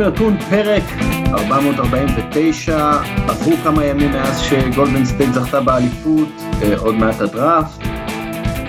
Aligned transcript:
לנתון 0.00 0.40
פרק 0.50 0.82
449, 1.28 2.90
עברו 3.28 3.56
כמה 3.64 3.84
ימים 3.84 4.10
מאז 4.10 4.40
שגולדן 4.40 5.04
סטייט 5.04 5.30
זכתה 5.32 5.60
באליפות, 5.60 6.28
אה, 6.62 6.78
עוד 6.78 6.94
מעט 6.94 7.20
הדראפט, 7.20 7.82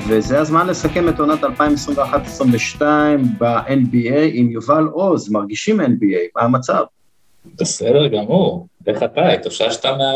וזה 0.10 0.40
הזמן 0.40 0.68
לסכם 0.68 1.10
את 1.10 1.20
עונת 1.20 1.44
2021-2022 1.44 2.82
ב-NBA 3.38 4.20
עם 4.34 4.52
יובל 4.52 4.84
עוז, 4.84 5.32
מרגישים 5.32 5.80
NBA, 5.80 6.32
מה 6.36 6.42
המצב? 6.42 6.84
בסדר 7.46 8.08
גמור, 8.08 8.68
איך 8.88 9.04
אתה, 9.04 9.30
התאוששת 9.30 9.86
מה... 9.86 10.12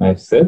מההפסד? 0.00 0.44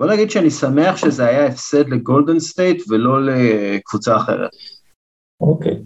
בוא 0.00 0.06
נגיד 0.12 0.30
שאני 0.30 0.50
שמח 0.50 0.96
שזה 0.96 1.26
היה 1.26 1.46
הפסד 1.46 1.88
לגולדן 1.88 2.38
סטייט 2.38 2.82
ולא 2.88 3.26
לקבוצה 3.26 4.16
אחרת. 4.16 4.50
אוקיי. 5.40 5.76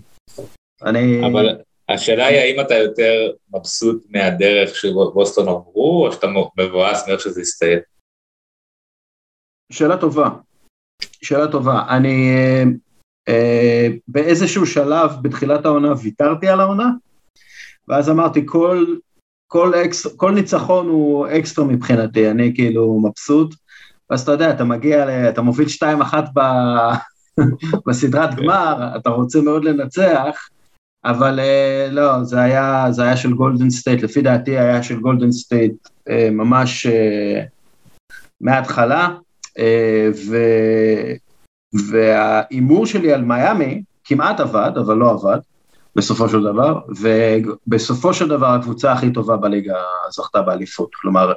אני... 0.82 1.26
אבל 1.32 1.56
השאלה 1.94 2.26
היא 2.26 2.38
האם 2.38 2.60
אתה 2.60 2.74
יותר 2.74 3.32
מבסוט 3.54 4.06
מהדרך 4.10 4.74
שבוסטון 4.74 5.48
עברו, 5.48 6.06
או 6.06 6.12
שאתה 6.12 6.26
מבואס 6.58 7.08
מאיך 7.08 7.20
שזה 7.20 7.40
הסתיים? 7.40 7.78
שאלה 9.72 9.96
טובה. 9.96 10.28
שאלה 11.22 11.52
טובה. 11.52 11.84
אני 11.88 12.34
אה, 12.34 12.64
אה, 13.28 13.88
באיזשהו 14.08 14.66
שלב 14.66 15.10
בתחילת 15.22 15.64
העונה 15.64 15.92
ויתרתי 16.02 16.48
על 16.48 16.60
העונה, 16.60 16.88
ואז 17.88 18.10
אמרתי 18.10 18.42
כל, 18.46 18.86
כל, 19.46 19.72
אקס, 19.74 20.06
כל 20.16 20.30
ניצחון 20.30 20.88
הוא 20.88 21.26
אקסטרה 21.26 21.64
מבחינתי, 21.64 22.30
אני 22.30 22.54
כאילו 22.54 23.00
מבסוט. 23.04 23.54
ואז 24.10 24.22
אתה 24.22 24.32
יודע, 24.32 24.50
אתה 24.50 24.64
מגיע, 24.64 25.28
אתה 25.28 25.42
מוביל 25.42 25.68
2-1 26.12 26.14
ב... 26.34 26.40
בסדרת 27.86 28.34
כן. 28.34 28.42
גמר, 28.42 28.96
אתה 28.96 29.10
רוצה 29.10 29.40
מאוד 29.40 29.64
לנצח, 29.64 30.48
אבל 31.04 31.40
אה, 31.40 31.88
לא, 31.90 32.24
זה 32.24 32.40
היה, 32.40 32.86
זה 32.90 33.02
היה 33.02 33.16
של 33.16 33.32
גולדן 33.32 33.70
סטייט, 33.70 34.02
לפי 34.02 34.22
דעתי 34.22 34.58
היה 34.58 34.82
של 34.82 35.00
גולדן 35.00 35.32
סטייט 35.32 35.88
אה, 36.10 36.28
ממש 36.32 36.86
אה, 36.86 37.42
מההתחלה, 38.40 39.08
ו, 40.28 40.36
וההימור 41.90 42.86
שלי 42.86 43.12
על 43.12 43.22
מיאמי 43.22 43.82
כמעט 44.04 44.40
עבד, 44.40 44.70
אבל 44.76 44.96
לא 44.96 45.10
עבד, 45.10 45.38
בסופו 45.96 46.28
של 46.28 46.42
דבר, 46.42 46.80
ובסופו 47.00 48.14
של 48.14 48.28
דבר 48.28 48.46
הקבוצה 48.46 48.92
הכי 48.92 49.12
טובה 49.12 49.36
בליגה 49.36 49.76
זכתה 50.10 50.42
באליפות, 50.42 50.94
כלומר, 50.94 51.32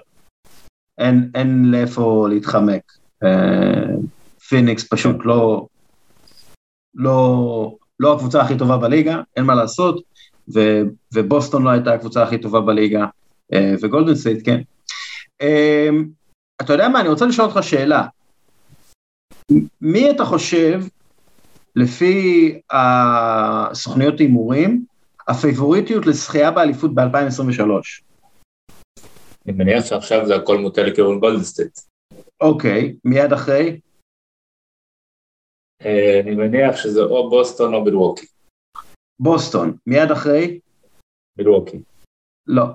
אין, 0.98 1.32
אין 1.36 1.72
לאיפה 1.72 2.28
להתחמק. 2.30 2.92
פיניקס 4.48 4.88
פשוט 4.90 5.16
לא, 5.26 5.68
לא, 6.96 7.76
לא 8.00 8.14
הקבוצה 8.14 8.42
הכי 8.42 8.58
טובה 8.58 8.78
בליגה, 8.78 9.22
אין 9.38 9.46
מה 9.46 9.56
לעשות, 9.56 10.04
ו, 10.54 10.82
ובוסטון 11.14 11.64
לא 11.64 11.70
הייתה 11.70 11.94
הקבוצה 11.94 12.24
הכי 12.24 12.38
טובה 12.38 12.62
בליגה, 12.62 13.06
אה, 13.54 13.74
וגולדן 13.82 14.16
סטייט 14.16 14.46
כן. 14.46 14.62
אה, 15.42 15.90
אתה 16.62 16.74
יודע 16.74 16.90
מה, 16.90 17.00
אני 17.02 17.10
רוצה 17.10 17.26
לשאול 17.26 17.48
אותך 17.48 17.64
שאלה. 17.64 18.08
מי 19.82 20.12
אתה 20.12 20.26
חושב, 20.26 20.82
לפי 21.76 22.60
הסוכניות 22.72 24.20
הימורים, 24.20 24.86
הפייבוריטיות 25.28 26.06
לזכייה 26.06 26.52
באליפות 26.52 26.96
ב-2023? 26.96 27.62
אני 29.46 29.54
מניח 29.56 29.86
שעכשיו 29.86 30.26
זה 30.28 30.36
הכל 30.36 30.58
מוטה 30.58 30.84
לכיוון 30.84 31.20
גולדן 31.20 31.47
סטייט. 31.47 31.80
אוקיי, 32.42 32.96
מיד 33.06 33.34
אחרי? 33.34 33.80
אה, 35.86 36.20
אני 36.20 36.36
מניח 36.36 36.76
שזה 36.76 37.02
או 37.02 37.30
בוסטון 37.30 37.74
או 37.74 37.84
מילווקי. 37.84 38.26
בוסטון, 39.20 39.78
מיד 39.88 40.12
אחרי? 40.12 40.60
מילווקי. 41.38 41.78
לא. 42.48 42.66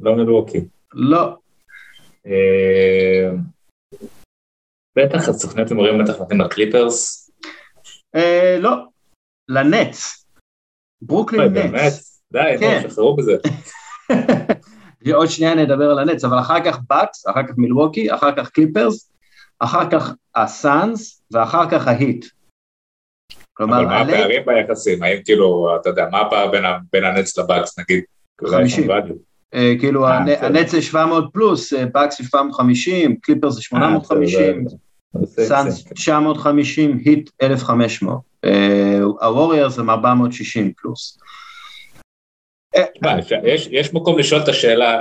לא 0.00 0.16
מילווקי. 0.16 0.58
לא. 0.92 1.36
אה, 2.26 3.30
בטח, 4.98 5.28
הסוכניות 5.28 5.68
הימורים 5.68 6.04
בטח 6.04 6.18
נותנים 6.18 6.40
לקליפרס. 6.40 7.30
אה, 8.14 8.56
לא. 8.60 8.76
הנץ. 9.48 10.24
ברוקלין 11.02 11.40
אוי, 11.40 11.48
באמת? 11.50 11.74
נץ. 11.74 12.22
די, 12.32 12.56
כן. 12.60 12.80
נו, 12.82 12.90
שחררו 12.90 13.16
בזה. 13.16 13.32
עוד 15.14 15.28
שנייה 15.28 15.54
נדבר 15.54 15.90
על 15.90 15.98
הנץ, 15.98 16.24
אבל 16.24 16.38
אחר 16.38 16.64
כך 16.64 16.78
בקס, 16.90 17.26
אחר 17.26 17.46
כך 17.48 17.54
מילווקי, 17.56 18.14
אחר 18.14 18.36
כך 18.36 18.50
קליפרס, 18.50 19.12
אחר 19.58 19.90
כך 19.90 20.10
הסאנס, 20.34 21.22
ואחר 21.32 21.70
כך 21.70 21.88
ההיט. 21.88 22.26
כלומר, 23.54 23.76
אבל 23.76 23.84
מה 23.86 23.96
ה 24.00 24.03
like- 24.03 24.16
הפערים 24.20 24.42
ביחסים? 24.46 25.02
האם 25.02 25.18
כאילו, 25.24 25.76
אתה 25.80 25.88
יודע, 25.88 26.08
מה 26.12 26.20
הפער 26.20 26.50
בין 26.50 26.64
בין 26.92 27.04
הנץ 27.04 27.38
לבאקס, 27.38 27.78
נגיד? 27.78 28.04
אולי 28.42 28.64
יש 28.64 28.72
50. 28.74 28.84
שם 28.84 28.90
value. 28.90 29.14
אה, 29.54 29.74
כאילו 29.80 30.06
אה. 30.06 30.18
הנץ 30.46 30.70
זה 30.70 30.82
700 30.82 31.24
פלוס, 31.32 31.72
אה, 31.72 31.84
זה 32.10 32.24
750, 32.24 33.16
קליפרס 33.16 33.54
זה 33.54 33.62
850, 33.62 34.40
אה, 34.40 34.52
בסדר, 34.62 34.76
זה- 35.36 35.42
זה- 35.42 35.48
סאנס 35.48 35.74
זה- 35.88 35.94
950, 35.94 36.98
היט 37.04 37.30
1500, 37.42 38.20
אה, 38.44 38.98
הווריירס 39.20 39.78
הם 39.78 39.90
460 39.90 40.72
פלוס. 40.76 41.18
יש, 43.44 43.68
יש 43.70 43.94
מקום 43.94 44.18
לשאול 44.18 44.40
את 44.42 44.48
השאלה, 44.48 45.00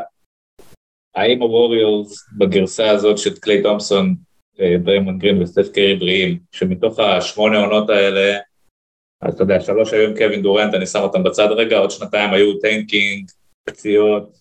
האם 1.16 1.42
הווריורס 1.42 2.26
בגרסה 2.38 2.90
הזאת 2.92 3.18
של 3.18 3.38
קליי 3.40 3.64
תומפסון, 3.64 4.16
דריימונד 4.84 5.22
גרין 5.22 5.42
וסטף 5.42 5.68
קרי 5.74 5.96
בריאים, 5.96 6.40
שמתוך 6.52 7.00
השמונה 7.00 7.58
עונות 7.58 7.90
האלה, 7.90 8.38
אז 9.22 9.34
אתה 9.34 9.44
יודע, 9.44 9.60
שלוש 9.60 9.94
היו 9.94 10.10
עם 10.10 10.18
קווין 10.18 10.42
דורנט, 10.42 10.74
אני 10.74 10.86
שם 10.86 11.00
אותם 11.00 11.24
בצד 11.24 11.48
רגע, 11.52 11.78
עוד 11.78 11.92
שנתיים 11.92 12.34
היו 12.34 12.60
tanking, 12.60 13.30
פציעות, 13.64 14.38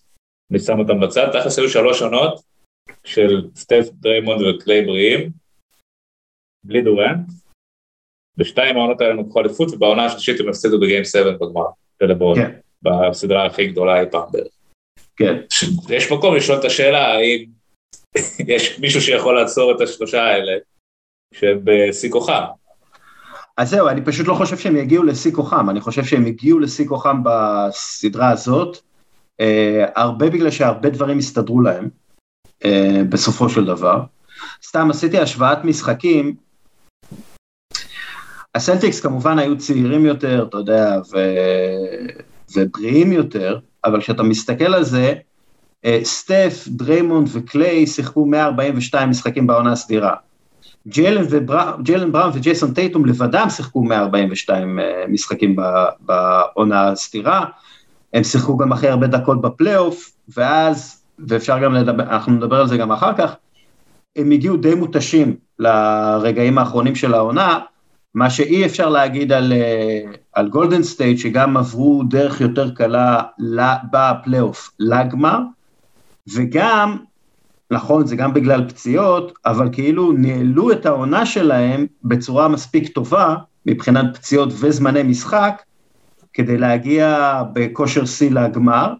אני 0.51 0.59
שם 0.59 0.79
אותם 0.79 0.99
בצד, 0.99 1.27
תכלס 1.39 1.59
היו 1.59 1.69
שלוש 1.69 2.01
עונות 2.01 2.41
של 3.03 3.47
סטף, 3.55 3.89
דריימונד 3.93 4.41
וקליי 4.41 4.85
בריאים, 4.85 5.29
בלי 6.63 6.81
דורנט, 6.81 7.27
בשתיים 8.37 8.77
העונות 8.77 9.01
האלה 9.01 9.13
הם 9.13 9.19
לקחו 9.19 9.39
אליפות, 9.39 9.71
ובעונה 9.71 10.05
השלישית 10.05 10.39
הם 10.39 10.49
הפסידו 10.49 10.79
ב 10.79 10.84
game 10.84 11.03
7 11.03 11.31
בגמר, 11.31 11.65
של 11.99 12.05
לברון. 12.05 12.35
כן. 12.35 12.59
בסדרה 12.81 13.45
הכי 13.45 13.67
גדולה 13.67 14.01
אי 14.01 14.05
פעם 14.11 14.31
בערך. 14.31 14.53
כן, 15.17 15.35
יש 15.89 16.11
מקום 16.11 16.35
לשאול 16.35 16.59
את 16.59 16.65
השאלה 16.65 17.07
האם 17.07 17.45
יש 18.47 18.79
מישהו 18.79 19.01
שיכול 19.01 19.35
לעצור 19.35 19.71
את 19.71 19.81
השלושה 19.81 20.23
האלה 20.23 20.51
שהם 21.33 21.59
בשיא 21.63 22.11
כוחם. 22.11 22.43
אז 23.57 23.69
זהו, 23.69 23.87
אני 23.87 24.01
פשוט 24.01 24.27
לא 24.27 24.33
חושב 24.33 24.57
שהם 24.57 24.77
יגיעו 24.77 25.03
לשיא 25.03 25.31
כוחם, 25.31 25.69
אני 25.69 25.81
חושב 25.81 26.03
שהם 26.03 26.25
הגיעו 26.25 26.59
לשיא 26.59 26.87
כוחם 26.87 27.21
בסדרה 27.23 28.29
הזאת, 28.29 28.77
אה, 29.39 29.85
הרבה 29.95 30.29
בגלל 30.29 30.51
שהרבה 30.51 30.89
דברים 30.89 31.17
הסתדרו 31.17 31.61
להם, 31.61 31.89
אה, 32.65 33.01
בסופו 33.09 33.49
של 33.49 33.65
דבר. 33.65 34.01
סתם 34.63 34.89
עשיתי 34.89 35.19
השוואת 35.19 35.63
משחקים, 35.63 36.35
הסלטיקס 38.55 38.99
כמובן 38.99 39.39
היו 39.39 39.57
צעירים 39.57 40.05
יותר, 40.05 40.45
אתה 40.49 40.57
יודע, 40.57 40.99
ו... 41.13 41.17
ובריאים 42.55 43.11
יותר, 43.11 43.59
אבל 43.85 44.01
כשאתה 44.01 44.23
מסתכל 44.23 44.73
על 44.73 44.83
זה, 44.83 45.13
סטף, 46.03 46.67
דריימונד 46.67 47.29
וקליי 47.31 47.87
שיחקו 47.87 48.25
142 48.25 49.09
משחקים 49.09 49.47
בעונה 49.47 49.71
הסדירה. 49.71 50.13
ג'יילן 50.87 52.11
בראון 52.11 52.31
וג'ייסון 52.33 52.73
טייטום 52.73 53.05
לבדם 53.05 53.47
שיחקו 53.49 53.83
142 53.83 54.79
אה, 54.79 55.03
משחקים 55.07 55.55
בעונה 55.99 56.87
הסדירה, 56.87 57.45
הם 58.13 58.23
שיחקו 58.23 58.57
גם 58.57 58.71
אחרי 58.71 58.89
הרבה 58.89 59.07
דקות 59.07 59.41
בפלייאוף, 59.41 60.11
ואז, 60.37 61.03
ואפשר 61.27 61.59
גם 61.59 61.73
לדבר, 61.73 62.03
אנחנו 62.03 62.31
נדבר 62.31 62.59
על 62.59 62.67
זה 62.67 62.77
גם 62.77 62.91
אחר 62.91 63.13
כך, 63.17 63.35
הם 64.15 64.31
הגיעו 64.31 64.57
די 64.57 64.75
מותשים 64.75 65.35
לרגעים 65.59 66.57
האחרונים 66.57 66.95
של 66.95 67.13
העונה, 67.13 67.59
מה 68.15 68.29
שאי 68.29 68.65
אפשר 68.65 68.89
להגיד 68.89 69.31
על, 69.31 69.53
אה, 69.53 70.01
על 70.33 70.49
גולדן 70.49 70.83
סטייט, 70.83 71.19
שגם 71.19 71.57
עברו 71.57 72.03
דרך 72.03 72.41
יותר 72.41 72.71
קלה 72.71 73.21
בפלייאוף 73.91 74.71
לגמר, 74.79 75.39
וגם, 76.33 76.97
נכון, 77.71 78.07
זה 78.07 78.15
גם 78.15 78.33
בגלל 78.33 78.69
פציעות, 78.69 79.33
אבל 79.45 79.69
כאילו 79.71 80.11
ניהלו 80.11 80.71
את 80.71 80.85
העונה 80.85 81.25
שלהם 81.25 81.85
בצורה 82.03 82.47
מספיק 82.47 82.87
טובה, 82.87 83.35
מבחינת 83.65 84.17
פציעות 84.17 84.49
וזמני 84.59 85.03
משחק, 85.03 85.61
כדי 86.33 86.57
להגיע 86.57 87.41
בכושר 87.53 88.05
שיא 88.05 88.31
לגמר. 88.31 88.93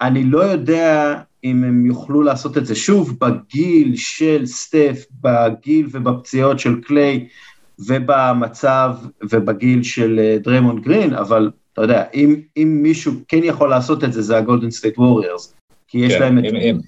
אני 0.00 0.24
לא 0.24 0.38
יודע 0.38 1.20
אם 1.44 1.64
הם 1.64 1.86
יוכלו 1.86 2.22
לעשות 2.22 2.58
את 2.58 2.66
זה 2.66 2.74
שוב 2.74 3.16
בגיל 3.20 3.92
של 3.96 4.46
סטף, 4.46 5.04
בגיל 5.20 5.88
ובפציעות 5.90 6.58
של 6.58 6.80
קליי, 6.80 7.28
ובמצב 7.78 8.96
ובגיל 9.22 9.82
של 9.82 10.20
אה, 10.22 10.36
דריימונד 10.42 10.82
גרין, 10.84 11.14
אבל 11.14 11.50
אתה 11.72 11.82
יודע, 11.82 12.04
אם, 12.14 12.40
אם 12.56 12.78
מישהו 12.82 13.12
כן 13.28 13.40
יכול 13.42 13.70
לעשות 13.70 14.04
את 14.04 14.12
זה, 14.12 14.22
זה 14.22 14.38
הגולדן 14.38 14.70
סטייט 14.70 14.98
ווריורס, 14.98 15.54
כי 15.90 15.98
יש 15.98 16.14
כן, 16.14 16.20
להם 16.20 16.38
את, 16.38 16.44
אם- 16.44 16.80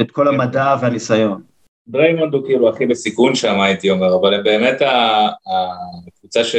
את 0.00 0.10
כל 0.10 0.28
הידע 0.28 0.76
והניסיון. 0.80 1.42
דריימונד 1.88 2.34
הוא 2.34 2.44
כאילו 2.46 2.68
הכי 2.68 2.86
בסיכון 2.86 3.34
שם 3.34 3.60
הייתי 3.60 3.90
אומר, 3.90 4.14
אבל 4.20 4.34
הם 4.34 4.42
באמת 4.44 4.82
הקבוצה 6.06 6.44
ש... 6.44 6.56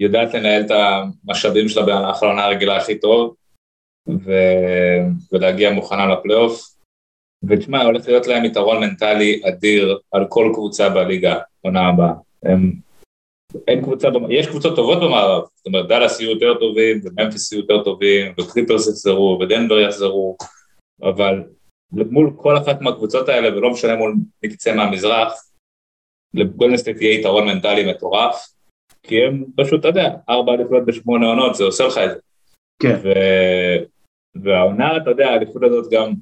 יודעת 0.00 0.34
לנהל 0.34 0.62
את 0.62 0.70
המשאבים 0.70 1.68
שלה 1.68 1.96
העונה 1.96 2.44
הרגילה 2.44 2.76
הכי 2.76 2.98
טוב, 2.98 3.34
ו... 4.08 4.32
ולהגיע 5.32 5.70
מוכנה 5.70 6.06
לפלייאוף. 6.06 6.76
ותשמע, 7.48 7.82
הולך 7.82 8.08
להיות 8.08 8.26
להם 8.26 8.44
יתרון 8.44 8.80
מנטלי 8.80 9.40
אדיר 9.48 9.98
על 10.12 10.26
כל 10.28 10.50
קבוצה 10.54 10.88
בליגה 10.88 11.38
עונה 11.60 11.88
הבאה. 11.88 12.12
הם... 12.42 12.72
אין 13.68 13.82
קבוצה, 13.82 14.08
יש 14.30 14.46
קבוצות 14.46 14.76
טובות 14.76 14.98
במערב, 15.02 15.42
זאת 15.56 15.66
אומרת 15.66 15.88
דאלאס 15.88 16.20
יהיו 16.20 16.30
יותר 16.30 16.54
טובים, 16.60 17.00
וממפיס 17.04 17.52
יהיו 17.52 17.60
יותר 17.60 17.84
טובים, 17.84 18.32
וקליפרס 18.40 18.88
יחזרו, 18.88 19.38
ודנבר 19.40 19.78
יחזרו, 19.78 20.36
אבל 21.02 21.42
מול 21.90 22.32
כל 22.36 22.58
אחת 22.58 22.80
מהקבוצות 22.80 23.28
האלה, 23.28 23.56
ולא 23.56 23.70
משנה 23.70 23.96
מול 23.96 24.14
מקצה 24.44 24.74
מהמזרח, 24.74 25.50
לגולדן 26.34 26.70
סטייט 26.70 27.00
יהיה 27.00 27.20
יתרון 27.20 27.46
מנטלי 27.46 27.90
מטורף, 27.90 28.48
כי 29.02 29.22
הם 29.22 29.44
פשוט, 29.56 29.80
אתה 29.80 29.88
יודע, 29.88 30.16
ארבע 30.28 30.54
אליפויות 30.54 30.86
בשמונה 30.86 31.26
עונות, 31.26 31.54
זה 31.54 31.64
עושה 31.64 31.86
לך 31.86 31.98
את 31.98 32.10
זה. 32.10 32.20
כן. 32.82 32.96
ו... 33.02 33.08
והעונה, 34.42 34.96
אתה 34.96 35.10
יודע, 35.10 35.28
האליפות 35.28 35.62
הזאת 35.62 35.92
גם, 35.92 36.12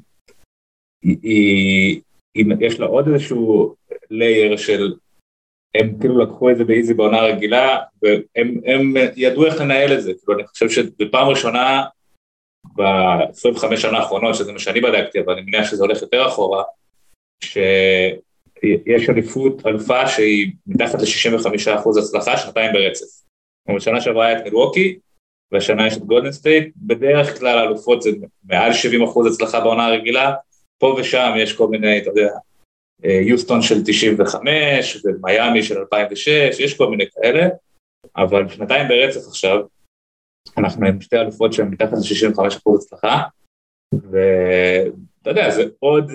היא, 1.04 1.16
היא, 1.22 2.00
היא, 2.34 2.46
יש 2.60 2.80
לה 2.80 2.86
עוד 2.86 3.08
איזשהו 3.08 3.74
layer 4.10 4.56
של, 4.56 4.94
הם 5.74 5.98
כאילו 6.00 6.18
לקחו 6.18 6.50
את 6.50 6.56
זה 6.56 6.64
ב 6.64 6.70
easy 6.70 6.94
בעונה 6.94 7.20
רגילה, 7.20 7.78
והם 8.02 8.94
ידעו 9.16 9.46
איך 9.46 9.60
לנהל 9.60 9.92
את 9.92 10.02
זה, 10.02 10.12
כאילו 10.14 10.38
אני 10.38 10.46
חושב 10.46 10.68
שבפעם 10.68 11.28
ראשונה 11.28 11.84
ב-25 12.76 13.76
שנה 13.76 13.98
האחרונות, 13.98 14.34
שזה 14.34 14.52
מה 14.52 14.58
שאני 14.58 14.80
בדקתי, 14.80 15.20
אבל 15.20 15.32
אני 15.32 15.42
מניח 15.42 15.70
שזה 15.70 15.82
הולך 15.82 16.02
יותר 16.02 16.28
אחורה, 16.28 16.62
שיש 17.40 19.10
אליפות 19.10 19.66
אלופה 19.66 20.08
שהיא 20.08 20.52
מתחת 20.66 20.98
ל-65% 21.00 21.98
הצלחה 21.98 22.36
שנתיים 22.36 22.72
ברצף. 22.72 23.04
זאת 23.04 23.68
אומרת, 23.68 23.82
שנה 23.82 24.00
שעברה 24.00 24.26
היה 24.26 24.38
את 24.38 24.44
מילווקי, 24.44 24.98
והשנה 25.52 25.86
יש 25.86 25.96
את 25.96 26.02
גולדן 26.02 26.32
סטייט, 26.32 26.72
בדרך 26.76 27.38
כלל 27.38 27.58
האלופות 27.58 28.02
זה 28.02 28.10
מעל 28.44 28.70
70% 28.70 28.74
הצלחה 29.28 29.60
בעונה 29.60 29.86
הרגילה, 29.86 30.32
פה 30.78 30.96
ושם 31.00 31.32
יש 31.36 31.52
כל 31.52 31.68
מיני, 31.68 31.98
אתה 31.98 32.10
יודע, 32.10 32.28
יוסטון 33.02 33.62
של 33.62 33.82
95 33.86 35.04
ומיאמי 35.04 35.62
של 35.62 35.78
2006, 35.78 36.28
יש 36.60 36.76
כל 36.76 36.90
מיני 36.90 37.04
כאלה, 37.14 37.48
אבל 38.16 38.48
שנתיים 38.48 38.88
ברצף 38.88 39.28
עכשיו, 39.28 39.60
אנחנו 40.58 40.86
עם 40.86 41.00
שתי 41.00 41.16
אלופות 41.16 41.52
שהן 41.52 41.68
מתחת 41.68 41.92
ל-65% 41.92 42.74
הצלחה, 42.76 43.22
ואתה 43.94 45.30
יודע, 45.30 45.50
זה 45.50 45.62
עוד 45.78 46.12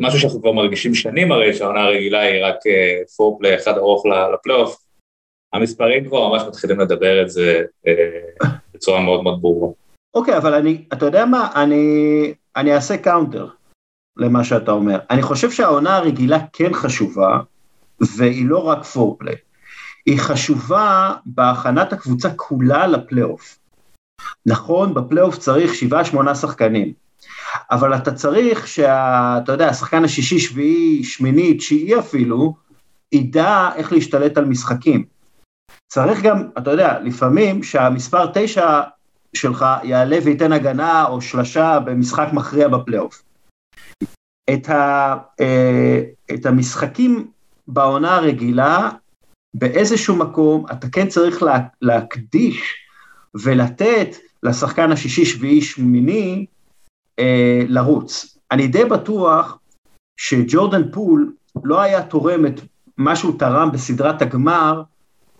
משהו 0.00 0.20
שאנחנו 0.20 0.40
כבר 0.40 0.52
מרגישים 0.52 0.94
שנים 0.94 1.32
הרי 1.32 1.54
שהעונה 1.54 1.82
הרגילה 1.82 2.20
היא 2.20 2.44
רק 2.44 2.56
אה, 2.66 3.54
אחד 3.56 3.76
ארוך 3.76 4.06
לפלייאוף, 4.34 4.86
המספרים 5.52 6.08
כבר 6.08 6.28
ממש 6.28 6.42
מתחילים 6.48 6.80
לדבר 6.80 7.22
את 7.22 7.30
זה 7.30 7.62
אה, 7.86 8.48
בצורה 8.74 9.00
מאוד 9.00 9.22
מאוד 9.22 9.42
ברורה. 9.42 9.72
אוקיי, 10.14 10.36
אבל 10.36 10.54
אני, 10.54 10.84
אתה 10.92 11.06
יודע 11.06 11.24
מה, 11.24 11.50
אני, 11.54 12.34
אני 12.56 12.74
אעשה 12.74 12.96
counter 12.96 13.48
למה 14.16 14.44
שאתה 14.44 14.72
אומר. 14.72 14.98
אני 15.10 15.22
חושב 15.22 15.50
שהעונה 15.50 15.96
הרגילה 15.96 16.38
כן 16.52 16.72
חשובה, 16.72 17.38
והיא 18.16 18.46
לא 18.48 18.58
רק 18.58 18.84
foreplay. 18.84 19.34
היא 20.06 20.18
חשובה 20.20 21.14
בהכנת 21.26 21.92
הקבוצה 21.92 22.30
כולה 22.36 22.86
לפלייאוף. 22.86 23.58
נכון, 24.46 24.94
בפלייאוף 24.94 25.38
צריך 25.38 25.74
שבעה, 25.74 26.04
שמונה 26.04 26.34
שחקנים, 26.34 26.92
אבל 27.70 27.94
אתה 27.94 28.12
צריך 28.12 28.68
שה... 28.68 29.38
אתה 29.44 29.52
יודע, 29.52 29.68
השחקן 29.68 30.04
השישי, 30.04 30.38
שביעי, 30.38 31.04
שמיני, 31.04 31.54
תשיעי 31.54 31.98
אפילו, 31.98 32.54
ידע 33.12 33.70
איך 33.76 33.92
להשתלט 33.92 34.38
על 34.38 34.44
משחקים. 34.44 35.04
צריך 35.92 36.22
גם, 36.22 36.48
אתה 36.58 36.70
יודע, 36.70 37.00
לפעמים 37.00 37.62
שהמספר 37.62 38.30
תשע 38.34 38.82
שלך 39.34 39.66
יעלה 39.82 40.18
וייתן 40.24 40.52
הגנה 40.52 41.04
או 41.06 41.20
שלשה 41.20 41.78
במשחק 41.80 42.28
מכריע 42.32 42.68
בפלייאוף. 42.68 43.22
את, 44.52 44.68
ה, 44.68 45.16
אה, 45.40 46.02
את 46.34 46.46
המשחקים 46.46 47.30
בעונה 47.68 48.16
הרגילה 48.16 48.90
באיזשהו 49.58 50.16
מקום 50.16 50.64
אתה 50.72 50.88
כן 50.88 51.08
צריך 51.08 51.42
לה, 51.42 51.58
להקדיש 51.82 52.74
ולתת 53.34 54.16
לשחקן 54.42 54.92
השישי, 54.92 55.24
שביעי, 55.24 55.62
שמיני 55.62 56.46
אה, 57.18 57.62
לרוץ. 57.68 58.38
אני 58.50 58.66
די 58.66 58.84
בטוח 58.84 59.58
שג'ורדן 60.16 60.90
פול 60.92 61.32
לא 61.64 61.80
היה 61.80 62.02
תורם 62.02 62.46
את 62.46 62.60
מה 62.96 63.16
שהוא 63.16 63.38
תרם 63.38 63.72
בסדרת 63.72 64.22
הגמר 64.22 64.82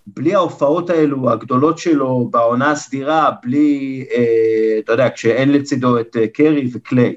בלי 0.07 0.35
ההופעות 0.35 0.91
האלו 0.91 1.31
הגדולות 1.31 1.79
שלו 1.79 2.29
בעונה 2.31 2.71
הסדירה, 2.71 3.31
בלי, 3.43 4.05
אה, 4.15 4.79
אתה 4.79 4.93
יודע, 4.93 5.09
כשאין 5.15 5.53
לצידו 5.53 6.01
את 6.01 6.17
אה, 6.17 6.29
קרי 6.29 6.71
וקליי. 6.73 7.17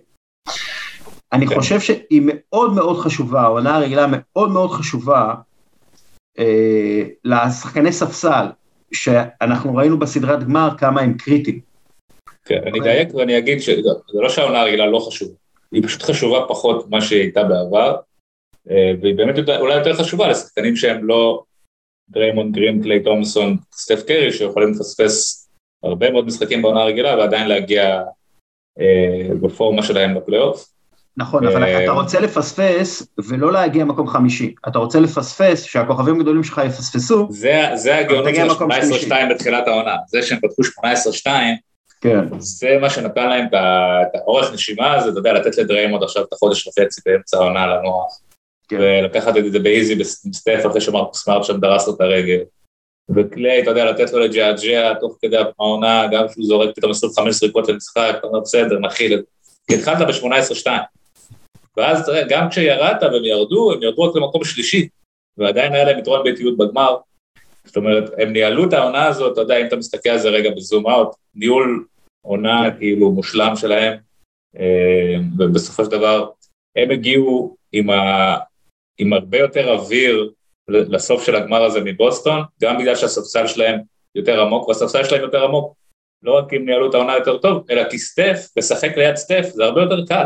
אני 1.33 1.47
כן. 1.47 1.55
חושב 1.55 1.79
שהיא 1.79 2.21
מאוד 2.25 2.73
מאוד 2.73 2.99
חשובה, 2.99 3.41
העונה 3.41 3.75
הרגילה 3.75 4.05
מאוד 4.09 4.51
מאוד 4.51 4.71
חשובה, 4.71 5.33
לשחקני 7.23 7.91
ספסל, 7.91 8.45
שאנחנו 8.91 9.75
ראינו 9.75 9.99
בסדרת 9.99 10.43
גמר 10.43 10.69
כמה 10.77 11.01
הם 11.01 11.17
קריטיים. 11.17 11.59
כן, 12.45 12.61
אני 12.65 12.79
אדייק 12.79 13.13
ואני 13.13 13.37
אגיד 13.37 13.59
שזה 13.59 13.81
לא 14.13 14.29
שהעונה 14.29 14.61
הרגילה 14.61 14.85
לא 14.85 14.99
חשובה, 15.07 15.33
היא 15.71 15.83
פשוט 15.83 16.03
חשובה 16.03 16.45
פחות 16.47 16.87
ממה 16.87 17.01
שהיא 17.01 17.21
הייתה 17.21 17.43
בעבר, 17.43 17.95
אה, 18.69 18.91
והיא 19.01 19.15
באמת 19.15 19.35
אולי 19.59 19.75
יותר 19.77 19.93
חשובה 19.93 20.27
לשחקנים 20.27 20.75
שהם 20.75 21.03
לא 21.03 21.43
דריימונד 22.09 22.55
גרין, 22.55 22.83
קליי 22.83 23.03
תומסון, 23.03 23.57
סטף 23.73 24.03
קרי, 24.07 24.31
שיכולים 24.31 24.69
לפספס 24.69 25.49
הרבה 25.83 26.11
מאוד 26.11 26.25
משחקים 26.25 26.61
בעונה 26.61 26.81
הרגילה 26.81 27.17
ועדיין 27.17 27.47
להגיע 27.47 28.01
אה, 28.79 29.29
בפורמה 29.41 29.83
שלהם 29.83 30.15
בפלייאוף. 30.15 30.78
נכון, 31.19 31.47
אבל 31.47 31.63
אה, 31.63 31.83
אתה 31.83 31.91
רוצה 31.91 32.19
לפספס 32.19 33.07
ולא 33.17 33.51
להגיע 33.51 33.85
מקום 33.85 34.07
חמישי. 34.07 34.53
אתה 34.67 34.79
רוצה 34.79 34.99
לפספס, 34.99 35.63
שהכוכבים 35.63 36.19
הגדולים 36.19 36.43
שלך 36.43 36.61
יפספסו. 36.65 37.27
זה 37.75 37.97
הגאונות 37.97 38.35
של 38.35 38.49
ה-18-2 38.49 39.33
בתחילת 39.33 39.67
העונה. 39.67 39.95
זה 40.07 40.21
שהם 40.21 40.39
פתחו 40.39 40.61
18-2, 40.61 41.27
כן. 42.01 42.19
זה 42.37 42.77
מה 42.81 42.89
שנתן 42.89 43.29
להם 43.29 43.45
את 43.45 44.15
האורך 44.15 44.53
נשימה 44.53 44.93
הזה, 44.93 45.09
אתה 45.09 45.19
יודע, 45.19 45.33
לתת 45.33 45.57
לדריימונד 45.57 46.03
עכשיו 46.03 46.23
את 46.23 46.33
החודש 46.33 46.67
וחצי 46.67 47.01
באמצע 47.05 47.37
העונה 47.37 47.67
לנוח. 47.67 48.19
כן. 48.69 48.77
ולקחת 48.79 49.37
את 49.37 49.51
זה 49.51 49.59
ב 49.59 49.67
easy 49.67 49.95
בסטף 49.95 50.63
אחרי 50.67 50.81
שמרקוס 50.81 51.23
סמארט 51.23 51.43
שם 51.43 51.59
דרס 51.59 51.87
לו 51.87 51.95
את 51.95 52.01
הרגל. 52.01 52.39
וקליי, 53.15 53.61
אתה 53.61 53.69
יודע, 53.69 53.85
לתת 53.85 54.13
לו 54.13 54.19
לג'עג'ע 54.19 54.93
תוך 54.93 55.17
כדי 55.21 55.37
העונה, 55.37 56.07
גם 56.11 56.27
כשהוא 56.27 56.45
זורק 56.45 56.75
פתאום 56.75 56.91
25 56.91 57.35
זריקות 57.35 57.69
למשחק, 57.69 58.15
אתה 58.17 58.27
אומר, 58.27 58.39
בסדר, 58.39 58.79
נכיל 58.79 59.13
את 59.13 59.19
זה. 59.19 59.25
כי 59.67 59.75
התחלת 59.75 60.07
ב-18-2. 60.07 60.69
ואז 61.79 62.11
גם 62.29 62.49
כשירדת 62.49 63.03
והם 63.03 63.25
ירדו, 63.25 63.71
הם 63.73 63.83
ירדו 63.83 64.01
רק 64.01 64.15
למקום 64.15 64.43
שלישי, 64.43 64.87
ועדיין 65.37 65.73
היה 65.73 65.83
להם 65.83 65.99
יתרון 65.99 66.23
ביתיות 66.23 66.57
בגמר. 66.57 66.97
זאת 67.65 67.77
אומרת, 67.77 68.11
הם 68.17 68.33
ניהלו 68.33 68.67
את 68.67 68.73
העונה 68.73 69.05
הזאת, 69.05 69.33
אתה 69.33 69.41
יודע, 69.41 69.61
אם 69.61 69.65
אתה 69.65 69.75
מסתכל 69.75 70.09
על 70.09 70.17
זה 70.17 70.29
רגע 70.29 70.49
בזום 70.49 70.87
אאוט, 70.87 71.15
ניהול 71.35 71.85
עונה 72.21 72.77
כאילו 72.77 73.11
מושלם 73.11 73.55
שלהם, 73.55 73.97
אה, 74.59 75.15
ובסופו 75.37 75.85
של 75.85 75.91
דבר 75.91 76.29
הם 76.75 76.91
הגיעו 76.91 77.55
עם, 77.71 77.89
ה... 77.89 78.35
עם 78.97 79.13
הרבה 79.13 79.37
יותר 79.37 79.73
אוויר 79.73 80.31
לסוף 80.67 81.25
של 81.25 81.35
הגמר 81.35 81.63
הזה 81.63 81.79
מבוסטון, 81.83 82.41
גם 82.61 82.77
בגלל 82.77 82.95
שהספסל 82.95 83.47
שלהם 83.47 83.79
יותר 84.15 84.41
עמוק, 84.41 84.67
והספסל 84.67 85.03
שלהם 85.03 85.21
יותר 85.21 85.43
עמוק, 85.43 85.75
לא 86.23 86.37
רק 86.37 86.53
אם 86.53 86.65
ניהלו 86.65 86.89
את 86.89 86.93
העונה 86.93 87.15
יותר 87.17 87.37
טוב, 87.37 87.65
אלא 87.69 87.89
כי 87.89 87.97
סטף, 87.97 88.47
לשחק 88.57 88.97
ליד 88.97 89.15
סטף 89.15 89.45
זה 89.53 89.65
הרבה 89.65 89.81
יותר 89.81 90.05
קל. 90.05 90.25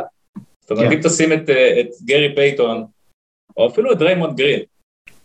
זאת 0.64 0.72
אומרת, 0.72 0.86
כן. 0.86 0.98
אם 0.98 1.02
תשים 1.04 1.34
את, 1.34 1.50
אה, 1.50 1.80
את 1.80 1.88
גרי 2.06 2.36
פייטון, 2.36 2.86
או 3.58 3.68
אפילו 3.68 3.92
את 3.92 4.02
דריימונד 4.02 4.38
גרין, 4.38 4.60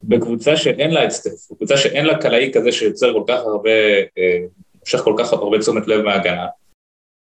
בקבוצה 0.02 0.56
שאין 0.56 0.90
לה 0.90 1.04
את 1.04 1.10
סטף, 1.10 1.50
בקבוצה 1.50 1.76
שאין 1.76 2.06
לה 2.06 2.18
קלעי 2.18 2.52
כזה 2.52 2.72
שיוצר 2.72 3.12
כל 3.12 3.24
כך 3.28 3.40
הרבה, 3.40 3.70
אה, 4.18 4.38
מושך 4.80 4.98
כל 4.98 5.14
כך 5.18 5.32
הרבה 5.32 5.58
תשומת 5.58 5.86
לב 5.86 6.00
מההגנה, 6.00 6.46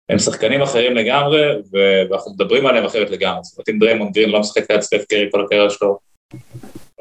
הם 0.10 0.19
שחקנים 0.19 0.62
אחרים 0.62 0.95
לגמרי, 0.95 1.41
ואנחנו 1.72 2.31
מדברים 2.31 2.65
עליהם 2.65 2.86
אחרת 2.86 3.10
לגמרי. 3.10 3.43
זאת 3.43 3.57
אומרת, 3.57 3.69
אם 3.69 3.79
דריימונד 3.79 4.13
גרין 4.13 4.29
לא 4.29 4.39
משחק 4.39 4.72
ליד 4.72 4.81
סטף 4.81 5.05
קרי 5.10 5.27
כל 5.31 5.45
הקריירה 5.45 5.69
שלו, 5.69 5.98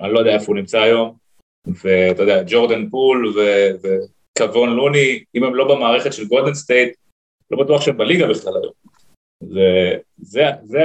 אני 0.00 0.12
לא 0.12 0.18
יודע 0.18 0.35
איפה 0.35 0.47
הוא 0.47 0.56
נמצא 0.56 0.80
היום, 0.80 1.16
ואתה 1.66 2.23
יודע, 2.23 2.42
ג'ורדן 2.47 2.90
פול 2.90 3.35
וקוון 3.83 4.71
לוני, 4.71 5.25
אם 5.35 5.44
הם 5.44 5.54
לא 5.54 5.75
במערכת 5.75 6.12
של 6.12 6.25
גולדן 6.25 6.54
סטייט, 6.54 6.97
לא 7.50 7.64
בטוח 7.64 7.83
שהם 7.83 7.97
בליגה 7.97 8.26
בכלל 8.26 8.52
היום. 8.62 8.73
זה, 9.49 9.97
זה, 10.19 10.43
זה 10.65 10.85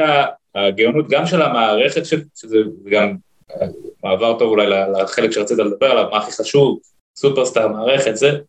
הגאונות 0.56 1.10
גם 1.10 1.26
של 1.26 1.42
המערכת, 1.42 2.06
שזה 2.06 2.58
גם 2.92 3.16
מעבר 4.04 4.40
טוב 4.40 4.50
אולי 4.50 4.68
לחלק 4.70 5.32
שרצית 5.32 5.58
לדבר 5.58 5.92
עליו, 5.92 6.10
מה 6.12 6.18
הכי 6.18 6.32
חשוב, 6.32 6.80
סופרסטאר, 7.18 7.68
מערכת, 7.68 8.16
זה, 8.16 8.40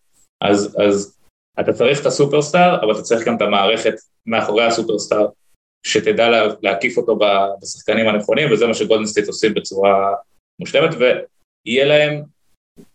אז, 0.41 0.77
אז 0.87 1.17
אתה 1.61 1.73
צריך 1.73 2.01
את 2.01 2.07
הסופרסטאר, 2.07 2.81
אבל 2.83 2.93
אתה 2.93 3.03
צריך 3.03 3.27
גם 3.27 3.37
את 3.37 3.43
המערכת 3.43 3.95
מאחורי 4.27 4.65
הסופרסטאר, 4.65 5.27
שתדע 5.87 6.29
לה, 6.29 6.47
להקיף 6.63 6.97
אותו 6.97 7.19
בשחקנים 7.63 8.09
הנכונים, 8.09 8.53
וזה 8.53 8.67
מה 8.67 8.75
שגולדנסטייט 8.75 9.27
עושים 9.27 9.55
בצורה 9.55 10.15
מושלמת, 10.61 10.95
ויהיה 10.99 11.85
להם 11.85 12.23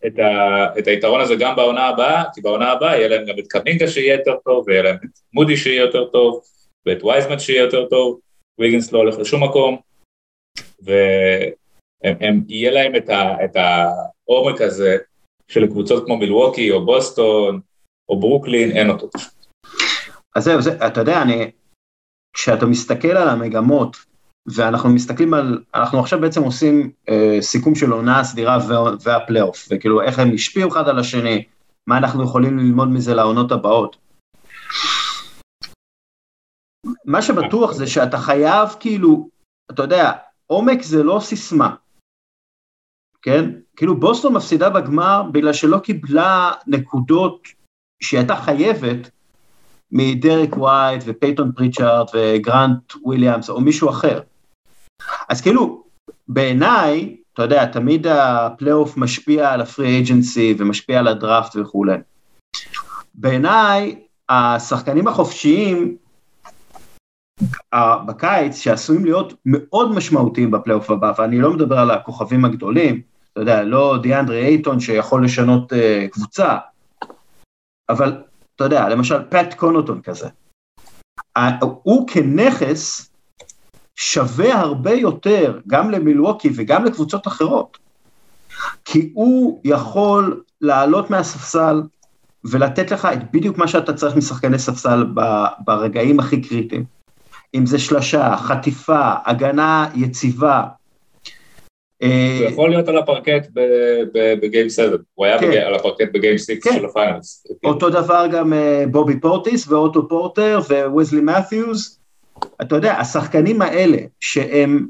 את, 0.06 0.20
ה, 0.20 0.80
את 0.80 0.88
היתרון 0.88 1.22
הזה 1.22 1.36
גם 1.36 1.56
בעונה 1.56 1.88
הבאה, 1.88 2.24
כי 2.34 2.42
בעונה 2.42 2.72
הבאה 2.72 2.96
יהיה 2.96 3.08
להם 3.08 3.26
גם 3.26 3.40
את 3.40 3.48
קמינגה 3.48 3.88
שיהיה 3.88 4.16
יותר 4.16 4.36
טוב, 4.46 4.64
ויהיה 4.68 4.84
להם 4.84 4.96
את 4.96 5.20
מודי 5.34 5.58
שיהיה 5.58 5.82
יותר 5.82 6.06
טוב, 6.06 6.42
ואת 6.86 7.04
וייזמן 7.04 7.40
שיהיה 7.40 7.64
יותר 7.64 7.86
טוב, 7.86 8.20
ויגנס 8.60 8.92
לא 8.92 8.98
הולך 8.98 9.18
לשום 9.20 9.44
מקום, 9.44 9.78
ויהיה 10.82 12.72
להם 12.72 12.96
את, 12.96 13.10
ה, 13.10 13.46
את 13.46 13.56
העומק 13.56 14.62
הזה 14.62 14.98
של 15.48 15.68
קבוצות 15.68 16.06
כמו 16.06 16.18
מילווקי 16.18 16.72
או 16.72 16.86
בוסטון 16.86 17.60
או 18.10 18.20
ברוקלין, 18.20 18.72
אין 18.72 18.90
אותו 18.90 19.10
פשוט. 19.12 19.46
אז 20.36 20.44
זהו, 20.44 20.62
זה, 20.62 20.88
אתה 20.88 21.02
יודע, 21.02 21.22
אני, 21.22 21.52
כשאתה 22.34 22.66
מסתכל 22.66 23.18
על 23.18 23.30
המגמות, 23.30 23.98
ואנחנו 24.48 24.90
מסתכלים 24.90 25.34
על, 25.34 25.64
אנחנו 25.76 26.00
עכשיו 26.00 26.22
בעצם 26.22 26.44
עושים 26.44 26.92
אה, 27.10 27.38
סיכום 27.42 27.76
של 27.76 27.92
עונה 27.92 28.20
הסדירה 28.20 28.60
והפלייאוף, 29.04 29.68
וכאילו 29.72 30.02
איך 30.02 30.20
הם 30.20 30.34
השפיעו 30.34 30.72
אחד 30.72 30.88
על 30.88 31.00
השני, 31.00 31.44
מה 31.88 31.98
אנחנו 31.98 32.24
יכולים 32.24 32.58
ללמוד 32.58 32.88
מזה 32.88 33.14
לעונות 33.14 33.52
הבאות. 33.52 33.96
מה 37.06 37.22
שבטוח 37.22 37.72
זה 37.72 37.88
שאתה 37.88 38.18
חייב 38.18 38.70
כאילו, 38.80 39.30
אתה 39.72 39.84
יודע, 39.84 40.12
עומק 40.48 40.82
זה 40.82 41.04
לא 41.04 41.20
סיסמה, 41.20 41.76
כן? 43.22 43.50
כאילו 43.76 44.00
בוסטון 44.00 44.34
מפסידה 44.34 44.70
בגמר 44.70 45.24
בגלל 45.32 45.54
שלא 45.54 45.78
קיבלה 45.78 46.52
נקודות 46.68 47.48
שהיא 48.04 48.20
הייתה 48.20 48.36
חייבת 48.36 49.10
מדרק 49.92 50.58
ווייט 50.58 51.04
ופייטון 51.06 51.52
פריצ'ארד 51.52 52.06
וגרנט 52.14 52.94
וויליאמס 53.04 53.50
או 53.50 53.62
מישהו 53.62 53.90
אחר. 53.90 54.22
אז 55.30 55.42
כאילו, 55.42 55.84
בעיניי, 56.28 57.18
אתה 57.34 57.44
יודע, 57.44 57.66
תמיד 57.66 58.08
הפלייאוף 58.08 58.98
משפיע 58.98 59.52
על 59.52 59.62
ה 59.62 59.67
free 59.67 59.88
agency 59.88 60.56
ומשפיע 60.58 61.00
על 61.00 61.08
הדראפט 61.08 61.56
וכולי. 61.56 61.98
בעיניי, 63.14 64.02
השחקנים 64.30 65.08
החופשיים 65.08 65.98
בקיץ 68.06 68.58
שעשויים 68.58 69.06
להיות 69.06 69.34
מאוד 69.46 69.92
משמעותיים 69.92 70.52
בפלייאוף 70.52 70.92
הבא, 70.92 71.14
ואני 71.18 71.40
לא 71.40 71.54
מדבר 71.54 71.80
על 71.80 71.92
הכוכבים 71.92 72.46
הגדולים, 72.46 73.02
אתה 73.34 73.42
יודע, 73.42 73.64
לא 73.64 73.98
דיאנדרי 74.02 74.46
אייטון 74.46 74.80
שיכול 74.80 75.26
לשנות 75.26 75.74
uh, 75.74 75.76
קבוצה, 76.12 76.58
אבל 77.90 78.24
אתה 78.56 78.64
יודע, 78.64 78.90
למשל 78.90 79.24
פט 79.30 79.54
קונוטון 79.54 80.02
כזה. 80.02 80.30
הוא 81.84 82.08
כנכס 82.08 83.10
שווה 83.96 84.60
הרבה 84.60 84.92
יותר 84.92 85.60
גם 85.68 85.92
למילווקי 85.92 86.50
וגם 86.56 86.86
לקבוצות 86.86 87.28
אחרות, 87.28 87.78
כי 88.86 89.12
הוא 89.14 89.62
יכול 89.64 90.44
לעלות 90.62 91.10
מהספסל 91.10 91.82
ולתת 92.44 92.92
לך 92.92 93.06
את 93.14 93.32
בדיוק 93.32 93.58
מה 93.58 93.68
שאתה 93.68 93.94
צריך 93.94 94.16
משחקני 94.16 94.60
ספסל 94.60 95.06
ברגעים 95.60 96.20
הכי 96.20 96.42
קריטיים. 96.42 96.95
אם 97.54 97.66
זה 97.66 97.80
שלשה, 97.80 98.38
חטיפה, 98.38 99.14
הגנה 99.26 99.88
יציבה. 99.96 100.64
אה, 102.04 102.38
הוא 102.40 102.50
יכול 102.50 102.70
להיות 102.70 102.88
על 102.88 102.98
הפרקט 102.98 103.48
ב 104.42 104.47
game 104.47 104.70
7, 104.70 104.98
הוא 105.14 105.26
היה 105.26 105.40
כן. 105.40 105.52
על 105.52 105.76
הפרקט 105.76 106.08
ב 106.14 106.19
game 106.19 106.38
6 106.38 106.52
כן. 106.52 106.74
של 106.74 106.86
ה 106.86 106.93
Finals. 106.94 107.48
אותו 107.64 107.90
דבר 107.90 108.26
גם 108.32 108.54
אה, 108.54 108.84
בובי 108.92 109.20
פורטיס 109.20 109.68
ואוטו 109.68 110.08
פורטר 110.08 110.60
ווסלי 110.88 111.22
מת'יוס. 111.22 112.00
אתה 112.62 112.76
יודע, 112.76 112.94
השחקנים 112.94 113.62
האלה 113.62 113.98
שהם, 114.20 114.88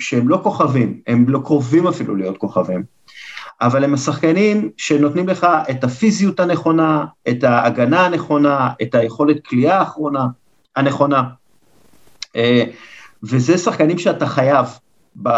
שהם 0.00 0.28
לא 0.28 0.40
כוכבים, 0.42 1.00
הם 1.06 1.24
לא 1.28 1.38
קרובים 1.44 1.86
אפילו 1.86 2.16
להיות 2.16 2.38
כוכבים, 2.38 2.82
אבל 3.60 3.84
הם 3.84 3.94
השחקנים 3.94 4.70
שנותנים 4.76 5.28
לך 5.28 5.46
את 5.70 5.84
הפיזיות 5.84 6.40
הנכונה, 6.40 7.04
את 7.28 7.44
ההגנה 7.44 8.06
הנכונה, 8.06 8.70
את 8.82 8.94
היכולת 8.94 9.46
קליעה 9.46 9.78
האחרונה, 9.78 10.26
הנכונה. 10.76 11.22
אה, 12.36 12.64
וזה 13.22 13.58
שחקנים 13.58 13.98
שאתה 13.98 14.26
חייב 14.26 14.66
ב, 15.16 15.28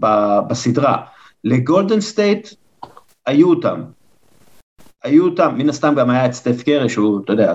ב, 0.00 0.06
בסדרה. 0.48 1.02
לגולדן 1.44 2.00
סטייט 2.00 2.48
היו 3.26 3.50
אותם. 3.50 3.82
היו 5.04 5.24
אותם, 5.24 5.54
מן 5.58 5.68
הסתם 5.68 5.94
גם 5.96 6.10
היה 6.10 6.26
את 6.26 6.32
סטף 6.32 6.62
קרי, 6.62 6.88
שהוא, 6.88 7.20
אתה 7.24 7.32
יודע, 7.32 7.54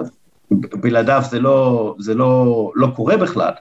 בלעדיו 0.52 1.22
זה 1.30 1.40
לא, 1.40 1.96
זה 2.00 2.16
לא, 2.16 2.72
לא 2.76 2.88
קורה 2.96 3.18
בכלל. 3.18 3.52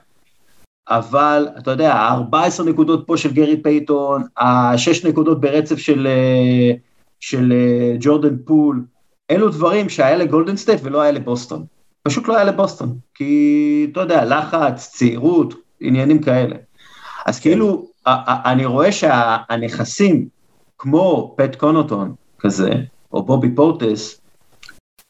אבל 0.88 1.48
אתה 1.58 1.70
יודע, 1.70 2.08
14 2.08 2.66
נקודות 2.66 3.06
פה 3.06 3.16
של 3.16 3.32
גרי 3.32 3.62
פייטון, 3.62 4.22
ה-6 4.36 5.08
נקודות 5.08 5.40
ברצף 5.40 5.78
של, 5.78 6.06
אה, 6.06 6.76
של 7.20 7.52
אה, 7.52 7.96
ג'ורדן 8.00 8.36
פול, 8.44 8.84
אלו 9.30 9.48
דברים 9.48 9.88
שהיה 9.88 10.16
לגולדן 10.16 10.56
סטייט 10.56 10.80
ולא 10.82 11.00
היה 11.00 11.12
לבוסטון. 11.12 11.64
פשוט 12.10 12.28
לא 12.28 12.36
היה 12.36 12.44
לבוסטון, 12.44 12.98
כי 13.14 13.88
אתה 13.92 14.00
יודע, 14.00 14.24
לחץ, 14.24 14.90
צעירות, 14.92 15.54
עניינים 15.80 16.22
כאלה. 16.22 16.56
אז 17.26 17.40
כן. 17.40 17.50
כאילו, 17.50 17.86
אני 18.44 18.64
רואה 18.64 18.92
שהנכסים, 18.92 20.28
כמו 20.78 21.34
פט 21.36 21.56
קונוטון 21.56 22.14
כזה, 22.38 22.70
או 23.12 23.22
בובי 23.22 23.54
פורטיס, 23.54 24.20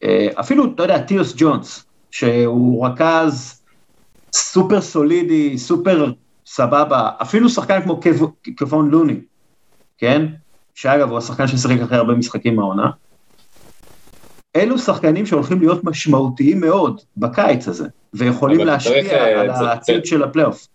אה, 0.02 0.28
אפילו, 0.40 0.75
אתה 0.75 0.83
יודע, 0.83 0.99
טיוס 0.99 1.35
ג'ונס, 1.37 1.85
שהוא 2.11 2.87
רכז 2.87 3.62
סופר 4.33 4.80
סולידי, 4.80 5.59
סופר 5.59 6.12
סבבה, 6.47 7.11
אפילו 7.23 7.49
שחקן 7.49 7.83
כמו 7.83 8.00
קוון 8.59 8.90
לוני, 8.90 9.21
כן? 9.99 10.26
שאגב, 10.75 11.11
הוא 11.11 11.19
השחקן 11.19 11.47
ששיחק 11.47 11.80
הכי 11.80 11.99
הרבה 11.99 12.14
משחקים 12.14 12.57
מהעונה. 12.57 12.90
אלו 14.57 14.78
שחקנים 14.78 15.26
שהולכים 15.26 15.61
להיות 15.61 15.85
משמעותיים 15.85 16.61
מאוד 16.61 17.00
בקיץ 17.16 17.69
הזה, 17.69 17.88
ויכולים 18.14 18.61
להשפיע 18.61 19.02
צריך, 19.02 19.12
אה, 19.12 19.40
על 19.40 19.50
העתיד 19.50 20.07
של 20.07 20.23
הפלייאוף. 20.23 20.66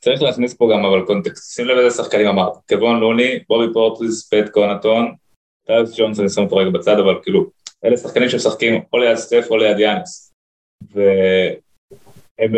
צריך 0.00 0.22
להכניס 0.22 0.54
פה 0.54 0.70
גם 0.72 0.84
אבל 0.84 1.06
קונטקסט, 1.06 1.54
שים 1.54 1.66
לב 1.66 1.78
איזה 1.78 1.96
שחקנים 1.96 2.26
אמרת, 2.26 2.52
קוון 2.68 3.00
לוני, 3.00 3.38
בובי 3.48 3.72
פורטיס, 3.72 4.28
פט 4.28 4.48
קונוטון, 4.48 5.14
טיוס 5.66 5.98
ג'ונס, 5.98 6.20
אני 6.20 6.28
שם 6.28 6.42
אותו 6.42 6.56
רגע 6.56 6.70
בצד, 6.70 6.98
אבל 6.98 7.14
כאילו, 7.22 7.50
אלה 7.84 7.96
שחקנים 7.96 8.28
שמשחקים 8.28 8.82
או 8.92 8.98
ליד 8.98 9.16
סטף 9.16 9.46
או 9.50 9.56
ליד 9.56 9.78
יאנס, 9.78 10.32
והם 10.92 12.52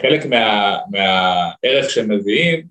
חלק 0.00 0.26
מה, 0.26 0.76
מהערך 0.90 1.90
שהם 1.90 2.10
מביאים, 2.10 2.66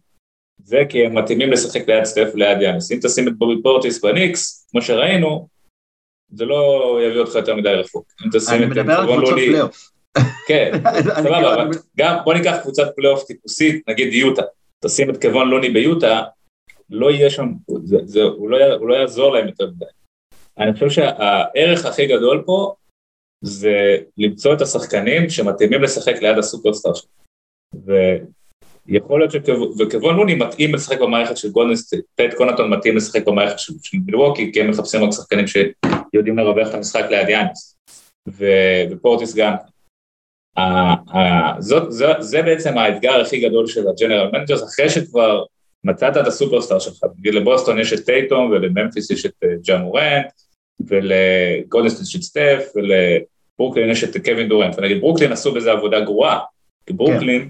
זה 0.63 0.83
כי 0.89 1.05
הם 1.05 1.17
מתאימים 1.17 1.51
לשחק 1.51 1.89
ליד 1.89 2.03
סטף 2.03 2.29
וליד 2.33 2.61
יאנס. 2.61 2.91
אם 2.91 2.99
תשים 3.03 3.27
את 3.27 3.37
בובי 3.37 3.61
פורטיס 3.63 4.05
בניקס, 4.05 4.67
כמו 4.71 4.81
שראינו, 4.81 5.47
זה 6.35 6.45
לא 6.45 6.99
יביא 7.03 7.19
אותך 7.19 7.35
יותר 7.35 7.55
מדי 7.55 7.69
רחוק. 7.69 8.05
אם 8.25 8.29
תשים 8.33 8.71
את 8.71 8.77
על 8.77 9.05
קבוצות 9.05 9.33
פלייאוף. 9.33 9.91
כן, 10.47 10.71
סבבה, 11.23 11.53
אבל 11.53 11.69
גם 11.97 12.17
בוא 12.23 12.33
ניקח 12.33 12.57
קבוצת 12.61 12.87
פלייאוף 12.95 13.23
טיפוסית, 13.23 13.89
נגיד 13.89 14.13
יוטה, 14.13 14.41
תשים 14.85 15.09
את 15.09 15.21
קוון 15.21 15.49
לוני 15.49 15.69
ביוטה, 15.69 16.23
לא 16.89 17.11
יהיה 17.11 17.29
שם, 17.29 17.51
זה, 17.83 17.97
זה, 18.03 18.21
הוא, 18.21 18.49
לא, 18.49 18.73
הוא 18.73 18.87
לא 18.87 18.93
יעזור 18.93 19.33
להם 19.33 19.47
יותר 19.47 19.67
מדי. 19.67 19.85
אני 20.57 20.73
חושב 20.73 20.89
שהערך 20.89 21.85
הכי 21.85 22.07
גדול 22.07 22.43
פה 22.45 22.75
זה 23.41 23.97
למצוא 24.17 24.53
את 24.53 24.61
השחקנים 24.61 25.29
שמתאימים 25.29 25.81
לשחק 25.81 26.21
ליד 26.21 26.37
הסופרסטאר 26.37 26.93
שלו. 26.93 27.09
ויכול 28.87 29.19
להיות 29.19 29.31
שקוון 29.31 30.15
לוני 30.15 30.35
מתאים 30.35 30.75
לשחק 30.75 30.99
במערכת 30.99 31.37
של 31.37 31.51
גולדנסטייט, 31.51 32.05
פט 32.15 32.33
קונוטון 32.37 32.69
מתאים 32.69 32.97
לשחק 32.97 33.27
במערכת 33.27 33.59
של, 33.59 33.73
של 33.83 33.97
מילווקי, 34.05 34.51
כי 34.53 34.61
הם 34.61 34.69
מחפשים 34.69 35.03
רק 35.03 35.11
שחקנים 35.11 35.45
שיודעים 36.15 36.37
לרווח 36.37 36.69
את 36.69 36.73
המשחק 36.73 37.05
ליד 37.09 37.29
יאנס. 37.29 37.77
ופורטיס 38.91 39.35
גם. 39.35 39.53
זאת, 41.59 41.91
זה, 41.91 42.05
זה 42.19 42.41
בעצם 42.41 42.77
האתגר 42.77 43.21
הכי 43.21 43.39
גדול 43.39 43.67
של 43.67 43.87
ה 43.87 43.93
general 43.93 44.29
managers, 44.33 44.63
אחרי 44.63 44.89
שכבר 44.89 45.43
מצאת 45.83 46.17
את 46.17 46.27
הסופרסטאר 46.27 46.79
שלך, 46.79 47.03
נגיד 47.19 47.33
לבוסטון 47.33 47.79
יש 47.79 47.93
את 47.93 48.05
טייטום 48.05 48.51
ולממפיס 48.51 49.11
יש 49.11 49.25
את 49.25 49.33
אה, 49.43 49.49
ג'ה 49.63 49.77
מורנט 49.77 50.25
ולגולדסט 50.87 52.01
יש 52.01 52.15
את 52.15 52.21
סטף 52.21 52.63
ולברוקלין 52.75 53.89
יש 53.89 54.03
את 54.03 54.25
קווין 54.25 54.49
דורנט, 54.49 54.75
ונגיד 54.77 55.01
ברוקלין 55.01 55.31
עשו 55.31 55.53
בזה 55.53 55.71
עבודה 55.71 55.99
גרועה, 55.99 56.39
כי 56.85 56.93
ברוקלין 56.93 57.49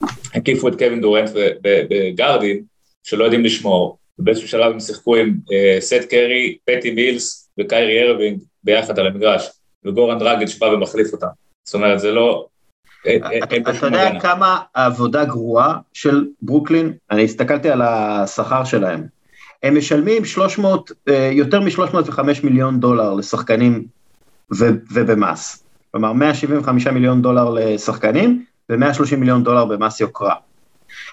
כן. 0.00 0.06
הקיפו 0.38 0.68
את 0.68 0.74
קווין 0.78 1.00
דורנט 1.00 1.30
בגארדים 1.62 2.64
שלא 3.02 3.24
יודעים 3.24 3.44
לשמור, 3.44 3.98
ובאיזשהו 4.18 4.48
שלב 4.48 4.72
הם 4.72 4.80
שיחקו 4.80 5.16
עם 5.16 5.34
אה, 5.46 5.80
סת' 5.80 6.04
קרי, 6.10 6.56
פטי 6.64 6.90
מילס 6.90 7.50
וקיירי 7.60 8.02
ארווינג 8.02 8.40
ביחד 8.64 8.98
על 8.98 9.06
המגרש, 9.06 9.50
וגוראן 9.84 10.18
דראגיץ' 10.18 10.46
שבא 10.46 10.66
ומחליף 10.66 11.12
אותם, 11.12 11.26
זאת 11.64 11.74
אומרת 11.74 12.00
זה 12.00 12.12
לא, 12.12 12.46
אתה 13.42 13.86
יודע 13.86 14.20
כמה 14.20 14.58
עבודה 14.74 15.24
גרועה 15.24 15.78
של 15.92 16.26
ברוקלין? 16.42 16.92
אני 17.10 17.24
הסתכלתי 17.24 17.70
על 17.70 17.82
השכר 17.82 18.64
שלהם. 18.64 19.06
הם 19.62 19.78
משלמים 19.78 20.24
300, 20.24 20.92
אה, 21.08 21.30
יותר 21.32 21.60
מ-305 21.60 22.20
מיליון 22.44 22.80
דולר 22.80 23.14
לשחקנים 23.14 23.84
ובמס. 24.94 25.64
כלומר, 25.90 26.12
175 26.12 26.86
מיליון 26.86 27.22
דולר 27.22 27.50
לשחקנים 27.50 28.44
ו-130 28.70 29.16
מיליון 29.16 29.44
דולר 29.44 29.64
במס 29.64 30.00
יוקרה. 30.00 30.34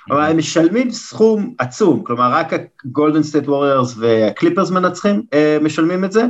כלומר, 0.04 0.24
הם 0.24 0.38
משלמים 0.38 0.92
סכום 0.92 1.54
עצום, 1.58 2.04
כלומר, 2.04 2.32
רק 2.34 2.54
הגולדן 2.86 3.24
סטייט 3.24 3.48
ווריורס 3.48 3.96
והקליפרס 3.98 4.70
מנצחים, 4.70 5.24
אה, 5.34 5.58
משלמים 5.62 6.06
את 6.06 6.12
זה, 6.12 6.26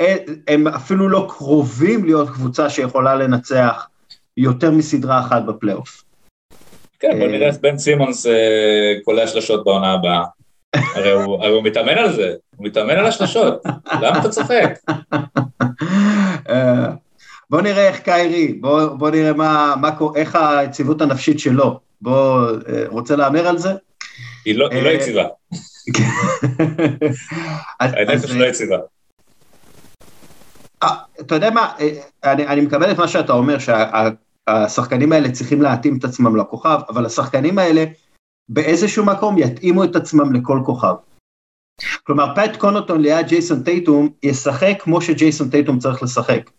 והם 0.00 0.66
אפילו 0.68 1.08
לא 1.08 1.26
קרובים 1.28 2.04
להיות 2.04 2.28
קבוצה 2.28 2.70
שיכולה 2.70 3.14
לנצח 3.14 3.88
יותר 4.36 4.70
מסדרה 4.70 5.20
אחת 5.20 5.42
בפלייאוף. 5.42 6.02
כן, 7.00 7.18
בוא 7.18 7.26
נראה 7.26 7.46
איך 7.46 7.56
בן 7.60 7.78
סימונס 7.78 8.26
קולע 9.04 9.26
שלשות 9.26 9.64
בעונה 9.64 9.92
הבאה. 9.92 10.24
הרי 10.74 11.12
הוא, 11.12 11.44
הרי 11.44 11.52
הוא 11.52 11.62
מתאמן 11.62 11.98
על 11.98 12.12
זה, 12.12 12.34
הוא 12.56 12.66
מתאמן 12.66 12.96
על 12.96 13.06
השלשות, 13.06 13.62
למה 14.02 14.20
אתה 14.20 14.28
צוחק? 14.28 14.78
אה, 17.46 17.50
בוא 17.50 17.60
נראה 17.60 17.88
איך 17.88 18.00
קיירי, 18.00 18.52
בוא, 18.52 18.86
בוא 18.86 19.10
נראה 19.10 19.32
מה, 19.32 19.74
מה, 19.80 19.90
איך 20.16 20.36
היציבות 20.36 21.02
הנפשית 21.02 21.38
שלו. 21.40 21.80
בוא, 22.00 22.50
אה, 22.50 22.84
רוצה 22.88 23.16
להמר 23.16 23.48
על 23.48 23.58
זה? 23.58 23.70
היא 24.44 24.58
לא, 24.58 24.68
היא 24.70 24.82
לא 24.82 24.88
אה, 24.88 24.92
יציבה. 24.92 25.24
הנפש 27.80 28.30
לא 28.30 28.44
יציבה. 28.44 28.76
אתה 31.20 31.34
יודע 31.34 31.50
מה, 31.50 31.74
אני, 32.24 32.46
אני 32.46 32.60
מקבל 32.60 32.90
את 32.90 32.98
מה 32.98 33.08
שאתה 33.08 33.32
אומר, 33.32 33.56
שהשחקנים 33.58 35.12
האלה 35.12 35.30
צריכים 35.30 35.62
להתאים 35.62 35.98
את 35.98 36.04
עצמם 36.04 36.36
לכוכב, 36.36 36.78
אבל 36.88 37.06
השחקנים 37.06 37.58
האלה 37.58 37.84
באיזשהו 38.48 39.04
מקום 39.04 39.38
יתאימו 39.38 39.84
את 39.84 39.96
עצמם 39.96 40.32
לכל 40.32 40.60
כוכב. 40.64 40.94
כלומר, 42.04 42.34
פט 42.34 42.56
קונוטון 42.56 43.00
ליד 43.00 43.26
ג'ייסון 43.26 43.62
טייטום 43.62 44.08
ישחק 44.22 44.76
כמו 44.80 45.00
שג'ייסון 45.00 45.50
טייטום 45.50 45.78
צריך 45.78 46.02
לשחק. 46.02 46.50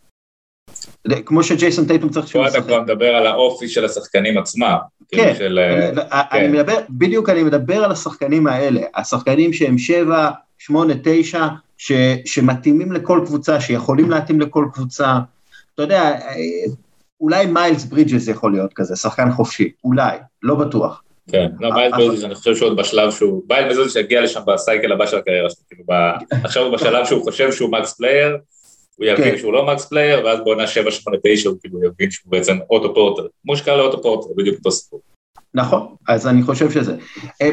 כמו 1.26 1.44
שג'ייסון 1.44 1.88
טייטום 1.88 2.10
צריך. 2.10 2.32
פה 2.32 2.48
אתה 2.48 2.62
כבר 2.62 2.82
מדבר 2.82 3.16
על 3.16 3.28
האופי 3.28 3.68
של 3.68 3.86
השחקנים 3.86 4.38
עצמם. 4.38 4.78
כאילו 5.10 5.24
כן, 5.24 5.36
של, 5.38 5.60
אני, 5.60 5.96
כן. 5.96 6.08
אני 6.32 6.48
מדבר, 6.48 6.76
בדיוק 6.90 7.30
אני 7.30 7.44
מדבר 7.44 7.84
על 7.84 7.92
השחקנים 7.92 8.48
האלה, 8.48 8.82
השחקנים 8.96 9.54
שהם 9.54 9.78
שבע, 9.78 10.30
שמונה, 10.58 10.94
תשע, 11.04 11.48
ש, 11.78 11.92
שמתאימים 12.26 12.92
לכל 12.92 13.22
קבוצה, 13.26 13.62
שיכולים 13.62 14.10
להתאים 14.10 14.42
לכל 14.42 14.66
קבוצה. 14.74 15.18
אתה 15.74 15.84
יודע, 15.84 16.16
אולי 17.22 17.46
מיילס 17.46 17.86
ברידג'ס 17.86 18.28
יכול 18.28 18.52
להיות 18.52 18.74
כזה, 18.74 18.96
שחקן 18.96 19.32
חופשי, 19.32 19.72
אולי, 19.84 20.18
לא 20.44 20.56
בטוח. 20.56 21.04
כן, 21.32 21.48
לא, 21.60 21.74
מיילס 21.74 21.94
ברידג'ס, 21.96 22.24
אני 22.24 22.36
חושב 22.36 22.56
שהוא 22.56 22.70
עוד 22.70 22.78
בשלב 22.78 23.12
שהוא, 23.12 23.44
מיילס 23.50 23.76
ברידג'ס 23.76 23.94
שיגיע 23.94 24.22
לשם 24.22 24.42
ב 24.48 24.55
cycle 24.55 24.92
הבא 24.92 25.06
של 25.06 25.18
הקריירה 25.18 25.50
שלו, 25.50 25.60
כאילו, 25.70 25.84
עכשיו 26.46 26.64
הוא 26.64 26.74
בשלב 26.74 27.06
שהוא 27.06 27.24
חושב 27.24 27.52
שהוא 27.52 27.72
max 27.72 27.94
player, 27.94 28.38
הוא 28.98 29.06
יבין 29.06 29.32
כן. 29.32 29.38
שהוא 29.38 29.54
לא 29.54 29.66
max 29.66 29.86
player, 29.86 30.26
ואז 30.26 30.40
בעונה 30.40 30.64
7-8-9 30.64 30.68
הוא 31.46 31.58
כאילו 31.62 31.84
יבין 31.84 32.12
שהוא 32.12 32.32
בעצם 32.32 32.58
אוטו 32.70 32.94
פורטר, 32.94 33.28
כמו 33.44 33.58
שקרה 33.58 33.78
לאוטו 33.78 34.02
פורטר, 34.02 34.28
בדיוק 34.38 34.58
אותו 34.58 34.72
סיפור. 34.72 35.02
נכון, 35.54 35.96
אז 36.08 36.28
אני 36.28 36.44
חושב 36.44 36.72
שזה. 36.72 36.96
אה, 37.42 37.50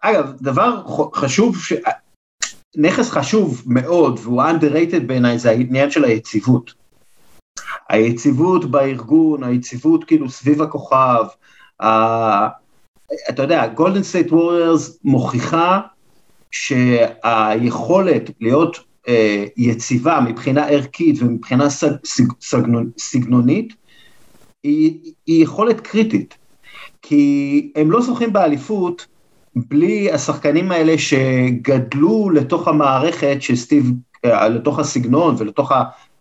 אגב, 0.00 0.32
דבר 0.40 0.82
חשוב, 1.14 1.56
ש... 1.58 1.72
נכס 2.76 3.10
חשוב 3.10 3.62
מאוד, 3.66 4.20
והוא 4.22 4.42
underrated 4.42 5.00
בעיניי, 5.06 5.38
זה 5.38 5.50
העניין 5.50 5.90
של 5.90 6.04
היציבות. 6.04 6.74
היציבות 7.88 8.64
בארגון, 8.64 9.44
היציבות 9.44 10.04
כאילו 10.04 10.30
סביב 10.30 10.62
הכוכב, 10.62 11.24
ה... 11.82 11.86
אתה 13.28 13.42
יודע, 13.42 13.66
גולדן 13.66 14.02
סטייט 14.02 14.32
ווריורס 14.32 14.98
מוכיחה 15.04 15.80
שהיכולת 16.50 18.30
להיות 18.40 18.76
אה, 18.76 18.82
יציבה 19.56 20.20
מבחינה 20.20 20.68
ערכית 20.68 21.22
ומבחינה 21.22 21.70
סג, 21.70 21.90
סג, 22.04 22.24
סגנון, 22.40 22.90
סגנונית 22.98 23.74
היא, 24.62 25.12
היא 25.26 25.44
יכולת 25.44 25.80
קריטית. 25.80 26.34
כי 27.02 27.72
הם 27.76 27.90
לא 27.90 28.00
זוכים 28.00 28.32
באליפות 28.32 29.06
בלי 29.56 30.12
השחקנים 30.12 30.72
האלה 30.72 30.98
שגדלו 30.98 32.30
לתוך 32.30 32.68
המערכת 32.68 33.36
שסטיב, 33.40 33.92
אה, 34.24 34.48
לתוך 34.48 34.78
הסגנון 34.78 35.34
ולתוך 35.38 35.72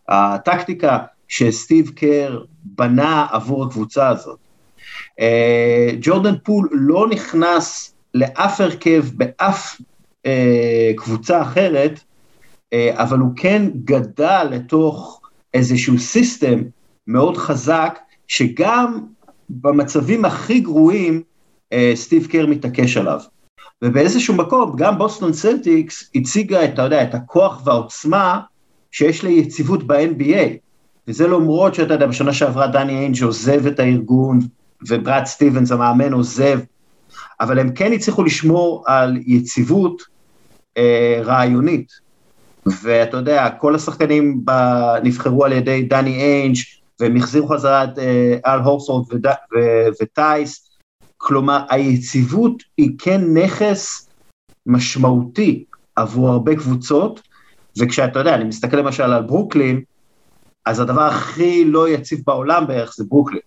הטקטיקה 0.09 0.99
שסטיב 1.27 1.89
קר 1.89 2.43
בנה 2.63 3.27
עבור 3.31 3.65
הקבוצה 3.65 4.09
הזאת. 4.09 4.39
אה, 5.19 5.89
ג'ורדן 6.01 6.35
פול 6.43 6.69
לא 6.71 7.07
נכנס 7.09 7.93
לאף 8.13 8.61
הרכב 8.61 9.05
באף 9.13 9.81
אה, 10.25 10.91
קבוצה 10.95 11.41
אחרת, 11.41 11.99
אבל 12.73 13.19
הוא 13.19 13.31
כן 13.35 13.69
גדל 13.83 14.47
לתוך 14.51 15.21
איזשהו 15.53 15.99
סיסטם 15.99 16.61
מאוד 17.07 17.37
חזק, 17.37 17.99
שגם 18.27 19.05
במצבים 19.49 20.25
הכי 20.25 20.59
גרועים, 20.59 21.21
סטיב 21.95 22.27
קר 22.27 22.45
מתעקש 22.45 22.97
עליו. 22.97 23.19
ובאיזשהו 23.81 24.35
מקום, 24.35 24.75
גם 24.75 24.97
בוסטון 24.97 25.33
סלטיקס 25.33 26.11
הציגה 26.15 26.65
את, 26.65 26.73
אתה 26.73 26.81
יודע, 26.81 27.03
את 27.03 27.15
הכוח 27.15 27.61
והעוצמה 27.65 28.41
שיש 28.91 29.23
ליציבות 29.23 29.87
ב-NBA. 29.87 30.65
וזה 31.07 31.27
למרות 31.27 31.75
שאתה 31.75 31.93
יודע, 31.93 32.07
בשנה 32.07 32.33
שעברה 32.33 32.67
דני 32.67 32.97
איינג' 32.97 33.23
עוזב 33.23 33.67
את 33.67 33.79
הארגון, 33.79 34.39
וברד 34.87 35.25
סטיבנס 35.25 35.71
המאמן 35.71 36.13
עוזב, 36.13 36.59
אבל 37.39 37.59
הם 37.59 37.71
כן 37.71 37.93
הצליחו 37.93 38.23
לשמור 38.23 38.83
על 38.87 39.17
יציבות 39.25 40.01
אה, 40.77 41.21
רעיונית. 41.23 42.04
ואתה 42.81 43.17
יודע, 43.17 43.49
כל 43.49 43.75
השחקנים. 43.75 44.43
נבחרו 45.03 45.45
על 45.45 45.53
ידי 45.53 45.83
דני 45.83 46.21
איינג' 46.21 46.57
והם 46.99 47.17
החזירו 47.17 47.47
חזרה 47.47 47.83
את 47.83 47.99
אה, 47.99 48.37
אל. 48.45 48.59
ו... 49.55 49.59
וטייס, 50.01 50.69
כלומר 51.17 51.65
היציבות 51.69 52.63
היא 52.77 52.91
כן 52.99 53.21
נכס 53.33 54.09
משמעותי 54.65 55.65
עבור 55.95 56.29
הרבה 56.29 56.55
קבוצות, 56.55 57.21
וכשאתה 57.79 58.19
יודע, 58.19 58.35
אני 58.35 58.43
מסתכל 58.43 58.77
למשל 58.77 59.03
על 59.03 59.23
ברוקלין, 59.23 59.81
אז 60.65 60.79
הדבר 60.79 61.01
הכי 61.01 61.65
לא 61.65 61.89
יציב 61.89 62.19
בעולם 62.25 62.67
בערך 62.67 62.93
זה 62.95 63.03
ברוקלין. 63.07 63.41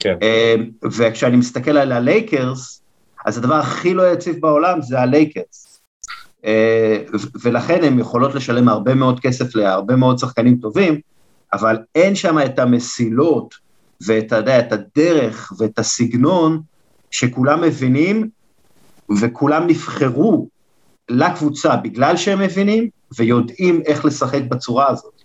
כן. 0.00 0.14
אמ, 0.22 0.70
וכשאני 0.92 1.36
מסתכל 1.36 1.76
על 1.76 1.92
הלייקרס, 1.92 2.82
אז 3.26 3.38
הדבר 3.38 3.54
הכי 3.54 3.94
לא 3.94 4.12
יציב 4.12 4.40
בעולם 4.40 4.82
זה 4.82 5.00
הלייקרס. 5.00 5.67
אה, 6.44 7.02
ולכן 7.42 7.84
הן 7.84 7.98
יכולות 7.98 8.34
לשלם 8.34 8.68
הרבה 8.68 8.94
מאוד 8.94 9.20
כסף 9.20 9.54
להרבה 9.54 9.96
מאוד 9.96 10.18
שחקנים 10.18 10.56
טובים, 10.56 11.00
אבל 11.52 11.78
אין 11.94 12.14
שם 12.14 12.38
את 12.44 12.58
המסילות 12.58 13.54
ואת 14.06 14.32
יודע, 14.32 14.58
את 14.58 14.72
הדרך 14.72 15.52
ואת 15.58 15.78
הסגנון 15.78 16.60
שכולם 17.10 17.60
מבינים 17.60 18.28
וכולם 19.20 19.66
נבחרו 19.66 20.48
לקבוצה 21.10 21.76
בגלל 21.76 22.16
שהם 22.16 22.38
מבינים 22.38 22.88
ויודעים 23.18 23.82
איך 23.86 24.04
לשחק 24.04 24.42
בצורה 24.48 24.88
הזאת. 24.88 25.22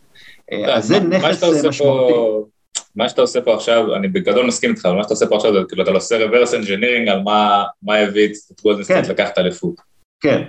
אה, 0.51 0.75
אז 0.75 0.87
זה 0.87 0.99
נכס 0.99 1.43
משמעותי. 1.43 2.49
מה 2.95 3.09
שאתה 3.09 3.21
עושה 3.21 3.41
פה 3.41 3.55
עכשיו, 3.55 3.95
אני 3.95 4.07
בגדול 4.07 4.45
מסכים 4.45 4.69
איתך, 4.69 4.85
אבל 4.85 4.95
מה 4.95 5.03
שאתה 5.03 5.13
עושה 5.13 5.27
פה 5.27 5.35
עכשיו 5.35 5.53
זה 5.53 5.59
כאילו 5.69 5.83
אתה 5.83 5.91
עושה 5.91 6.25
reverse 6.25 6.49
engineering 6.49 7.11
על 7.11 7.21
מה, 7.23 7.63
מה 7.83 7.95
הביא 7.95 8.25
את 8.25 8.61
גולדן 8.63 8.83
סטייט 8.83 9.05
כן. 9.05 9.11
לקחת 9.11 9.37
אליפות. 9.37 9.92
כן. 10.23 10.41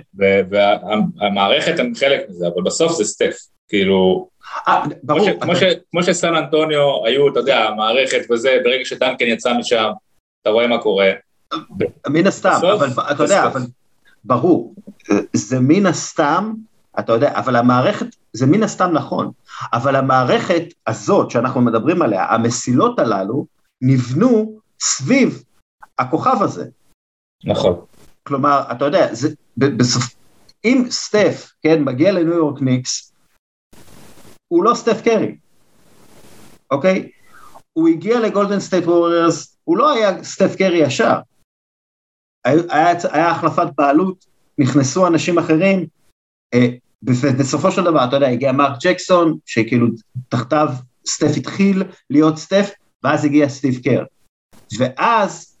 והמערכת 1.19 1.79
הם 1.79 1.95
חלק 1.95 2.29
מזה, 2.29 2.47
אבל 2.47 2.63
בסוף 2.63 2.91
זה 2.91 3.05
סטף. 3.05 3.35
כאילו, 3.69 4.27
אה, 4.67 4.83
ברור. 5.03 5.31
כמו, 5.31 5.41
כמו, 5.41 5.55
ש, 5.55 5.63
כמו 5.91 6.03
שסן 6.03 6.35
אנטוניו 6.35 7.05
היו, 7.05 7.31
אתה 7.31 7.39
יודע, 7.39 7.63
המערכת 7.63 8.31
וזה, 8.31 8.57
ברגע 8.63 8.85
שדנקן 8.85 9.25
יצא 9.25 9.53
משם, 9.53 9.89
אתה 10.41 10.49
רואה 10.49 10.67
מה 10.67 10.81
קורה. 10.81 11.11
מן 12.09 12.27
הסתם, 12.27 12.59
אבל 12.73 12.89
אתה 13.11 13.23
יודע, 13.23 13.45
אבל 13.45 13.61
ברור, 14.23 14.75
זה 15.33 15.59
מן 15.59 15.85
הסתם, 15.85 16.53
אתה 16.99 17.13
יודע, 17.13 17.31
אבל 17.35 17.55
המערכת, 17.55 18.05
זה 18.33 18.45
מן 18.45 18.63
הסתם 18.63 18.91
נכון, 18.93 19.31
אבל 19.73 19.95
המערכת 19.95 20.63
הזאת 20.87 21.31
שאנחנו 21.31 21.61
מדברים 21.61 22.01
עליה, 22.01 22.25
המסילות 22.25 22.99
הללו, 22.99 23.45
נבנו 23.81 24.59
סביב 24.79 25.43
הכוכב 25.97 26.37
הזה. 26.41 26.65
נכון. 27.43 27.85
כלומר, 28.27 28.63
אתה 28.71 28.85
יודע, 28.85 29.13
זה, 29.13 29.29
בסוף, 29.57 30.03
אם 30.65 30.83
סטף 30.89 31.51
קרי 31.61 31.83
מגיע 31.83 32.11
לניו 32.11 32.33
יורק 32.33 32.61
ניקס, 32.61 33.13
הוא 34.47 34.63
לא 34.63 34.73
סטף 34.73 35.01
קרי, 35.03 35.37
אוקיי? 36.71 37.11
הוא 37.73 37.87
הגיע 37.87 38.19
לגולדן 38.19 38.59
סטייט 38.59 38.85
ווריורס, 38.85 39.57
הוא 39.63 39.77
לא 39.77 39.91
היה 39.91 40.23
סטף 40.23 40.55
קרי 40.55 40.77
ישר. 40.77 41.19
היה, 42.45 42.93
היה, 43.11 43.31
החלפת 43.31 43.67
בעלות, 43.77 44.25
נכנסו 44.57 45.07
אנשים 45.07 45.37
אחרים, 45.37 45.87
אה, 46.53 46.67
ובסופו 47.03 47.71
של 47.71 47.83
דבר, 47.83 48.05
אתה 48.07 48.15
יודע, 48.15 48.27
הגיע 48.27 48.51
מרק 48.51 48.77
ג'קסון, 48.83 49.37
שכאילו 49.45 49.87
תחתיו 50.29 50.67
סטף 51.07 51.37
התחיל 51.37 51.83
להיות 52.09 52.37
סטף, 52.37 52.71
ואז 53.03 53.25
הגיע 53.25 53.49
סטיב 53.49 53.79
קר. 53.83 54.03
ואז 54.79 55.54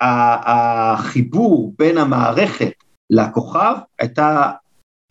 החיבור 0.00 1.74
בין 1.78 1.98
המערכת 1.98 2.72
לכוכב 3.10 3.74
הייתה, 3.98 4.50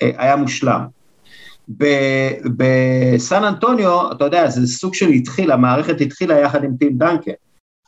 היה 0.02 0.36
מושלם. 0.36 0.86
בסן 2.58 3.44
אנטוניו, 3.44 4.12
אתה 4.12 4.26
יודע, 4.26 4.50
זה 4.50 4.68
סוג 4.68 4.94
של 4.94 5.10
התחיל, 5.10 5.52
המערכת 5.52 6.02
התחילה 6.02 6.40
יחד 6.40 6.64
עם 6.64 6.76
טים 6.80 6.98
דנקן, 6.98 7.32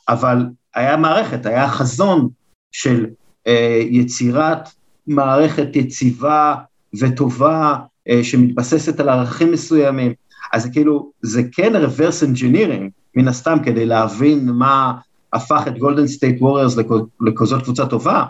אבל 0.08 0.46
היה 0.74 0.96
מערכת, 0.96 1.46
היה 1.46 1.68
חזון 1.68 2.28
של 2.72 3.06
אה, 3.46 3.82
יצירת 3.90 4.68
מערכת 5.06 5.76
יציבה 5.76 6.54
וטובה 7.00 7.76
אה, 8.08 8.24
שמתבססת 8.24 9.00
על 9.00 9.08
ערכים 9.08 9.52
מסוימים. 9.52 10.12
אז 10.52 10.62
זה 10.62 10.70
כאילו, 10.70 11.10
זה 11.22 11.42
כן 11.52 11.72
reverse 11.76 12.24
engineering, 12.24 12.90
מן 13.14 13.28
הסתם, 13.28 13.58
כדי 13.64 13.86
להבין 13.86 14.50
מה 14.50 14.92
הפך 15.32 15.62
את 15.66 15.78
גולדן 15.78 16.06
סטייט 16.06 16.42
ווריורס 16.42 16.76
לכזאת 17.20 17.62
קבוצה 17.62 17.86
טובה, 17.86 18.24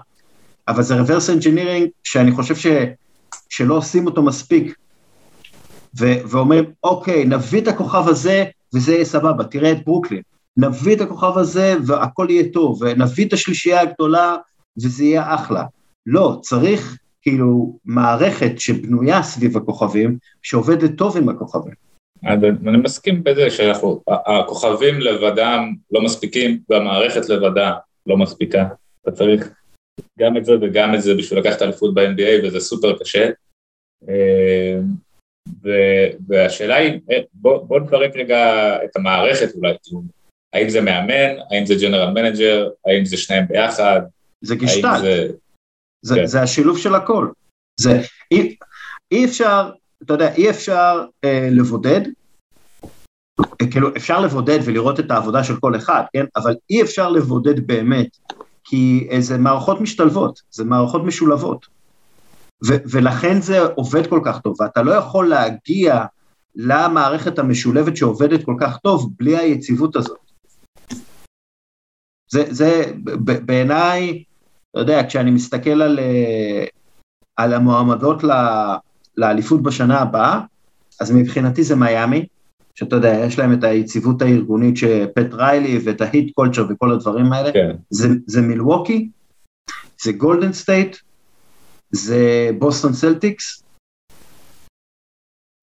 אבל 0.69 0.83
זה 0.83 1.01
reverse 1.01 1.41
engineering 1.41 1.88
שאני 2.05 2.33
חושב 2.33 2.57
ש, 2.57 2.67
שלא 3.49 3.75
עושים 3.75 4.07
אותו 4.07 4.23
מספיק. 4.23 4.75
ו, 6.01 6.12
ואומרים, 6.29 6.65
אוקיי, 6.85 7.25
נביא 7.25 7.61
את 7.61 7.69
הכוכב 7.69 8.09
הזה 8.09 8.45
וזה 8.75 8.93
יהיה 8.93 9.05
סבבה, 9.05 9.45
תראה 9.45 9.73
את 9.73 9.85
ברוקלין. 9.85 10.23
נביא 10.57 10.97
את 10.97 11.01
הכוכב 11.01 11.38
הזה 11.38 11.75
והכל 11.87 12.27
יהיה 12.31 12.45
טוב, 12.53 12.83
ונביא 12.83 13.27
את 13.27 13.33
השלישייה 13.33 13.81
הגדולה 13.81 14.37
וזה 14.83 15.05
יהיה 15.05 15.35
אחלה. 15.35 15.65
לא, 16.07 16.38
צריך 16.43 16.99
כאילו 17.23 17.79
מערכת 17.85 18.53
שבנויה 18.61 19.23
סביב 19.23 19.57
הכוכבים, 19.57 20.19
שעובדת 20.43 20.99
טוב 20.99 21.17
עם 21.17 21.29
הכוכבים. 21.29 21.75
אני 22.25 22.77
מסכים 22.85 23.25
בזה 23.25 23.51
שהכוכבים 23.51 25.01
לבדם 25.01 25.75
לא 25.91 26.03
מספיקים, 26.03 26.61
והמערכת 26.69 27.29
לבדה 27.29 27.73
לא 28.07 28.17
מספיקה. 28.17 28.69
אתה 29.03 29.11
צריך 29.11 29.51
גם 30.19 30.37
את 30.37 30.45
זה 30.45 30.53
וגם 30.61 30.95
את 30.95 31.03
זה 31.03 31.15
בשביל 31.15 31.39
לקחת 31.39 31.63
אליפות 31.63 31.95
ב-NBA, 31.95 32.47
וזה 32.47 32.61
סופר 32.61 32.99
קשה. 32.99 33.31
אה, 34.09 34.79
והשאלה 36.29 36.77
היא, 36.77 37.01
אה, 37.11 37.19
בוא, 37.33 37.67
בוא 37.67 37.81
נפרק 37.81 38.17
רגע 38.17 38.75
את 38.85 38.97
המערכת 38.97 39.55
אולי, 39.55 39.75
כאילו, 39.83 40.03
האם 40.53 40.69
זה 40.69 40.81
מאמן, 40.81 41.41
האם 41.51 41.67
זה 41.67 41.75
general 41.83 42.11
manager, 42.11 42.68
האם 42.87 43.05
זה 43.05 43.17
שניהם 43.17 43.47
ביחד, 43.49 44.01
זה 44.41 44.57
גשטלט, 44.57 45.01
זה, 45.01 45.29
זה, 46.03 46.15
כן. 46.15 46.27
זה 46.27 46.43
השילוב 46.43 46.79
של 46.79 46.95
הכל. 46.95 47.29
זה, 47.81 48.01
אי, 48.31 48.57
אי 49.11 49.25
אפשר, 49.25 49.71
אתה 50.05 50.12
יודע, 50.15 50.35
אי 50.35 50.51
אפשר 50.51 51.05
אה, 51.25 51.49
לבודד, 51.51 52.01
כאילו 53.71 53.88
אפשר 53.97 54.21
לבודד 54.21 54.59
ולראות 54.65 55.01
את 55.01 55.11
העבודה 55.11 55.45
של 55.45 55.57
כל 55.57 55.77
אחד, 55.77 56.03
כן? 56.12 56.25
אבל 56.37 56.55
אי 56.71 56.83
אפשר 56.83 57.11
לבודד 57.11 57.67
באמת, 57.67 58.17
כי 58.65 59.09
זה 59.19 59.38
מערכות 59.38 59.81
משתלבות, 59.81 60.41
זה 60.51 60.65
מערכות 60.65 61.05
משולבות. 61.05 61.67
ו- 62.67 62.83
ולכן 62.91 63.41
זה 63.41 63.62
עובד 63.62 64.07
כל 64.07 64.21
כך 64.25 64.41
טוב, 64.41 64.61
ואתה 64.61 64.83
לא 64.83 64.93
יכול 64.93 65.29
להגיע 65.29 66.05
למערכת 66.57 67.38
המשולבת 67.38 67.97
שעובדת 67.97 68.45
כל 68.45 68.57
כך 68.61 68.79
טוב 68.79 69.11
בלי 69.19 69.37
היציבות 69.37 69.97
הזאת. 69.97 70.19
זה, 72.29 72.45
זה 72.51 72.93
בעיניי, 73.45 74.25
אתה 74.71 74.81
יודע, 74.81 75.03
כשאני 75.09 75.31
מסתכל 75.31 75.83
על, 75.83 75.99
אה, 75.99 76.65
על 77.37 77.55
המועמדות 77.55 78.25
לאליפות 79.16 79.62
בשנה 79.62 79.98
הבאה, 79.98 80.40
אז 81.01 81.11
מבחינתי 81.11 81.62
זה 81.62 81.77
מיאמי, 81.77 82.27
שאתה 82.75 82.96
יודע, 82.96 83.14
יש 83.27 83.38
להם 83.38 83.53
את 83.53 83.64
היציבות 83.64 84.22
הארגונית 84.22 84.77
שפט 84.77 85.33
ריילי 85.33 85.79
ואת 85.85 86.01
ה 86.01 86.07
Heat 86.07 86.35
culture 86.35 86.66
וכל 86.70 86.92
הדברים 86.92 87.33
האלה, 87.33 87.53
כן. 87.53 87.77
זה, 87.90 88.09
זה 88.27 88.40
מילווקי, 88.40 89.09
זה 90.03 90.12
גולדן 90.12 90.53
סטייט, 90.53 90.96
זה 91.90 92.51
בוסטון 92.59 92.92
סלטיקס. 92.92 93.62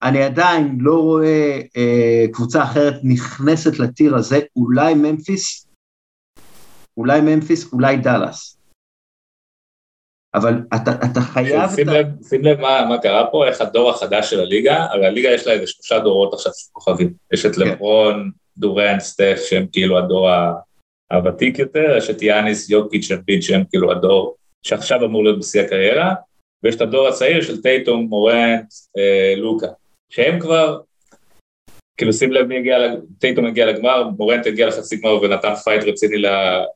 אני 0.03 0.23
עדיין 0.23 0.77
לא 0.79 0.95
רואה 0.95 1.59
אה, 1.77 2.25
קבוצה 2.33 2.63
אחרת 2.63 2.93
נכנסת 3.03 3.79
ל 3.79 3.86
tier 3.86 4.15
הזה, 4.15 4.39
אולי 4.55 4.93
ממפיס, 4.93 5.67
אולי 6.97 7.21
ממפיס, 7.21 7.73
אולי 7.73 7.97
דאלאס. 7.97 8.58
אבל 10.33 10.53
אתה, 10.75 10.91
אתה 11.11 11.21
חייב... 11.21 11.69
שים, 11.75 11.89
את... 11.89 11.93
לב, 11.93 12.07
שים 12.29 12.45
לב 12.45 12.59
מה, 12.59 12.85
מה 12.89 12.97
קרה 12.97 13.27
פה, 13.31 13.47
איך 13.47 13.61
הדור 13.61 13.89
החדש 13.89 14.29
של 14.29 14.39
הליגה, 14.39 14.85
הרי 14.91 15.05
הליגה 15.05 15.29
יש 15.29 15.47
לה 15.47 15.53
איזה 15.53 15.67
שלושה 15.67 15.99
דורות 15.99 16.33
עכשיו 16.33 16.51
של 16.55 16.69
כוכבים. 16.71 17.13
יש 17.33 17.45
את 17.45 17.55
כן. 17.55 17.61
לברון, 17.61 18.31
דורן, 18.57 18.99
סטף, 18.99 19.41
שהם 19.49 19.65
כאילו 19.71 19.97
הדור 19.97 20.29
הוותיק 21.11 21.59
יותר, 21.59 21.95
יש 21.97 22.09
את 22.09 22.21
יאניס, 22.21 22.69
יוקיץ', 22.69 23.11
אמביד, 23.11 23.43
שהם 23.43 23.63
כאילו 23.69 23.91
הדור 23.91 24.35
שעכשיו 24.63 25.05
אמור 25.05 25.23
להיות 25.23 25.39
בשיא 25.39 25.61
הקריירה, 25.61 26.13
ויש 26.63 26.75
את 26.75 26.81
הדור 26.81 27.07
הצעיר 27.07 27.41
של 27.41 27.61
טייטום, 27.61 28.05
מורנט, 28.09 28.65
אה, 28.97 29.33
לוקה, 29.37 29.67
שהם 30.09 30.39
כבר 30.39 30.79
כאילו 31.99 32.13
שים 32.13 32.31
לב 32.31 32.47
מי 32.47 32.57
הגיע, 32.57 32.77
טייטום 33.19 33.45
הגיע 33.45 33.65
לגמר, 33.65 34.09
מורנט 34.17 34.47
הגיע 34.47 34.67
לחצי 34.67 34.95
גמר 34.95 35.21
ונתן 35.21 35.55
fight 35.55 35.83
רציני 35.83 36.17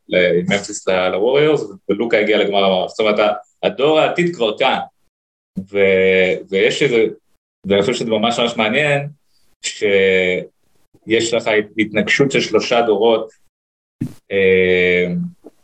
לממפיס 0.10 0.88
לווריורס, 0.88 1.64
ולוקה 1.90 2.18
הגיע 2.20 2.38
לגמר 2.38 2.88
זאת 2.88 3.00
אומרת, 3.00 3.36
הדור 3.64 4.00
העתיד 4.00 4.36
כבר 4.36 4.58
כאן, 4.58 4.78
ו, 5.72 5.80
ויש 6.50 6.84
איזה, 6.84 7.06
ואני 7.68 7.82
חושב 7.82 7.94
שזה 7.94 8.10
ממש 8.10 8.40
ממש 8.40 8.58
מעניין, 8.58 9.08
שיש 9.66 11.34
לך 11.34 11.50
התנגשות 11.78 12.32
של 12.32 12.42
שלושה 12.42 12.82
דורות, 12.82 13.32
אה, 14.32 15.06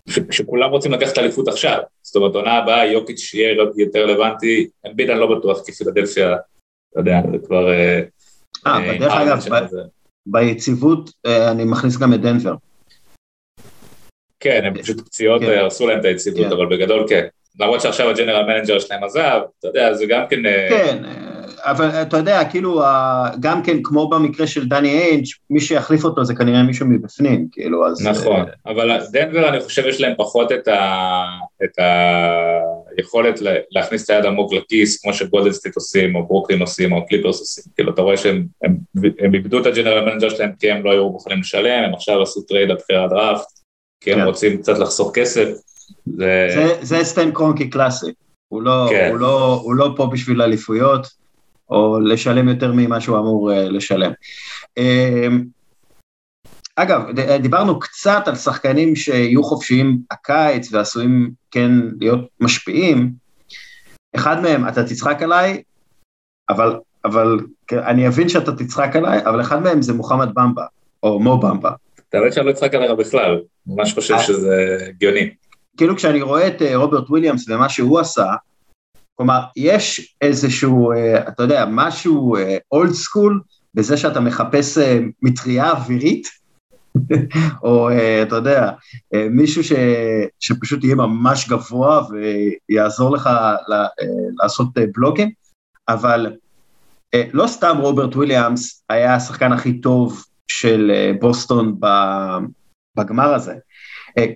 ש, 0.10 0.20
שכולם 0.32 0.72
רוצים 0.72 0.92
לקחת 0.92 1.18
אליפות 1.18 1.48
עכשיו, 1.48 1.80
זאת 2.02 2.16
אומרת, 2.16 2.36
עונה 2.36 2.54
הבאה 2.54 2.86
יוקיץ' 2.86 3.34
יהיה 3.34 3.56
יותר 3.78 4.04
רלוונטי, 4.04 4.68
אמביד 4.88 5.10
אני 5.10 5.20
לא 5.20 5.38
בטוח, 5.38 5.66
כי 5.66 5.72
פילדלפיה, 5.72 6.36
אתה 6.92 7.00
יודע, 7.00 7.22
זה 7.32 7.38
כבר... 7.48 7.68
אה, 8.68 8.72
אה, 8.72 8.90
אה, 8.90 8.94
בדרך 8.94 9.14
אגב, 9.14 9.68
ביציבות 10.26 11.10
אה, 11.26 11.52
אני 11.52 11.64
מכניס 11.66 11.98
גם 11.98 12.14
את 12.14 12.22
דנבר. 12.22 12.56
כן, 14.40 14.62
הם 14.66 14.82
פשוט 14.82 15.00
פציעות 15.02 15.42
כן. 15.42 15.58
הרסו 15.58 15.88
להם 15.88 16.00
את 16.00 16.06
היציבות, 16.06 16.46
כן. 16.46 16.52
אבל 16.52 16.66
בגדול 16.66 17.06
כן. 17.10 17.28
למרות 17.60 17.82
שעכשיו 17.82 18.10
ה 18.10 18.14
general 18.14 18.46
manager 18.46 18.80
שלהם 18.80 19.04
עזב, 19.04 19.42
אתה 19.60 19.68
יודע, 19.68 19.94
זה 19.94 20.06
גם 20.06 20.24
כן... 20.30 20.44
כן, 20.70 21.04
אבל 21.58 21.88
אתה 21.88 22.18
יודע, 22.18 22.46
כאילו, 22.46 22.82
גם 23.40 23.64
כן, 23.64 23.78
כמו 23.84 24.10
במקרה 24.10 24.48
של 24.48 24.68
דני 24.68 25.00
איינג', 25.00 25.26
מי 25.50 25.60
שיחליף 25.60 26.04
אותו 26.04 26.26
זה 26.26 26.36
כנראה 26.36 26.64
מישהו 26.64 26.86
מבפנים, 26.88 27.48
כאילו, 27.52 27.88
אז... 27.88 28.08
נכון, 28.08 28.46
אבל 28.66 29.00
דנבר, 29.12 29.50
אני 29.50 29.60
חושב, 29.60 29.84
יש 29.86 30.02
להם 30.02 30.14
פחות 30.18 30.52
את, 30.52 30.68
ה... 30.68 31.24
את 31.64 31.72
היכולת 32.98 33.40
להכניס 33.72 34.06
את 34.06 34.10
היד 34.10 34.26
עמוק 34.26 34.54
לכיס, 34.54 35.02
כמו 35.02 35.14
שגולדנסטייט 35.14 35.76
עושים, 35.76 36.16
או 36.16 36.28
ברוקלין 36.28 36.62
עושים, 36.62 36.94
או 36.94 37.06
קליפרס 37.06 37.40
עושים. 37.40 37.64
כאילו, 37.76 37.94
אתה 37.94 38.02
רואה 38.02 38.18
שהם 38.18 38.46
הם, 38.64 38.78
הם 39.20 39.34
איבדו 39.34 39.60
את 39.60 39.66
ה 39.66 39.72
general 39.72 40.14
manager 40.14 40.30
שלהם 40.30 40.52
כי 40.60 40.72
הם 40.72 40.86
לא 40.86 40.92
היו 40.92 41.10
מוכנים 41.10 41.40
לשלם, 41.40 41.84
הם 41.84 41.94
עכשיו 41.94 42.22
עשו 42.22 42.42
trade 42.42 42.70
על 42.70 42.78
בחירת 42.78 43.10
דראפט, 43.10 43.48
כי 44.02 44.14
הם 44.14 44.20
כן. 44.20 44.26
רוצים 44.26 44.58
קצת 44.58 44.80
לחסוך 44.80 45.12
כסף. 45.14 45.48
זה, 46.06 46.48
זה, 46.56 46.76
זה 46.82 47.04
סטן 47.04 47.32
קרונקי 47.32 47.70
קלאסי. 47.70 48.12
הוא 48.48 48.62
לא, 48.62 48.88
כן. 48.90 49.08
הוא, 49.12 49.20
לא, 49.20 49.62
הוא 49.64 49.76
לא 49.76 49.90
פה 49.96 50.10
בשביל 50.12 50.42
אליפויות, 50.42 51.08
או 51.70 52.00
לשלם 52.00 52.50
יותר 52.50 52.72
ממה 52.76 53.02
שהוא 53.02 53.18
אמור 53.18 53.52
uh, 53.52 53.54
לשלם. 53.54 54.12
Uh, 54.80 55.34
אגב, 56.76 57.02
דיברנו 57.42 57.80
קצת 57.80 58.24
על 58.26 58.36
שחקנים 58.36 58.96
שיהיו 58.96 59.44
חופשיים 59.44 60.00
הקיץ 60.12 60.74
ועשויים 60.74 61.32
כן 61.52 61.72
להיות 62.00 62.28
משפיעים. 62.40 63.12
אחד 64.16 64.42
מהם, 64.42 64.68
אתה 64.68 64.84
תצחק 64.84 65.22
עליי, 65.22 65.64
אבל, 66.50 66.80
אבל 67.06 67.40
אני 67.72 68.08
אבין 68.08 68.30
שאתה 68.30 68.52
תצחק 68.52 68.96
עליי, 68.96 69.26
אבל 69.26 69.42
אחד 69.42 69.64
מהם 69.64 69.82
זה 69.82 69.94
מוחמד 69.94 70.30
במבה, 70.34 70.66
או 71.04 71.20
מו 71.20 71.40
במבה. 71.40 71.72
יודע 72.14 72.32
שאני 72.32 72.46
לא 72.46 72.52
אצחק 72.52 72.74
עליך 72.74 72.92
בכלל, 72.92 73.42
ממש 73.68 73.94
חושב 73.94 74.14
אה. 74.14 74.24
שזה 74.24 74.78
הגיוני. 74.88 75.30
כאילו 75.78 75.96
כשאני 75.96 76.22
רואה 76.22 76.48
את 76.48 76.62
רוברט 76.76 77.10
וויליאמס 77.10 77.50
ומה 77.50 77.70
שהוא 77.70 78.00
עשה, 78.00 78.26
כלומר, 79.20 79.40
יש 79.56 80.16
איזשהו, 80.22 80.92
אה, 80.92 81.28
אתה 81.28 81.44
יודע, 81.44 81.66
משהו 81.70 82.36
old 82.72 82.90
אה, 82.90 82.96
school 82.96 83.42
בזה 83.74 83.98
שאתה 83.98 84.20
מחפש 84.20 84.78
אה, 84.78 85.00
מטריה 85.22 85.72
אווירית, 85.72 86.28
או 87.64 87.90
אתה 88.22 88.36
יודע, 88.36 88.72
מישהו 89.14 89.64
ש, 89.64 89.72
שפשוט 90.40 90.84
יהיה 90.84 90.96
ממש 90.96 91.50
גבוה 91.50 92.02
ויעזור 92.70 93.12
לך 93.12 93.30
לעשות 94.44 94.68
בלוקים, 94.96 95.32
אבל 95.90 96.36
לא 97.34 97.48
סתם 97.48 97.78
רוברט 97.80 98.16
וויליאמס 98.16 98.84
היה 98.90 99.16
השחקן 99.16 99.52
הכי 99.52 99.80
טוב 99.80 100.24
של 100.48 100.92
בוסטון 101.20 101.80
בגמר 102.98 103.34
הזה. 103.34 103.54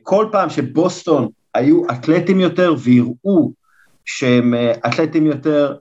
כל 0.03 0.25
פעם 0.31 0.49
שבוסטון 0.49 1.27
היו 1.53 1.89
אתלטים 1.91 2.39
יותר 2.39 2.75
ויראו 2.83 3.62
שהם 4.05 4.53
אה, 4.53 4.73
אתלטים 4.87 5.25
יותר 5.25 5.75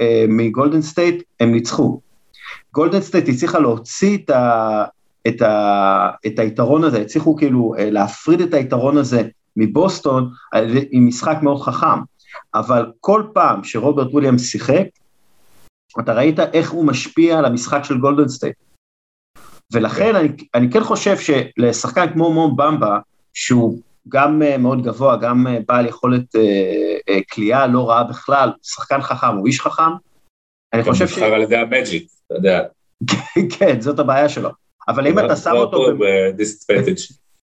אה, 0.00 0.24
מגולדן 0.28 0.82
סטייט, 0.82 1.22
הם 1.40 1.52
ניצחו. 1.52 2.00
גולדן 2.74 3.00
סטייט 3.00 3.28
הצליחה 3.28 3.58
להוציא 3.58 4.18
את, 4.18 4.30
ה, 4.30 4.84
את, 5.28 5.42
ה, 5.42 6.10
את 6.26 6.38
היתרון 6.38 6.84
הזה, 6.84 7.00
הצליחו 7.00 7.36
כאילו 7.36 7.74
אה, 7.78 7.90
להפריד 7.90 8.40
את 8.40 8.54
היתרון 8.54 8.96
הזה 8.96 9.22
מבוסטון 9.56 10.30
עם 10.90 11.06
משחק 11.06 11.38
מאוד 11.42 11.62
חכם, 11.62 12.00
אבל 12.54 12.92
כל 13.00 13.22
פעם 13.34 13.64
שרוברט 13.64 14.08
וויליאמס 14.12 14.42
שיחק, 14.42 14.86
אתה 16.00 16.12
ראית 16.12 16.40
איך 16.40 16.70
הוא 16.70 16.86
משפיע 16.86 17.38
על 17.38 17.44
המשחק 17.44 17.84
של 17.84 17.98
גולדן 17.98 18.28
סטייט. 18.28 18.56
ולכן 19.72 20.16
אני, 20.16 20.28
אני 20.54 20.70
כן 20.70 20.84
חושב 20.84 21.16
שלשחקן 21.18 22.12
כמו 22.12 22.32
מו 22.32 22.56
במבה, 22.56 22.98
שהוא 23.34 23.78
גם 24.08 24.42
מאוד 24.58 24.82
גבוה, 24.82 25.16
גם 25.16 25.46
בעל 25.68 25.86
יכולת 25.86 26.34
כליאה 27.32 27.66
לא 27.66 27.90
רעה 27.90 28.04
בכלל, 28.04 28.52
שחקן 28.62 29.02
חכם, 29.02 29.36
הוא 29.36 29.46
איש 29.46 29.60
חכם, 29.60 29.92
אני 30.72 30.82
חושב 30.82 31.08
ש... 31.08 31.18
גם 31.18 31.32
על 31.32 31.42
ידי 31.42 31.56
המג'יק, 31.56 32.08
אתה 32.26 32.34
יודע. 32.34 32.62
כן, 33.58 33.80
זאת 33.80 33.98
הבעיה 33.98 34.28
שלו. 34.28 34.50
אבל 34.88 35.06
אם 35.06 35.18
אתה 35.18 35.36
שם 35.36 35.52
אותו... 35.54 35.86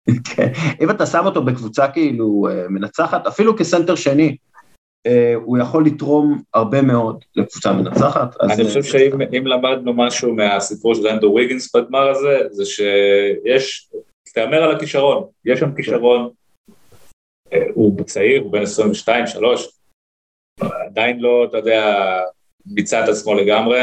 כן, 0.35 0.53
אם 0.81 0.90
אתה 0.90 1.07
שם 1.07 1.27
אותו 1.27 1.43
בקבוצה 1.43 1.88
כאילו 1.88 2.49
אה, 2.51 2.69
מנצחת, 2.69 3.27
אפילו 3.27 3.57
כסנטר 3.57 3.95
שני, 3.95 4.37
אה, 5.07 5.35
הוא 5.35 5.59
יכול 5.59 5.87
לתרום 5.87 6.43
הרבה 6.55 6.83
מאוד 6.83 7.25
לקבוצה 7.37 7.73
מנצחת. 7.73 8.37
אני 8.40 8.53
אה, 8.53 8.64
חושב 8.64 8.83
שאם 8.83 9.47
למדנו 9.47 9.93
משהו 9.95 10.35
מהסיפור 10.35 10.95
של 10.95 11.07
אנדרו 11.07 11.35
ויגינס 11.35 11.77
בגמר 11.77 12.11
הזה, 12.11 12.38
זה 12.51 12.64
שיש, 12.64 13.90
תעבוד 14.35 14.62
על 14.62 14.77
הכישרון, 14.77 15.25
יש 15.45 15.61
שם 15.61 15.75
כישרון, 15.75 16.31
הוא 17.75 18.05
צעיר, 18.05 18.43
הוא 18.43 18.53
בן 18.53 18.62
22, 18.62 19.27
3, 19.27 19.69
עדיין 20.61 21.21
לא, 21.21 21.47
אתה 21.49 21.57
יודע, 21.57 22.21
מיצה 22.67 23.05
את 23.05 23.09
עצמו 23.09 23.35
לגמרי, 23.35 23.81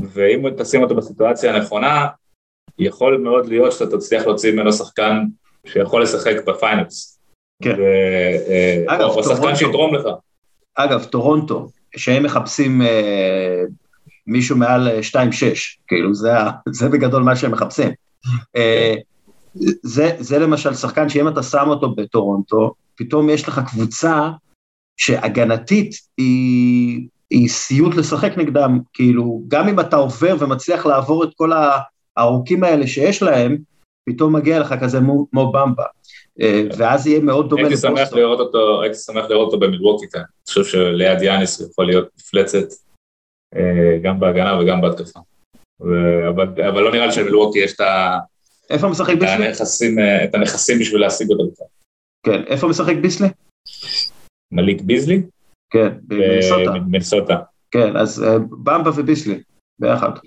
ואם 0.00 0.50
תשים 0.58 0.82
אותו 0.82 0.94
בסיטואציה 0.94 1.54
הנכונה, 1.54 2.08
יכול 2.78 3.18
מאוד 3.18 3.46
להיות 3.46 3.72
שאתה 3.72 3.96
תצליח 3.96 4.26
להוציא 4.26 4.52
ממנו 4.52 4.72
שחקן 4.72 5.24
שיכול 5.66 6.02
לשחק 6.02 6.36
ב 6.46 6.55
finals. 6.55 7.20
כן. 7.62 7.74
ו... 7.78 7.82
אה, 8.48 8.84
אגב, 8.86 9.00
או 9.02 9.22
טורונטו, 9.22 9.36
שחקן 9.36 9.56
שיתרום 9.56 9.94
לך. 9.94 10.04
אגב, 10.74 11.04
טורונטו, 11.04 11.68
שהם 11.96 12.22
מחפשים 12.22 12.82
אה, 12.82 13.62
מישהו 14.26 14.56
מעל 14.56 14.88
2.06, 14.88 15.14
אה, 15.16 15.28
כאילו 15.86 16.14
זה, 16.14 16.30
זה 16.78 16.88
בגדול 16.88 17.22
מה 17.22 17.36
שהם 17.36 17.52
מחפשים. 17.52 17.90
אה, 18.56 18.94
זה, 19.82 20.10
זה 20.18 20.38
למשל 20.38 20.74
שחקן 20.74 21.08
שאם 21.08 21.28
אתה 21.28 21.42
שם 21.42 21.68
אותו 21.68 21.94
בטורונטו, 21.94 22.74
פתאום 22.94 23.30
יש 23.30 23.48
לך 23.48 23.60
קבוצה 23.66 24.30
שהגנתית 24.96 25.94
היא 26.18 27.08
היא 27.32 27.48
סיוט 27.48 27.94
לשחק 27.94 28.38
נגדם, 28.38 28.78
כאילו, 28.92 29.42
גם 29.48 29.68
אם 29.68 29.80
אתה 29.80 29.96
עובר 29.96 30.36
ומצליח 30.38 30.86
לעבור 30.86 31.24
את 31.24 31.28
כל 31.34 31.50
הארוכים 32.16 32.64
האלה 32.64 32.86
שיש 32.86 33.22
להם, 33.22 33.56
פתאום 34.08 34.36
מגיע 34.36 34.60
לך 34.60 34.74
כזה 34.80 34.98
כמו 35.30 35.52
במבה. 35.52 35.84
אה, 36.40 36.62
ואז 36.78 37.06
יהיה 37.06 37.20
מאוד 37.20 37.50
דומה 37.50 37.62
לבוסטון. 37.62 37.96
הייתי 37.96 38.10
שמח 38.10 38.18
לראות 38.18 38.40
אותו, 38.40 38.82
הייתי 38.82 38.98
שמח 38.98 39.24
לראות 39.30 39.46
אותו 39.46 39.58
במילווקי 39.58 40.06
כאן. 40.12 40.20
אני 40.20 40.46
חושב 40.48 40.64
שליד 40.64 41.22
יאניס 41.22 41.60
הוא 41.60 41.68
יכול 41.70 41.86
להיות 41.86 42.08
מפלצת, 42.18 42.66
אה, 43.56 43.98
גם 44.02 44.20
בהגנה 44.20 44.60
וגם 44.60 44.80
בהתקפה. 44.80 45.20
אבל, 46.28 46.82
לא 46.82 46.92
נראה 46.92 47.06
לי 47.06 47.12
שלמילווקי 47.12 47.58
יש 47.58 47.74
את, 47.74 47.80
ה... 47.80 48.18
איפה 48.72 48.88
מליק 48.88 49.14
ביזלי? 49.14 49.46
הנכסים, 49.46 49.98
אה, 49.98 50.24
את 50.24 50.34
הנכסים 50.34 50.78
בשביל 50.78 51.00
להשיג 51.00 51.30
אותו. 51.30 51.64
כן, 52.26 52.42
איפה 52.46 52.68
מליק 52.68 52.96
ביזלי? 52.96 53.28
מליק 54.52 54.80
ביזלי? 54.80 55.22
כן, 55.72 55.88
במינסוטה. 56.02 57.38
כן, 57.70 57.96
אז 57.96 58.24
אה, 58.24 58.38
במבה 58.38 58.90
וביזלי, 58.90 59.40
ביחד. 59.78 60.10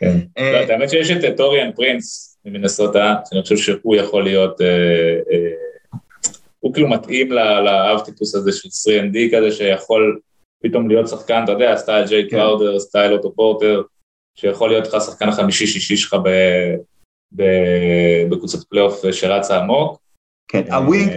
כן. 0.00 0.18
אה, 0.38 0.52
לא, 0.52 0.72
האמת 0.72 0.90
שיש 0.90 1.10
את 1.10 1.36
טוריאן 1.36 1.72
פרינס 1.72 2.38
ממינסוטה, 2.44 3.14
שאני 3.30 3.42
חושב 3.42 3.56
שהוא 3.56 3.96
יכול 3.96 4.24
להיות, 4.24 4.60
הוא 6.60 6.74
כאילו 6.74 6.88
מתאים 6.88 7.32
לאב 7.32 8.00
טיפוס 8.04 8.34
הזה 8.34 8.52
של 8.52 8.68
3ND 8.68 9.36
כזה, 9.36 9.50
שיכול 9.50 10.20
פתאום 10.62 10.88
להיות 10.88 11.08
שחקן, 11.08 11.44
אתה 11.44 11.52
יודע, 11.52 11.76
סטייל 11.76 12.06
ג'יי 12.06 12.30
כן. 12.30 12.36
קראודר, 12.36 12.78
סטייל 12.78 13.12
אוטו 13.12 13.34
פורטר, 13.34 13.82
שיכול 14.36 14.70
להיות 14.70 14.86
לך 14.86 15.02
שחקן 15.02 15.28
החמישי-שישי 15.28 15.96
שלך 15.96 16.16
בקבוצת 17.32 18.68
פלייאוף 18.68 19.10
שרצה 19.10 19.58
עמוק. 19.58 19.98
כן, 20.48 20.72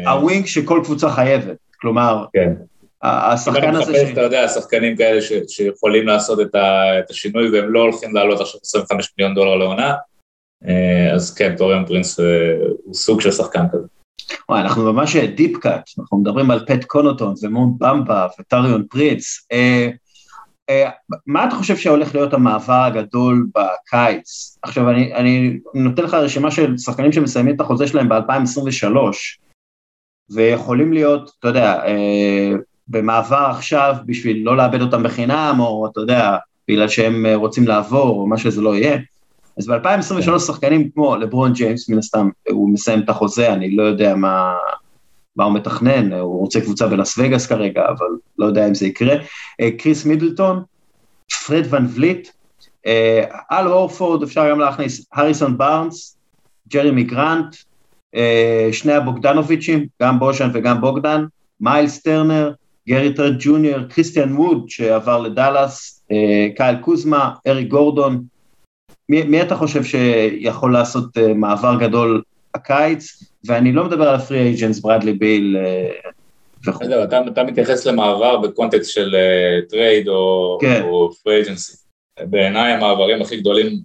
ה 0.05 0.13
wing 0.13 0.45
שכל 0.45 0.82
קבוצה 0.84 1.10
חייבת. 1.10 1.58
כלומר, 1.82 2.25
כן. 2.34 2.53
השחקן 3.03 3.75
הזה... 3.75 3.93
ש... 3.93 4.12
אתה 4.12 4.21
יודע, 4.21 4.47
שחקנים 4.47 4.97
כאלה 4.97 5.21
ש, 5.21 5.34
שיכולים 5.47 6.08
לעשות 6.08 6.39
את, 6.39 6.55
ה, 6.55 6.99
את 6.99 7.10
השינוי 7.10 7.49
והם 7.49 7.73
לא 7.73 7.79
הולכים 7.79 8.15
לעלות 8.15 8.41
עכשיו 8.41 8.60
25 8.63 9.13
מיליון 9.17 9.36
דולר 9.36 9.55
לעונה, 9.55 9.93
אה, 10.67 11.13
אז 11.13 11.36
כן, 11.36 11.55
טוריון 11.58 11.86
פרינס 11.86 12.19
אה, 12.19 12.25
הוא 12.84 12.93
סוג 12.93 13.21
של 13.21 13.32
שחקן 13.32 13.65
כזה. 13.71 13.88
וואי, 14.49 14.62
אנחנו 14.62 14.93
ממש 14.93 15.15
deep 15.15 15.58
cut, 15.58 15.89
אנחנו 15.99 16.17
מדברים 16.17 16.51
על 16.51 16.65
פט 16.65 16.84
קונוטון 16.84 17.34
ומו 17.43 17.73
במבה 17.77 18.27
וטוריאן 18.39 18.84
פרינס. 18.89 19.47
אה, 20.69 20.89
מה 21.27 21.47
אתה 21.47 21.55
חושב 21.55 21.77
שהולך 21.77 22.15
להיות 22.15 22.34
המעבר 22.34 22.84
הגדול 22.84 23.47
בקיץ? 23.55 24.58
עכשיו, 24.62 24.89
אני, 24.89 25.15
אני 25.15 25.60
נותן 25.73 26.03
לך 26.03 26.13
רשימה 26.13 26.51
של 26.51 26.77
שחקנים 26.77 27.12
שמסיימים 27.12 27.55
את 27.55 27.62
החוזה 27.62 27.88
שלהם 27.88 28.10
ב-2023, 28.10 28.95
ויכולים 30.29 30.93
להיות, 30.93 31.32
אתה 31.39 31.47
יודע, 31.47 31.86
אה, 31.86 32.51
במעבר 32.88 33.47
עכשיו 33.51 33.95
בשביל 34.05 34.45
לא 34.45 34.58
לאבד 34.58 34.82
אותם 34.82 35.03
בחינם, 35.03 35.55
או 35.60 35.88
אתה 35.91 35.99
יודע, 35.99 36.38
בגלל 36.67 36.88
שהם 36.88 37.25
אה, 37.25 37.36
רוצים 37.36 37.67
לעבור, 37.67 38.19
או 38.19 38.27
מה 38.27 38.38
שזה 38.38 38.62
לא 38.62 38.75
יהיה. 38.75 38.97
אז 39.58 39.67
ב-2023 39.67 40.25
כן. 40.25 40.39
שחקנים 40.39 40.89
כמו 40.89 41.15
לברון 41.15 41.53
ג'יימס, 41.53 41.89
מן 41.89 41.97
הסתם, 41.97 42.29
הוא 42.49 42.69
מסיים 42.69 43.01
את 43.01 43.10
החוזה, 43.10 43.53
אני 43.53 43.75
לא 43.75 43.84
יודע 43.84 44.15
מה, 44.15 44.53
מה 45.39 45.45
הוא 45.45 45.54
מתכנן, 45.54 46.13
הוא 46.13 46.39
רוצה 46.39 46.62
קבוצה 46.62 46.88
בלאס 46.88 47.17
וגאס 47.17 47.47
כרגע, 47.47 47.82
אבל 47.89 48.08
לא 48.38 48.45
יודע 48.45 48.67
אם 48.67 48.73
זה 48.73 48.88
יקרה. 48.88 49.15
אה, 49.62 49.71
קריס 49.78 50.06
מידלטון, 50.06 50.63
פרד 51.47 51.65
ון 51.69 51.88
וליט, 51.95 52.30
אל 53.52 53.67
הורפורד, 53.67 54.23
אפשר 54.23 54.49
גם 54.49 54.60
להכניס, 54.60 55.06
הריסון 55.13 55.58
בארנס, 55.58 56.17
ג'רמי 56.73 57.04
גרנט, 57.04 57.56
אה, 58.15 58.69
שני 58.71 58.93
הבוגדנוביצ'ים, 58.93 59.88
גם 60.02 60.19
בושן 60.19 60.49
וגם 60.54 60.82
בוגדן, 60.82 61.25
מיילס 61.60 62.02
טרנר, 62.02 62.54
גרי 62.88 63.13
טרנט 63.13 63.36
ג'וניור, 63.39 63.84
קריסטיאן 63.84 64.38
ווד 64.38 64.69
שעבר 64.69 65.21
לדאלאס, 65.21 66.04
אה, 66.12 66.47
קייל 66.56 66.75
קוזמה, 66.75 67.34
אריק 67.47 67.63
גורדון. 67.63 68.23
מי, 69.10 69.23
מי 69.23 69.41
אתה 69.41 69.56
חושב 69.56 69.84
שיכול 69.84 70.73
לעשות 70.73 71.17
אה, 71.17 71.34
מעבר 71.34 71.75
גדול 71.80 72.21
הקיץ? 72.56 73.23
ואני 73.45 73.71
לא 73.71 73.86
מדבר 73.86 74.10
על 74.10 74.15
ה 74.15 74.20
free 74.20 74.39
agents, 74.39 74.79
ברדלי 74.80 75.13
ביל 75.13 75.58
וכו'. 76.67 76.86
אתה, 77.04 77.43
מתייחס 77.43 77.86
למעבר 77.88 78.38
בקונטקסט 78.38 78.91
של 78.91 79.15
trade 79.69 80.08
או, 80.08 80.58
כן. 80.62 80.82
או 80.84 81.12
free 81.12 81.36
agency. 81.36 81.77
בעיניי 82.19 82.73
המעברים 82.73 83.21
הכי 83.21 83.38
גדולים 83.38 83.80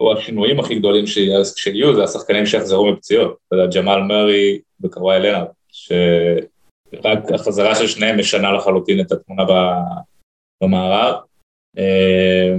או 0.00 0.12
השינויים 0.12 0.60
הכי 0.60 0.74
גדולים 0.74 1.06
שיהיו 1.06 1.94
זה 1.94 2.04
השחקנים 2.04 2.46
שיחזרו 2.46 2.92
מפציעות. 2.92 3.36
אתה 3.48 3.56
יודע, 3.56 3.80
ג'מאל 3.80 4.00
מרי 4.00 4.60
וקוואי 4.80 5.20
לנארד, 5.20 5.46
שרק 5.68 7.32
החזרה 7.34 7.74
של 7.74 7.86
שניהם 7.86 8.18
משנה 8.18 8.52
לחלוטין 8.52 9.00
את 9.00 9.12
התמונה 9.12 9.42
במערב. 10.62 11.14
אה, 11.78 12.54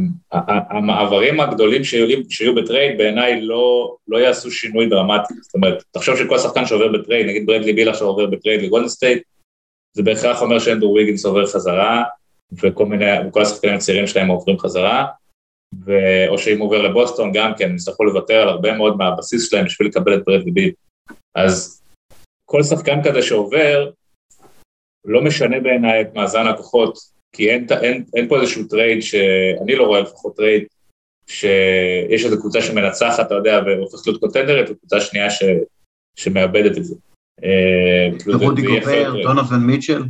המעברים 0.69 1.39
הגדולים 1.39 1.83
שיהיו, 1.83 2.55
ב 2.55 2.62
trade 2.62 2.97
בעיניי 2.97 3.41
לא, 3.41 3.95
לא 4.07 4.17
יעשו 4.17 4.51
שינוי 4.51 4.89
דרמטי, 4.89 5.33
זאת 5.41 5.53
אומרת, 5.53 5.83
תחשוב 5.91 6.17
שכל 6.17 6.37
שחקן 6.37 6.65
שעובר 6.65 6.91
ב 6.91 6.96
trade, 6.96 7.27
נגיד 7.27 7.45
ברדלי 7.45 7.73
ביל 7.73 7.89
עכשיו 7.89 8.07
עובר 8.07 8.25
ב 8.25 8.31
trade 8.31 8.61
לגולדן 8.61 8.87
סטייט, 8.87 9.23
זה 9.93 10.03
בהכרח 10.03 10.41
אומר 10.41 10.59
שאנדרו 10.59 10.93
ויגינס 10.93 11.25
עובר 11.25 11.45
חזרה, 11.47 12.03
וכל 12.63 12.85
מיני, 12.85 13.05
וכל 13.27 13.41
השחקנים 13.41 13.75
הצעירים 13.75 14.07
שלהם 14.07 14.27
עוברים 14.27 14.59
חזרה, 14.59 15.05
ו... 15.85 15.91
או 16.27 16.37
שאם 16.37 16.59
הוא 16.59 16.65
עובר 16.65 16.81
לבוסטון 16.81 17.31
גם 17.33 17.51
כן, 17.57 17.69
הם 17.69 17.75
יצטרכו 17.75 18.03
לוותר 18.03 18.41
על 18.41 18.49
הרבה 18.49 18.77
מאוד 18.77 18.97
מהבסיס 18.97 19.49
שלהם 19.49 19.65
בשביל 19.65 19.87
לקבל 19.87 20.13
את 20.13 20.23
ברדלי 20.25 20.51
ביל. 20.51 20.71
אז 21.35 21.83
כל 22.45 22.63
שחקן 22.63 23.03
כזה 23.03 23.21
שעובר, 23.21 23.89
לא 25.05 25.21
משנה 25.21 25.59
בעיניי 25.59 26.01
את 26.01 26.13
מאזן 26.13 26.47
הכוחות, 26.47 27.12
כי 27.33 27.49
אין, 27.49 27.67
אין, 27.81 28.03
אין 28.15 28.27
פה 28.27 28.41
איזשהו 28.41 28.63
trade 28.63 29.01
שאני 29.01 29.75
לא 29.75 29.83
רואה 29.83 29.99
לפחות 29.99 30.35
trade, 30.35 30.63
שיש 31.27 32.25
איזו 32.25 32.39
קבוצה 32.39 32.61
שמנצחת, 32.61 33.25
אתה 33.25 33.35
יודע, 33.35 33.59
והופכת 33.65 34.07
להיות 34.07 34.19
contender 34.19 34.57
ית, 34.57 34.69
וקבוצה 34.69 35.01
שנייה 35.01 35.29
ש, 35.29 35.43
שמאבדת 36.15 36.77
את 36.77 36.85
זה. 36.85 36.95
רודי 38.45 38.61
גובר, 38.61 39.21
דונובן 39.23 39.59
מיטשל? 39.59 40.03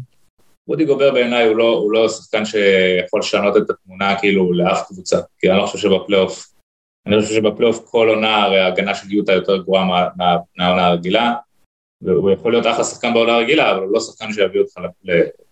רודי 0.67 0.85
גובר 0.85 1.11
בעיניי 1.11 1.47
הוא, 1.47 1.55
לא, 1.55 1.69
הוא 1.69 1.91
לא 1.91 2.09
שחקן 2.09 2.45
שיכול 2.45 3.19
לשנות 3.19 3.57
את 3.57 3.69
התמונה 3.69 4.19
כאילו 4.19 4.53
לאף 4.53 4.87
קבוצה, 4.87 5.17
כי 5.39 5.49
אני 5.49 5.57
לא 5.57 5.65
חושב 5.65 5.89
שבפלייאוף, 5.89 6.53
אני 7.07 7.21
חושב 7.21 7.33
שבפלייאוף 7.35 7.85
כל 7.85 8.09
עונה 8.09 8.43
הרי 8.43 8.59
ההגנה 8.59 8.95
של 8.95 9.07
יוטה 9.07 9.33
יותר 9.33 9.57
גרועה 9.57 9.85
מה, 9.85 10.37
מהעונה 10.57 10.87
הרגילה, 10.87 11.33
והוא 12.01 12.31
יכול 12.31 12.51
להיות 12.51 12.65
אחלה 12.65 12.83
שחקן 12.83 13.13
בעונה 13.13 13.35
הרגילה, 13.35 13.71
אבל 13.71 13.83
הוא 13.83 13.93
לא 13.93 13.99
שחקן 13.99 14.33
שיביא 14.33 14.61
אותך, 14.61 14.73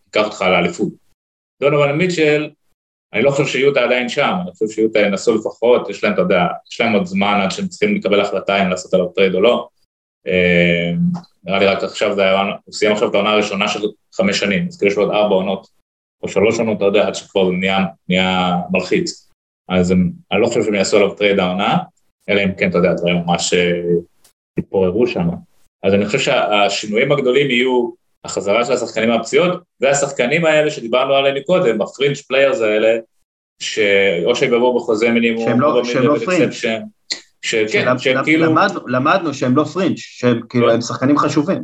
ייקח 0.05 0.25
אותך 0.25 0.41
לאליפות. 0.41 0.93
דונובן 1.61 1.91
מיטשל, 1.91 2.49
אני 3.13 3.23
לא 3.23 3.31
חושב 3.31 3.45
שיוטה 3.45 3.83
עדיין 3.83 4.09
שם, 4.09 4.33
אני 4.41 4.51
חושב 4.51 4.67
שיוטה 4.67 4.99
ינסו 4.99 5.35
לפחות, 5.35 5.89
יש 5.89 6.03
להם, 6.03 6.13
אתה 6.13 6.21
יודע, 6.21 6.47
יש 6.71 6.81
להם 6.81 6.93
עוד 6.93 7.05
זמן 7.05 7.39
עד 7.43 7.51
שהם 7.51 7.67
צריכים 7.67 7.95
לקבל 7.95 8.21
החלטה 8.21 8.63
אם 8.63 8.69
לעשות 8.69 8.93
עליו 8.93 9.07
trade 9.07 9.35
או 9.35 9.41
לא. 9.41 9.67
אה, 10.27 10.91
נראה 11.43 11.59
לי 11.59 11.65
רק 11.65 11.83
עכשיו 11.83 12.15
זה 12.15 12.21
היה, 12.21 12.41
הוא 12.65 12.73
סיים 12.73 12.91
עכשיו 12.91 13.09
את 13.09 13.13
העונה 13.13 13.31
הראשונה 13.31 13.67
של 13.67 13.79
חמש 14.13 14.39
שנים, 14.39 14.67
אז 14.67 14.77
כאילו 14.77 14.91
יש 14.91 14.97
לו 14.97 15.03
עוד 15.03 15.13
ארבע 15.13 15.35
עונות, 15.35 15.67
או 16.23 16.27
שלוש 16.27 16.59
עונות, 16.59 16.77
אתה 16.77 16.85
יודע, 16.85 17.07
עד 17.07 17.15
שכבר 17.15 17.45
זה 17.45 17.51
נהיה, 17.51 17.79
נהיה 18.09 18.57
מלחיץ. 18.71 19.29
אז 19.69 19.91
הם, 19.91 20.11
אני 20.31 20.41
לא 20.41 20.47
חושב 20.47 20.63
שהם 20.63 20.73
יעשו 20.73 20.97
עליו 20.97 21.15
trade 21.15 21.39
העונה, 21.39 21.77
אלא 22.29 22.43
אם 22.43 22.55
כן, 22.57 22.69
אתה 22.69 22.77
יודע, 22.77 22.93
דברים 22.93 23.15
ממש 23.15 23.53
התפוררו 24.59 25.07
שם. 25.07 25.27
אז 25.83 25.93
אני 25.93 26.05
חושב 26.05 26.19
שהשינויים 26.19 27.11
הגדולים 27.11 27.51
יהיו 27.51 28.00
החזרה 28.25 28.65
של 28.65 28.73
השחקנים 28.73 29.09
מהפציעות, 29.09 29.59
והשחקנים 29.81 30.45
האלה 30.45 30.71
שדיברנו 30.71 31.13
עליהם 31.13 31.35
מקודם, 31.35 31.81
ה 31.81 31.86
fringe 31.86 32.15
players 32.27 32.61
האלה, 32.61 32.97
שאו 33.59 34.35
שהם 34.35 34.53
יבואו 34.53 34.75
בחוזה 34.75 35.09
מינימום, 35.09 35.45
שהם 35.45 35.61
לא, 35.61 35.83
שהם 35.83 36.03
לא 36.03 36.15
פרינג'. 36.25 36.51
שכן, 37.41 37.97
שהם 37.97 38.23
כאילו... 38.23 38.45
למדנו, 38.45 38.87
למדנו 38.87 39.33
שהם 39.33 39.55
לא 39.55 39.63
פרינג', 39.63 39.97
שהם 39.97 40.41
כאילו, 40.49 40.67
כן. 40.67 40.73
הם 40.73 40.81
שחקנים 40.81 41.17
חשובים. 41.17 41.63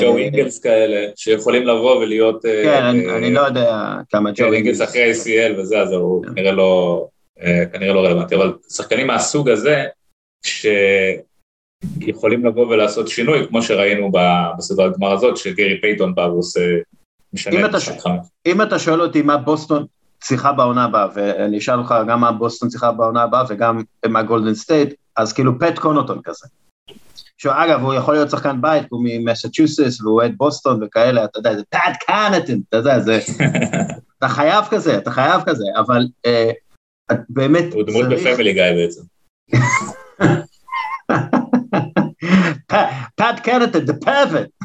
ג'ו 0.00 0.16
אינגלס 0.16 0.58
כאלה, 0.58 1.06
שיכולים 1.16 1.66
לבוא 1.66 1.96
ולהיות... 1.96 2.44
אה, 2.44 2.62
כן, 2.64 3.10
אני 3.10 3.34
לא 3.34 3.40
יודע 3.40 3.94
כמה 4.10 4.30
ג'ו 4.34 4.52
אינגלס 4.52 4.82
אחרי 4.82 5.12
ACL 5.12 5.60
וזה, 5.60 5.80
אז 5.80 5.92
הוא 5.92 6.24
כנראה 6.24 6.52
לא... 6.52 7.06
אה, 7.42 7.64
כנראה 7.72 7.94
לא 7.94 8.00
רלוונטי, 8.00 8.34
אבל 8.34 8.52
שחקנים 8.68 9.06
מהסוג 9.06 9.48
הזה, 9.48 9.84
שיכולים 12.04 12.46
לבוא 12.46 12.66
ולעשות 12.66 13.08
שינוי, 13.08 13.46
כמו 13.48 13.62
שראינו 13.62 14.12
בסדרת 14.58 14.96
גמר 14.96 15.12
הזאת, 15.12 15.36
שגרי 15.36 15.80
פייתון 15.80 16.14
בא 16.14 16.20
ועושה, 16.20 16.60
משנה 17.32 17.66
את 17.66 17.74
המשחק. 17.74 18.16
אם 18.46 18.62
אתה 18.62 18.78
שואל 18.78 19.02
אותי 19.02 19.22
מה 19.22 19.36
בוסטון 19.36 19.86
צריכה 20.20 20.52
בעונה 20.52 20.84
הבאה, 20.84 21.08
ואני 21.14 21.58
אשאל 21.58 21.78
אותך 21.78 21.94
גם 22.08 22.20
מה 22.20 22.32
בוסטון 22.32 22.68
צריכה 22.68 22.92
בעונה 22.92 23.22
הבאה 23.22 23.44
וגם 23.48 23.82
מה 24.08 24.22
גולדן 24.22 24.54
סטייט, 24.54 24.94
אז 25.16 25.32
כאילו 25.32 25.58
פט 25.58 25.78
קונוטון 25.78 26.20
כזה. 26.24 26.46
שאגב, 27.38 27.80
הוא 27.80 27.94
יכול 27.94 28.14
להיות 28.14 28.30
שחקן 28.30 28.60
בית, 28.60 28.86
הוא 28.90 29.02
ממסצ'וסס 29.04 30.00
והוא 30.00 30.14
אוהד 30.14 30.34
בוסטון 30.36 30.82
וכאלה, 30.82 31.24
אתה 31.24 31.38
יודע, 31.38 31.54
זה 31.56 31.62
פט 31.70 31.96
קונוטון, 32.06 32.60
אתה 32.68 32.76
יודע, 32.76 33.00
זה... 33.00 33.20
אתה 34.18 34.28
חייב 34.28 34.64
כזה, 34.70 34.98
אתה 34.98 35.10
חייב 35.10 35.42
כזה, 35.46 35.64
אבל 35.76 36.06
אה, 36.26 36.50
באמת 37.28 37.72
הוא 37.72 37.82
דמות 37.82 38.06
בפמילי 38.08 38.52
גיא 38.52 38.62
בעצם. 38.72 39.02
פאט 43.14 43.40
קנטון, 43.40 43.82
the 43.84 44.04
pivot. 44.04 44.64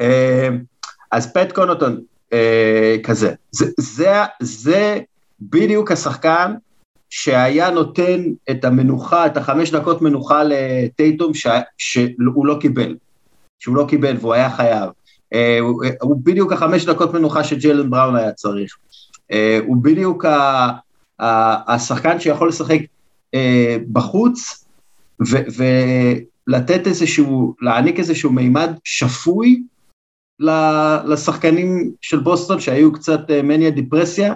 אה, 0.00 0.48
אז 1.10 1.32
פט 1.32 1.52
קונוטון 1.52 2.00
אה, 2.32 2.96
כזה, 3.02 3.34
זה 4.40 4.98
בדיוק 5.40 5.92
השחקן 5.92 6.54
שהיה 7.10 7.70
נותן 7.70 8.22
את 8.50 8.64
המנוחה, 8.64 9.26
את 9.26 9.36
החמש 9.36 9.70
דקות 9.70 10.02
מנוחה 10.02 10.42
לטייטום 10.44 11.32
שהוא 11.78 12.46
לא 12.46 12.58
קיבל, 12.60 12.96
שהוא 13.58 13.76
לא 13.76 13.86
קיבל 13.88 14.16
והוא 14.20 14.34
היה 14.34 14.50
חייב. 14.50 14.90
Uh, 15.34 15.60
הוא, 15.60 15.84
הוא 16.00 16.16
בדיוק 16.22 16.52
החמש 16.52 16.84
דקות 16.84 17.14
מנוחה 17.14 17.44
שג'יילן 17.44 17.90
בראון 17.90 18.16
היה 18.16 18.32
צריך. 18.32 18.76
Uh, 19.32 19.34
הוא 19.66 19.76
בדיוק 19.82 20.24
ה, 20.24 20.68
ה, 21.20 21.74
השחקן 21.74 22.20
שיכול 22.20 22.48
לשחק 22.48 22.80
בחוץ 23.92 24.64
ו, 25.26 25.36
ולתת 26.48 26.86
איזשהו, 26.86 27.54
להעניק 27.60 27.98
איזשהו 27.98 28.32
מימד 28.32 28.70
שפוי 28.84 29.62
לשחקנים 31.04 31.92
של 32.00 32.20
בוסטון 32.20 32.60
שהיו 32.60 32.92
קצת 32.92 33.20
מניה 33.44 33.70
דיפרסיה 33.70 34.34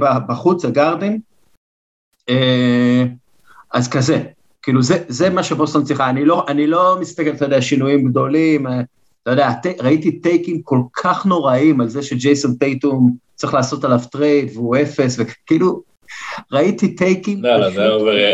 בחוץ, 0.00 0.64
הגארדן. 0.64 1.16
אז 3.72 3.88
כזה, 3.90 4.22
כאילו 4.62 4.82
זה, 4.82 5.04
זה 5.08 5.30
מה 5.30 5.42
שבוסטון 5.42 5.84
צריכה, 5.84 6.10
אני 6.10 6.24
לא, 6.24 6.46
אני 6.48 6.66
לא 6.66 6.98
מסתכל, 7.00 7.30
אתה 7.30 7.44
יודע, 7.44 7.62
שינויים 7.62 8.08
גדולים, 8.08 8.66
אתה 9.22 9.30
יודע, 9.30 9.50
ראיתי 9.80 10.20
טייקים 10.20 10.62
כל 10.62 10.80
כך 11.02 11.26
נוראים 11.26 11.80
על 11.80 11.88
זה 11.88 12.02
שג'ייסון 12.02 12.54
טייטום 12.54 13.16
צריך 13.34 13.54
לעשות 13.54 13.84
עליו 13.84 14.00
trade 14.10 14.50
והוא 14.54 14.76
אפס, 14.76 15.16
וכאילו, 15.18 15.82
ראיתי 16.52 16.94
טייקים... 16.94 17.44
לא, 17.44 17.56
לא, 17.56 17.70
זה 17.70 17.88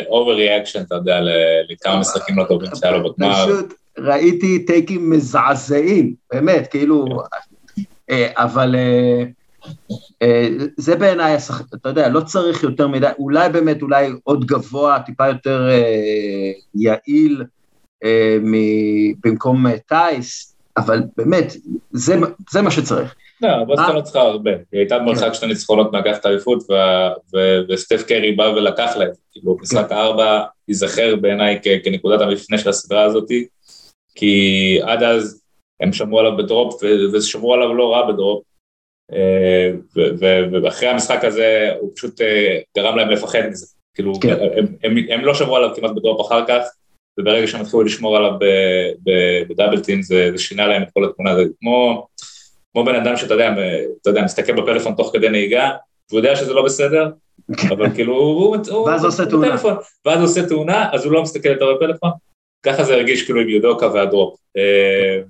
overreaction, 0.08 0.82
אתה 0.82 0.94
יודע, 0.94 1.20
לכמה 1.68 2.00
משחקים 2.00 2.38
לא 2.38 2.44
טובים 2.44 2.70
שהיה 2.74 2.92
לו 2.92 3.12
בגמר. 3.12 3.44
פשוט 3.44 3.74
ראיתי 3.98 4.64
טייקים 4.64 5.10
מזעזעים, 5.10 6.14
באמת, 6.32 6.66
כאילו, 6.70 7.06
אה, 8.10 8.30
אבל 8.36 8.74
אה, 8.74 9.24
אה, 10.22 10.48
זה 10.76 10.96
בעיניי, 10.96 11.36
אתה 11.74 11.88
יודע, 11.88 12.08
לא 12.08 12.20
צריך 12.20 12.62
יותר 12.62 12.88
מדי, 12.88 13.08
אולי 13.18 13.48
באמת, 13.48 13.82
אולי 13.82 14.10
עוד 14.24 14.44
גבוה, 14.44 14.98
טיפה 15.06 15.28
יותר 15.28 15.68
יעיל 16.74 17.44
במקום 19.24 19.66
טייס, 19.76 20.56
אבל 20.78 21.02
באמת, 21.16 21.52
זה, 21.90 22.14
זה 22.50 22.62
מה 22.62 22.70
שצריך. 22.70 23.14
לא, 23.40 23.64
בוסטון 23.64 23.96
לא 23.96 24.00
צריכה 24.00 24.20
הרבה, 24.20 24.50
היא 24.50 24.80
הייתה 24.80 24.98
במרחק 24.98 25.26
כן. 25.26 25.34
שתי 25.34 25.46
ניצחונות 25.46 25.92
מהגחת 25.92 26.26
האליפות, 26.26 26.62
וסטף 27.68 28.02
קרי 28.02 28.32
בא 28.32 28.42
ולקח 28.42 28.96
להם, 28.96 29.10
כאילו 29.32 29.56
משחק 29.60 29.92
הארבע 29.92 30.44
ייזכר 30.68 31.16
בעיניי 31.16 31.60
כנקודת 31.84 32.20
המפנה 32.20 32.58
של 32.58 32.68
הסדרה 32.68 33.02
הזאתי, 33.04 33.46
כי 34.14 34.78
עד 34.82 35.02
אז 35.02 35.42
הם 35.80 35.92
שמרו 35.92 36.18
עליו 36.18 36.36
בדרופ, 36.36 36.82
ושמרו 37.12 37.54
עליו 37.54 37.74
לא 37.74 37.92
רע 37.92 38.12
בדרופ, 38.12 38.44
אה, 39.12 39.70
ואחרי 40.62 40.88
המשחק 40.88 41.24
הזה 41.24 41.72
הוא 41.80 41.90
פשוט 41.94 42.20
אה, 42.20 42.58
גרם 42.76 42.96
להם 42.96 43.10
לפחד 43.10 43.42
מזה, 43.50 43.66
כאילו 43.94 44.12
כן. 44.20 44.36
הם 45.10 45.24
לא 45.24 45.34
שמרו 45.34 45.56
עליו 45.56 45.74
כמעט 45.76 45.90
בדרופ 45.90 46.26
אחר 46.26 46.46
כך, 46.46 46.62
וברגע 47.18 47.46
שהם 47.46 47.60
התחילו 47.60 47.82
לשמור 47.82 48.16
עליו 48.16 48.32
בדאבלטים 49.48 50.02
זה, 50.02 50.28
זה 50.32 50.38
שינה 50.38 50.66
להם 50.66 50.82
את 50.82 50.88
כל 50.94 51.04
התמונה, 51.04 51.36
זה 51.36 51.42
כמו, 51.60 52.06
כמו 52.72 52.84
בן 52.84 52.94
אדם 52.94 53.16
שאתה 53.16 53.34
יודע, 53.34 53.54
אתה 54.02 54.10
יודע, 54.10 54.22
מסתכל 54.22 54.52
בפלאפון 54.52 54.94
תוך 54.94 55.10
כדי 55.12 55.28
נהיגה, 55.28 55.70
והוא 56.10 56.20
יודע 56.20 56.36
שזה 56.36 56.52
לא 56.52 56.64
בסדר, 56.64 57.10
אבל 57.68 57.94
כאילו 57.94 58.14
הוא, 58.14 58.56
הוא, 58.70 58.88
ואז 58.88 59.04
הוא 59.04 59.08
עושה 59.08 59.26
תאונה, 59.26 59.56
ואז 60.06 60.18
הוא 60.18 60.24
עושה 60.24 60.46
תאונה, 60.48 60.88
אז 60.92 61.04
הוא 61.04 61.12
לא 61.12 61.22
מסתכל 61.22 61.48
יותר 61.48 61.74
בפלאפון, 61.74 62.10
ככה 62.62 62.84
זה 62.84 62.94
הרגיש 62.94 63.24
כאילו 63.24 63.40
עם 63.40 63.48
יודוקה 63.48 63.92
והדרופ, 63.92 64.40
אה, 64.56 65.20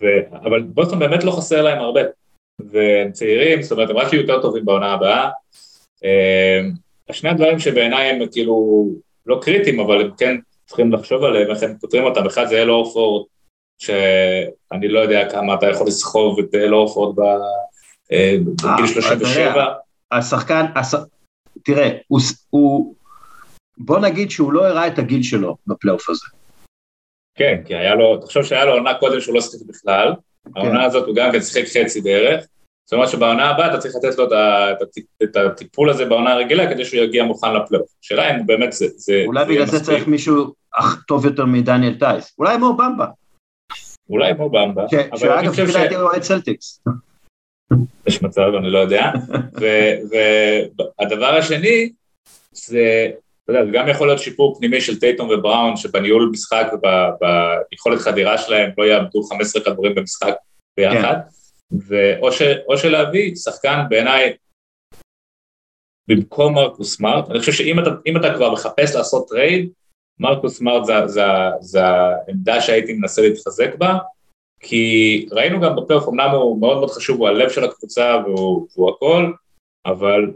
ו, 0.00 0.06
אבל 0.32 0.62
בוסטון 0.62 0.98
באמת 0.98 1.24
לא 1.24 1.30
חסר 1.30 1.62
להם 1.62 1.78
הרבה, 1.78 2.00
והם 2.60 3.12
צעירים, 3.12 3.62
זאת 3.62 3.72
אומרת 3.72 3.90
הם 3.90 3.96
רק 3.96 4.12
יהיו 4.12 4.22
יותר 4.22 4.42
טובים 4.42 4.64
בעונה 4.64 4.92
הבאה. 4.92 5.30
שני 7.12 7.30
הדברים 7.30 7.58
שבעיניי 7.58 8.10
הם 8.10 8.26
כאילו 8.32 8.86
לא 9.26 9.38
קריטיים, 9.42 9.80
אבל 9.80 10.00
הם 10.00 10.10
כן 10.18 10.36
צריכים 10.66 10.92
לחשוב 10.92 11.24
עליהם, 11.24 11.50
איך 11.50 11.62
הם 11.62 11.76
פותרים 11.80 12.04
אותם, 12.04 12.26
אחד 12.26 12.46
זה 12.46 12.62
אל 12.62 12.70
אורפורד, 12.70 13.26
שאני 13.78 14.88
לא 14.88 15.00
יודע 15.00 15.30
כמה 15.30 15.54
אתה 15.54 15.66
יכול 15.66 15.86
לסחוב 15.86 16.38
את 16.38 16.54
אל 16.54 16.74
אורפורד 16.74 17.16
בגיל 18.10 18.86
37. 18.86 19.64
אה, 19.64 20.18
השחקן, 20.18 20.66
תראה, 21.64 21.90
הוא, 22.50 22.94
בוא 23.78 23.98
נגיד 23.98 24.30
שהוא 24.30 24.52
לא 24.52 24.66
הראה 24.66 24.86
את 24.86 24.98
הגיל 24.98 25.22
שלו 25.22 25.56
בפלייאוף 25.66 26.10
הזה. 26.10 26.26
כן, 27.34 27.62
כי 27.66 27.74
היה 27.74 27.94
לו, 27.94 28.16
תחשוב 28.16 28.42
שהיה 28.42 28.64
לו 28.64 28.72
עונה 28.72 28.94
קודם 28.94 29.20
שהוא 29.20 29.34
לא 29.34 29.40
שיחק 29.40 29.66
בכלל, 29.66 30.12
העונה 30.56 30.78
כן. 30.78 30.84
הזאת 30.84 31.06
הוא 31.06 31.16
גם 31.16 31.32
כן 31.32 31.40
שיחק 31.40 31.64
חצי 31.68 32.00
דרך, 32.00 32.46
זאת 32.84 32.92
אומרת 32.92 33.08
שבעונה 33.08 33.50
הבאה 33.50 33.66
אתה 33.66 33.78
צריך 33.78 33.94
לתת 33.96 34.18
לו 34.18 34.24
את 35.22 35.36
הטיפול 35.36 35.90
הזה 35.90 36.04
בעונה 36.04 36.32
הרגילה 36.32 36.70
כדי 36.70 36.84
שהוא 36.84 37.00
יגיע 37.00 37.24
מוכן 37.24 37.54
לפלייאוף. 37.54 37.88
השאלה 38.04 38.36
אם 38.36 38.46
באמת 38.46 38.72
זה... 38.72 38.86
זה 38.96 39.22
אולי 39.26 39.44
בגלל 39.44 39.66
זה 39.66 39.84
צריך 39.84 40.06
מישהו 40.06 40.52
טוב 41.08 41.24
יותר 41.24 41.44
מדניאל 41.44 41.94
טייס, 41.98 42.34
אולי 42.38 42.56
מו 42.56 42.76
במבה. 42.76 43.06
אולי 44.10 44.32
מו 44.32 44.50
במבה. 44.50 44.82
שאגב, 45.16 45.60
לפי 45.60 45.72
דעתי 45.72 45.94
הוא 45.94 46.02
אוהד 46.02 46.22
סלטיקס. 46.22 46.80
יש 48.06 48.22
מצב, 48.22 48.50
אני 48.58 48.70
לא 48.70 48.78
יודע. 48.78 49.12
והדבר 51.00 51.34
השני, 51.34 51.92
זה, 52.52 53.10
אתה 53.44 53.52
יודע, 53.52 53.64
זה 53.64 53.70
גם 53.72 53.88
יכול 53.88 54.06
להיות 54.06 54.20
שיפור 54.20 54.58
פנימי 54.58 54.80
של 54.80 55.00
טייטום 55.00 55.30
ובראון, 55.30 55.76
שבניהול 55.76 56.30
משחק 56.32 56.66
וביכולת 56.72 58.00
חדירה 58.00 58.38
שלהם 58.38 58.70
לא 58.78 58.84
יאבדו 58.84 59.22
15 59.22 59.62
כדורים 59.62 59.94
במשחק 59.94 60.34
ביחד. 60.76 61.14
כן. 61.14 61.43
ואו 61.72 62.32
ש, 62.32 62.42
שלהביא 62.76 63.34
שחקן 63.34 63.84
בעיניי 63.88 64.36
במקום 66.08 66.54
מרקוס 66.54 66.96
סמארט, 66.96 67.30
אני 67.30 67.38
חושב 67.38 67.52
שאם 67.52 67.78
אתה, 67.78 67.90
אתה 68.20 68.34
כבר 68.36 68.52
מחפש 68.52 68.94
לעשות 68.94 69.28
trade, 69.28 69.70
מרקוס 70.18 70.58
סמארט 70.58 70.84
זה, 70.84 70.92
זה, 71.06 71.22
זה 71.60 71.84
העמדה 71.84 72.60
שהייתי 72.60 72.92
מנסה 72.92 73.22
להתחזק 73.22 73.74
בה, 73.78 73.98
כי 74.60 75.26
ראינו 75.30 75.60
גם 75.60 75.76
בפלייאוף, 75.76 76.08
אמנם 76.08 76.30
הוא 76.30 76.60
מאוד 76.60 76.78
מאוד 76.78 76.90
חשוב, 76.90 77.18
הוא 77.18 77.28
הלב 77.28 77.50
של 77.50 77.64
הקבוצה 77.64 78.16
והוא, 78.24 78.68
והוא 78.76 78.90
הכל, 78.90 79.32
אבל 79.86 80.32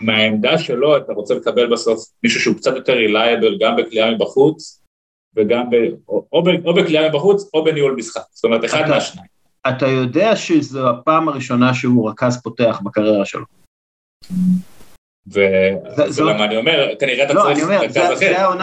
מהעמדה 0.00 0.58
שלו 0.58 0.96
אתה 0.96 1.12
רוצה 1.12 1.34
לקבל 1.34 1.72
בסוף 1.72 2.04
מישהו 2.22 2.40
שהוא 2.40 2.56
קצת 2.56 2.76
יותר 2.76 2.92
רילייבל 2.92 3.58
גם 3.60 3.76
בקליעה 3.76 4.10
מבחוץ, 4.10 4.82
וגם 5.36 5.70
ב, 5.70 5.74
או, 6.08 6.26
או, 6.32 6.42
או 6.64 6.74
בקליעה 6.74 7.08
מבחוץ 7.08 7.50
או 7.54 7.64
בניהול 7.64 7.94
משחק, 7.96 8.22
זאת 8.30 8.44
אומרת 8.44 8.64
אחד 8.64 8.88
מהשניים. 8.88 9.37
אתה 9.68 9.86
יודע 9.86 10.36
שזו 10.36 10.88
הפעם 10.88 11.28
הראשונה 11.28 11.74
שהוא 11.74 12.10
רכז 12.10 12.42
פותח 12.42 12.80
בקריירה 12.84 13.24
שלו. 13.24 13.44
ולמה 15.26 16.44
אני 16.44 16.56
אומר, 16.56 16.88
כנראה 17.00 17.24
אתה 17.24 17.32
לא, 17.34 17.42
צריך 17.42 17.64
רכז 17.68 17.96
אחר. 17.96 18.54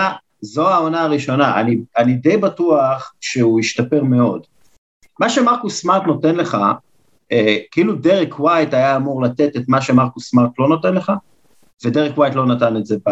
זו 0.41 0.69
העונה 0.69 1.03
הראשונה, 1.03 1.59
אני, 1.59 1.77
אני 1.97 2.13
די 2.13 2.37
בטוח 2.37 3.13
שהוא 3.21 3.59
השתפר 3.59 4.03
מאוד. 4.03 4.45
מה 5.19 5.29
שמרקוס 5.29 5.81
סמארט 5.81 6.03
נותן 6.03 6.35
לך, 6.35 6.57
אה, 7.31 7.57
כאילו 7.71 7.95
דרק 7.95 8.39
ווייט 8.39 8.73
היה 8.73 8.95
אמור 8.95 9.21
לתת 9.21 9.55
את 9.55 9.63
מה 9.67 9.81
שמרקוס 9.81 10.29
סמארט 10.29 10.51
לא 10.59 10.67
נותן 10.67 10.93
לך, 10.93 11.11
ודרק 11.85 12.17
ווייט 12.17 12.35
לא 12.35 12.45
נתן 12.45 12.77
את 12.77 12.85
זה 12.85 12.97
ב, 13.07 13.11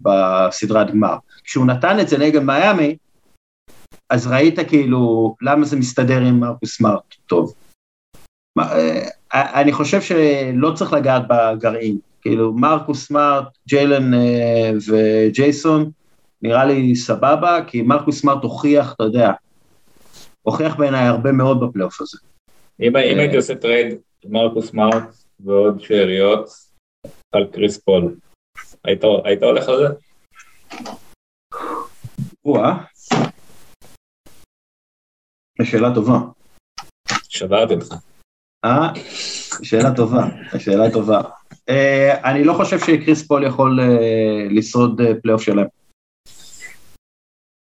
בסדרת 0.00 0.90
גמר. 0.90 1.16
כשהוא 1.44 1.66
נתן 1.66 2.00
את 2.00 2.08
זה 2.08 2.18
נגד 2.18 2.42
מיאמי, 2.42 2.96
אז 4.10 4.26
ראית 4.26 4.58
כאילו 4.68 5.34
למה 5.42 5.64
זה 5.64 5.76
מסתדר 5.76 6.20
עם 6.20 6.40
מרקוס 6.40 6.76
סמארט 6.76 7.14
טוב. 7.26 7.54
אה, 8.58 9.08
אני 9.32 9.72
חושב 9.72 10.00
שלא 10.00 10.72
צריך 10.74 10.92
לגעת 10.92 11.22
בגרעין, 11.28 11.98
כאילו 12.20 12.52
מרקוס 12.52 13.06
סמארט, 13.06 13.44
ג'יילן 13.68 14.14
אה, 14.14 14.70
וג'ייסון, 14.88 15.90
נראה 16.42 16.64
לי 16.64 16.96
סבבה, 16.96 17.58
כי 17.66 17.82
מרקוס 17.82 18.20
סמארט 18.20 18.42
הוכיח, 18.42 18.92
אתה 18.92 19.04
יודע, 19.04 19.32
הוכיח 20.42 20.76
בעיניי 20.76 21.06
הרבה 21.06 21.32
מאוד 21.32 21.60
בפלייאוף 21.60 22.00
הזה. 22.00 22.18
אם 22.80 22.96
הייתי 22.96 23.36
עושה 23.36 23.54
trade 23.54 23.98
מרקוס 24.24 24.70
סמארט 24.70 25.02
ועוד 25.40 25.80
שאריות 25.80 26.48
על 27.32 27.46
קריס 27.52 27.78
פול, 27.78 28.14
היית 28.84 29.42
הולך 29.42 29.68
על 29.68 29.76
זה? 29.76 29.94
וואה. 35.62 35.70
שאלה 35.70 35.94
טובה. 35.94 36.18
שברתי 37.28 37.74
אותך. 37.74 37.94
אה? 38.64 38.88
שאלה 39.62 39.94
טובה, 39.96 40.24
שאלה 40.58 40.90
טובה. 40.92 41.20
אה, 41.52 42.24
אני 42.24 42.44
לא 42.44 42.52
חושב 42.52 42.78
שקריס 42.78 43.26
פול 43.26 43.44
יכול 43.44 43.80
אה, 43.80 44.52
לשרוד 44.54 45.00
אה, 45.00 45.04
פלייאוף 45.22 45.42
שלם. 45.42 45.64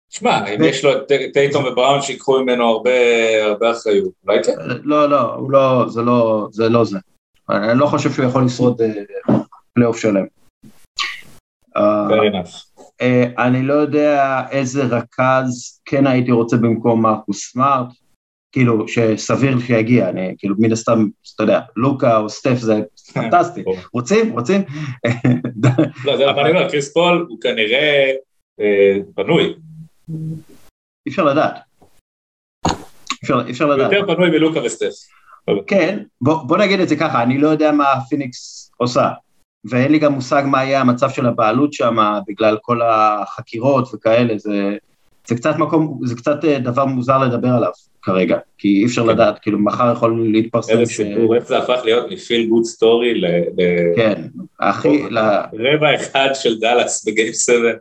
שמע, 0.10 0.48
אם 0.48 0.64
יש 0.64 0.86
לו 0.86 0.94
את 0.94 1.12
טייטום 1.34 1.66
ובראון 1.66 2.02
שיקחו 2.02 2.40
ממנו 2.40 2.68
הרבה, 2.68 2.92
הרבה 3.44 3.72
אחריות, 3.72 4.12
אולי 4.28 4.44
כן? 4.44 4.54
לא, 4.84 5.10
לא, 5.10 5.34
הוא 5.34 5.52
לא, 5.52 5.86
זה 5.88 6.02
לא 6.02 6.48
זה. 6.52 6.70
לא 6.70 6.86
זה. 6.86 6.98
אני 7.50 7.80
לא 7.80 7.86
חושב 7.86 8.12
שהוא 8.12 8.26
יכול 8.26 8.46
לשרוד 8.46 8.82
פלייאוף 9.74 9.98
שלם. 9.98 10.26
Fair 11.78 12.32
enough. 12.32 12.67
אני 13.38 13.64
לא 13.64 13.74
יודע 13.74 14.42
איזה 14.52 14.84
רכז 14.84 15.82
כן 15.86 16.08
הייתי 16.08 16.32
רוצה 16.32 16.58
במקום 16.58 17.02
מרקוס 17.02 17.52
סמארט. 17.52 17.88
כאילו, 18.52 18.88
שסביר 18.88 19.60
שיגיע, 19.60 20.10
אני 20.10 20.36
כאילו 20.38 20.56
מן 20.60 20.72
הסתם, 20.72 21.06
אתה 21.36 21.44
יודע, 21.44 21.62
לוקה 21.76 22.18
או 22.18 22.30
סטף 22.30 22.56
זה 22.56 22.82
פנטסטי. 23.14 23.64
רוצים? 23.94 24.32
רוצים? 24.32 24.62
לא, 26.06 26.18
זה 26.18 26.26
מה 26.26 26.42
אני 26.42 26.50
אומר, 26.50 26.70
קריס 26.70 26.94
פול 26.94 27.26
הוא 27.30 27.42
כנראה 27.42 28.12
פנוי. 29.16 29.56
אי 31.06 31.12
אפשר 31.12 31.24
לדעת. 31.24 31.56
אי 33.46 33.52
אפשר 33.52 33.66
לדעת. 33.66 33.92
יותר 33.92 34.16
פנוי 34.16 34.30
מלוקה 34.30 34.64
וסטף. 34.64 34.94
כן, 35.68 36.04
בוא 36.22 36.58
נגיד 36.58 36.80
את 36.80 36.90
זה 36.90 36.96
ככה, 36.96 37.24
אני 37.24 37.38
לא 37.38 37.48
יודע 37.48 37.72
מה 37.72 37.86
פיניקס 38.10 38.72
עושה. 38.78 39.10
ואין 39.70 39.92
לי 39.92 40.00
גם 40.00 40.14
מושג 40.14 40.44
מה 40.46 40.64
יהיה 40.64 40.82
המצב 40.82 41.10
של 41.10 41.26
הבעלות 41.26 41.74
שם, 41.74 41.98
בגלל 42.28 42.58
כל 42.62 42.82
החקירות 42.82 43.90
וכאלה, 43.94 44.38
זה, 44.38 44.78
זה 45.28 45.36
קצת 45.36 45.56
מקום, 45.58 46.00
זה 46.04 46.16
קצת 46.16 46.46
דבר 46.46 46.86
מוזר 46.86 47.18
לדבר 47.18 47.50
עליו. 47.50 47.72
כרגע, 48.02 48.38
כי 48.58 48.68
אי 48.68 48.86
אפשר 48.86 49.04
כן. 49.04 49.10
לדעת, 49.10 49.40
כאילו 49.40 49.60
מחר 49.60 49.92
יכול 49.94 50.30
להתפרסם 50.32 50.80
איזה 50.80 50.94
סיפור, 50.94 51.36
איך 51.36 51.48
זה 51.48 51.58
הפך 51.58 51.82
להיות 51.86 52.12
מ 52.12 52.19
feel 52.19 52.50
good 52.50 52.64
story 52.64 53.22
ל... 53.22 53.26
כן, 53.96 54.22
הכי... 54.60 55.04
רבע 55.54 55.96
אחד 55.96 56.30
של 56.34 56.60
דאלאס 56.60 57.08
ב 57.08 57.13
game 57.13 57.34
seven. 57.34 57.74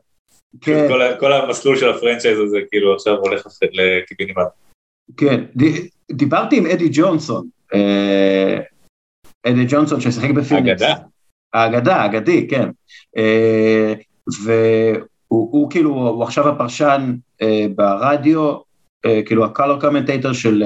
כן. 0.61 0.89
כל 1.21 1.33
המסלול 1.33 1.77
של 1.77 1.89
ה 1.89 1.94
franchise 1.94 2.39
הזה 2.39 2.59
כאילו 2.71 2.95
עכשיו 2.95 3.15
הולך 3.17 3.47
לקיבינימט. 3.73 4.47
כן, 5.17 5.45
דיברתי 6.13 6.57
עם 6.57 6.67
אדי 6.67 6.89
ג'ונסון, 6.93 7.49
אה, 7.75 8.59
אדי 9.47 9.65
ג'ונסון 9.69 10.01
ששיחק 10.01 10.31
בפיניקס. 10.31 10.83
אגדה. 10.83 10.95
האגדה, 11.57 12.05
אגדי, 12.05 12.47
כן. 12.49 12.69
אה, 13.17 13.95
והוא 14.43 15.71
כאילו, 15.71 15.91
הוא 15.91 16.23
עכשיו 16.23 16.49
הפרשן 16.49 17.15
אה, 17.43 17.67
ברדיו 17.75 18.55
אה, 19.07 19.21
כאילו 19.27 19.45
ה 19.45 19.51
color 19.51 19.81
commentator 19.81 20.33
של, 20.33 20.65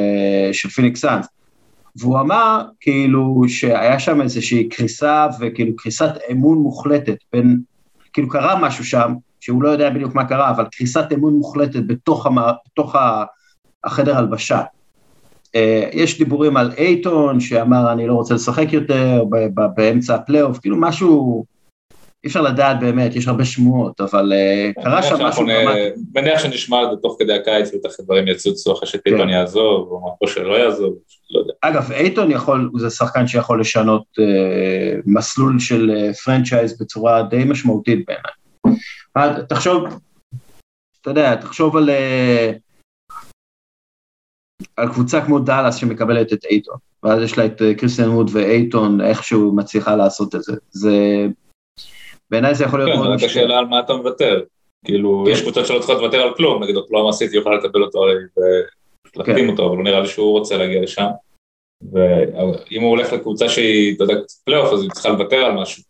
פיניקס 0.75 1.01
סאנס. 1.01 1.27
והוא 1.97 2.21
אמר 2.21 2.63
כאילו 2.81 3.43
שהיה 3.49 3.99
שם 3.99 4.21
איזושהי 4.21 4.69
קריסה 4.69 5.27
וכאילו 5.41 5.77
קריסת 5.77 6.11
אמון 6.33 6.59
מוחלטת 6.59 7.17
בין, 7.33 7.61
כאילו 8.13 8.29
קרה 8.29 8.61
משהו 8.61 8.85
שם, 8.85 9.13
שהוא 9.41 9.63
לא 9.63 9.69
יודע 9.69 9.91
בדיוק 9.91 10.15
מה 10.15 10.25
קרה, 10.25 10.51
אבל 10.51 10.65
קריסת 10.73 11.05
אמון 11.15 11.35
מוחלטת 11.35 11.87
בתוך, 11.87 12.27
המ, 12.27 12.37
בתוך 12.67 12.97
החדר 13.85 14.19
הלבשה. 14.19 14.63
אה, 15.55 15.89
יש 15.93 16.19
דיבורים 16.19 16.57
על 16.57 16.73
אייטון 16.79 17.41
שאמר 17.41 17.93
אני 17.93 18.07
לא 18.07 18.15
רוצה 18.15 18.35
לשחק 18.35 18.73
יותר 18.73 19.25
באמצע 19.75 20.15
הפלייאוף, 20.15 20.59
כאילו 20.59 20.77
משהו 20.81 21.45
אי 22.25 22.29
אפשר 22.29 22.41
לדעת 22.43 22.81
באמת, 22.81 23.17
יש 23.17 23.29
הרבה 23.29 23.45
שמועות, 23.45 24.01
אבל 24.01 24.33
אה, 24.33 24.71
קרה 24.83 25.03
שם 25.03 25.15
משהו 25.23 25.47
דרמטי. 25.47 26.01
מניח 26.15 26.43
שנשמע 26.43 26.85
את 26.85 26.91
זה 26.91 26.97
תוך 26.97 27.17
כדי 27.19 27.35
הקיץ, 27.35 27.75
בטח 27.75 28.01
הדברים 28.01 28.29
יצוצו 28.29 28.73
אחרי 28.73 28.89
שאייטון 28.89 29.21
כן. 29.21 29.29
יעזוב, 29.29 30.03
או 30.21 30.29
שלא 30.29 30.55
יעזוב, 30.55 30.95
לא 31.31 31.41
יודע. 31.41 31.53
אגב, 31.61 31.93
אייטון 31.93 32.31
יכול, 32.31 32.71
זה 32.79 32.91
שחקן 32.91 33.27
שיכול 33.27 33.61
לשנות 33.61 34.05
אה, 34.21 34.95
מסלול 35.07 35.59
של 35.59 36.11
franchise 36.25 36.81
בצורה 36.81 37.23
די 37.23 37.45
משמעותית 37.45 38.05
בעיניי. 38.07 39.43
תחשוב, 39.49 39.85
אתה 41.01 41.11
יודע, 41.11 41.35
תחשוב 41.35 41.77
על... 41.77 41.91
על 44.77 44.89
קבוצה 44.89 45.21
כמו 45.21 45.39
דאלאס 45.39 45.77
שמקבלת 45.77 46.33
את 46.33 46.45
אייטון, 46.45 46.77
ואז 47.03 47.23
יש 47.23 47.39
לה 47.39 47.47
את 47.47 47.63
קריסטיאן 47.79 48.09
ווד 48.09 48.31
ואייטון, 48.33 49.01
איכשהו 49.01 49.53
מצליחה 49.57 49.97
לעשות 49.97 50.35
את 50.35 50.43
זה. 50.43 50.53
זה 50.71 51.27
בעיניי 52.31 52.55
זה 52.55 52.65
יכול 52.65 52.79
להיות 52.79 52.91
כן, 52.91 52.97
מאוד. 52.97 53.09
כן, 53.09 53.25
רק 53.25 53.31
השאלה 53.31 53.59
על 53.59 53.65
מה 53.65 53.81
אתה 53.81 53.93
מוותר. 53.95 54.43
כאילו, 54.85 55.25
כן. 55.27 55.33
יש 55.33 55.43
קבוצות 55.43 55.67
שלא 55.67 55.79
צריכות 55.79 55.97
לוותר 55.97 56.23
על 56.23 56.35
כלום, 56.35 56.63
נגיד 56.63 56.77
אוקלהומה 56.77 57.13
סיטי 57.13 57.37
יכולה 57.37 57.57
לקבל 57.57 57.83
אותו 57.83 57.99
ולהקדים 57.99 59.45
כן. 59.45 59.51
אותו, 59.51 59.67
אבל 59.67 59.77
לא 59.77 59.85
נראה 59.85 60.01
לי 60.01 60.09
שהוא 60.09 60.39
רוצה 60.39 60.57
להגיע 60.57 60.83
לשם. 60.83 61.07
ואם 61.93 62.83
הוא 62.83 62.91
הולך 62.91 63.13
לקבוצה 63.13 63.49
שהיא, 63.49 63.97
אתה 63.97 64.05
יודע, 64.05 64.15
פלייאוף, 64.45 64.73
אז 64.73 64.83
היא 64.83 64.91
צריכה 64.91 65.09
לוותר 65.09 65.37
על 65.37 65.53
משהו. 65.53 65.83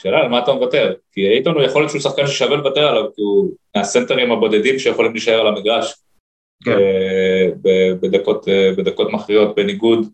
שאלה 0.00 0.18
על 0.18 0.28
מה 0.28 0.38
אתה 0.38 0.52
מוותר, 0.52 0.94
כי 1.12 1.28
אייטון 1.28 1.54
הוא 1.54 1.62
יכול 1.62 1.82
להיות 1.82 1.90
שהוא 1.90 2.00
שחקן 2.00 2.26
ששווה 2.26 2.56
לוותר 2.56 2.88
עליו, 2.88 3.04
כי 3.14 3.22
הוא 3.22 3.50
מהסנטרים 3.76 4.32
הבודדים 4.32 4.78
שיכולים 4.78 5.12
להישאר 5.12 5.40
על 5.40 5.46
המגרש 5.46 5.94
כן. 6.64 6.76
בדקות, 8.00 8.48
בדקות 8.76 9.12
מכריעות, 9.12 9.56
בניגוד 9.56 10.06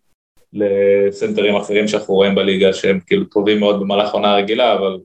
לסנטרים 0.53 1.57
אחרים 1.57 1.89
שאנחנו 1.89 2.15
רואים 2.15 2.35
בליגה 2.35 2.73
שהם 2.73 3.01
כאילו 3.07 3.25
טובים 3.25 3.61
מאוד 3.61 3.81
במהלך 3.81 4.09
העונה 4.09 4.35
הרגילה, 4.35 4.75
אבל 4.75 4.99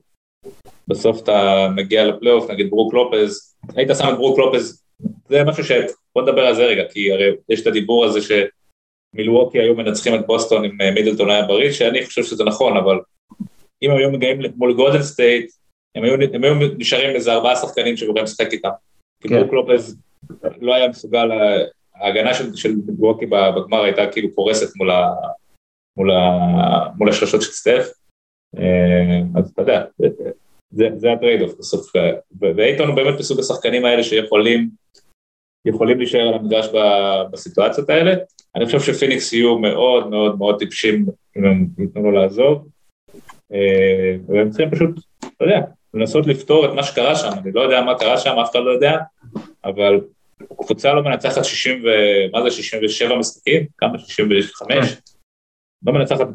בסוף 0.88 1.22
אתה 1.22 1.68
מגיע 1.76 2.04
לפלייאוף, 2.04 2.50
נגיד 2.50 2.70
ברוק 2.70 2.94
לופז, 2.94 3.56
היית 3.76 3.90
שם 3.98 4.08
את 4.12 4.16
ברוק 4.16 4.38
לופז, 4.38 4.82
זה 5.28 5.44
משהו 5.44 5.64
ש... 5.64 5.72
בוא 6.14 6.22
נדבר 6.22 6.46
על 6.46 6.54
זה 6.54 6.64
רגע, 6.64 6.82
כי 6.92 7.12
הרי 7.12 7.30
יש 7.48 7.62
את 7.62 7.66
הדיבור 7.66 8.04
הזה 8.04 8.20
שמילווקי 8.20 9.58
היו 9.58 9.74
מנצחים 9.74 10.14
את 10.14 10.26
בוסטון 10.26 10.64
אם 10.64 10.80
אה, 10.80 10.90
מידלטון 10.90 11.30
היה 11.30 11.42
בריא, 11.42 11.72
שאני 11.72 12.06
חושב 12.06 12.24
שזה 12.24 12.44
נכון, 12.44 12.76
אבל 12.76 12.98
אם 13.82 13.90
היו 13.90 14.10
מגיעים 14.10 14.40
מול 14.56 14.74
גולדן 14.74 15.02
סטייט, 15.02 15.50
הם 15.94 16.04
היו, 16.04 16.14
הם 16.32 16.44
היו 16.44 16.54
נשארים 16.78 17.14
איזה 17.14 17.32
ארבעה 17.32 17.56
שחקנים 17.56 17.96
שיכולים 17.96 18.24
לשחק 18.24 18.52
איתם. 18.52 18.68
כי 19.22 19.28
כן. 19.28 19.40
ברוק 19.40 19.52
לופז 19.52 19.96
לא 20.60 20.74
היה 20.74 20.88
מסוגל, 20.88 21.28
ההגנה 21.94 22.34
של, 22.34 22.56
של 22.56 22.72
מילווקי 22.86 23.26
בגמר 23.26 23.82
הייתה 23.82 24.02
כאילו 24.12 24.34
קורסת 24.34 24.76
מול, 24.76 24.90
ה, 24.90 25.08
מול, 25.96 26.10
ה, 26.10 26.88
מול 26.96 27.08
השלושות 27.08 27.42
של 27.42 27.50
סטף. 27.50 27.88
אה, 28.58 29.20
אז 29.36 29.50
אתה 29.50 29.62
יודע, 29.62 29.84
זה, 30.70 30.88
זה 30.96 31.12
ה 31.12 31.17
trade 31.17 31.42
off 31.42 31.58
בסוף, 31.58 31.92
ואייטון 32.40 32.88
הוא 32.88 32.96
באמת 32.96 33.18
מסוג 33.18 33.40
השחקנים 33.40 33.84
האלה 33.84 34.02
שיכולים 34.02 34.70
יכולים 35.64 35.98
להישאר 35.98 36.28
על 36.28 36.34
המגרש 36.34 36.68
בסיטואציות 37.30 37.90
האלה. 37.90 38.14
אני 38.56 38.66
חושב 38.66 38.80
שפיניקס 38.80 39.32
יהיו 39.32 39.58
מאוד 39.58 40.10
מאוד 40.10 40.38
מאוד 40.38 40.58
טיפשים 40.58 41.06
אם 41.36 41.44
הם 41.44 41.66
ייתנו 41.78 42.02
לו 42.02 42.10
לעזוב, 42.10 42.68
אה, 43.52 44.16
והם 44.28 44.50
צריכים 44.50 44.70
פשוט, 44.70 44.90
אתה 45.18 45.44
יודע, 45.44 45.60
לנסות 45.94 46.26
לפתור 46.26 46.66
את 46.66 46.70
מה 46.74 46.82
שקרה 46.82 47.16
שם, 47.16 47.28
אני 47.42 47.52
לא 47.52 47.60
יודע 47.60 47.82
מה 47.82 47.98
קרה 47.98 48.18
שם, 48.18 48.38
אף 48.38 48.50
אחד 48.50 48.60
לא 48.64 48.70
יודע, 48.70 48.98
אבל 49.64 50.00
קבוצה 50.56 50.92
לא 50.92 51.02
מנצחת 51.02 51.44
60 51.44 51.84
ו... 51.84 51.88
מה 52.32 52.42
זה 52.42 52.50
67 52.50 53.16
משחקים? 53.18 53.66
כמה? 53.78 53.98
65? 53.98 54.68
כן. 54.68 55.00
לא 55.86 55.92
מנצחת 55.92 56.26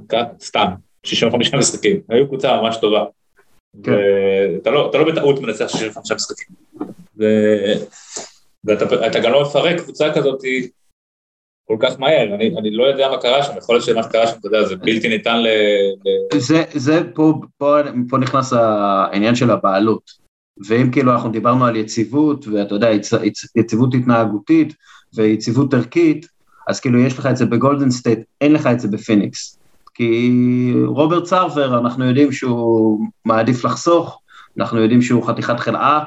סתם, 0.41 0.67
65 1.03 1.53
משחקים, 1.53 2.01
היו 2.09 2.27
קבוצה 2.27 2.61
ממש 2.61 2.77
טובה. 2.81 3.05
כן. 3.83 3.91
ואתה 3.91 4.71
לא, 4.71 4.91
לא 4.93 5.11
בטעות 5.11 5.39
מנצח 5.39 5.67
65 5.67 6.11
משחקים. 6.11 6.55
ואתה 8.63 9.19
גם 9.23 9.31
לא 9.31 9.41
מפרק 9.41 9.77
קבוצה 9.77 10.13
כזאת 10.13 10.41
כל 11.67 11.77
כך 11.79 11.99
מהר, 11.99 12.35
אני, 12.35 12.55
אני 12.57 12.71
לא 12.71 12.83
יודע 12.83 13.09
מה 13.09 13.21
קרה 13.21 13.43
שם, 13.43 13.57
יכול 13.57 13.75
להיות 13.75 13.85
שמה 13.85 14.03
שקרה 14.03 14.27
שם, 14.27 14.37
אתה 14.39 14.47
יודע, 14.47 14.63
זה 14.63 14.75
בלתי 14.75 15.07
ניתן 15.09 15.41
ל... 15.43 15.47
זה, 16.37 16.63
זה 16.73 16.99
פה, 17.15 17.33
פה, 17.57 17.77
פה 18.09 18.17
נכנס 18.17 18.53
העניין 18.53 19.35
של 19.35 19.51
הבעלות, 19.51 20.11
ואם 20.65 20.91
כאילו 20.91 21.11
אנחנו 21.11 21.29
דיברנו 21.29 21.65
על 21.65 21.75
יציבות, 21.75 22.47
ואתה 22.47 22.75
יודע, 22.75 22.91
יצ, 22.91 23.11
יציבות 23.55 23.93
התנהגותית 23.93 24.73
ויציבות 25.13 25.73
ערכית, 25.73 26.27
אז 26.67 26.79
כאילו 26.79 26.99
יש 26.99 27.19
לך 27.19 27.25
את 27.25 27.37
זה 27.37 27.45
בגולדן 27.45 27.91
סטייט, 27.91 28.19
אין 28.41 28.53
לך 28.53 28.67
את 28.67 28.79
זה 28.79 28.87
בפיניקס. 28.87 29.57
כי 29.93 30.73
רוברט 30.85 31.25
סרבר, 31.25 31.79
אנחנו 31.79 32.05
יודעים 32.05 32.31
שהוא 32.31 33.07
מעדיף 33.25 33.65
לחסוך, 33.65 34.19
אנחנו 34.57 34.79
יודעים 34.79 35.01
שהוא 35.01 35.27
חתיכת 35.27 35.59
חלאה, 35.59 36.03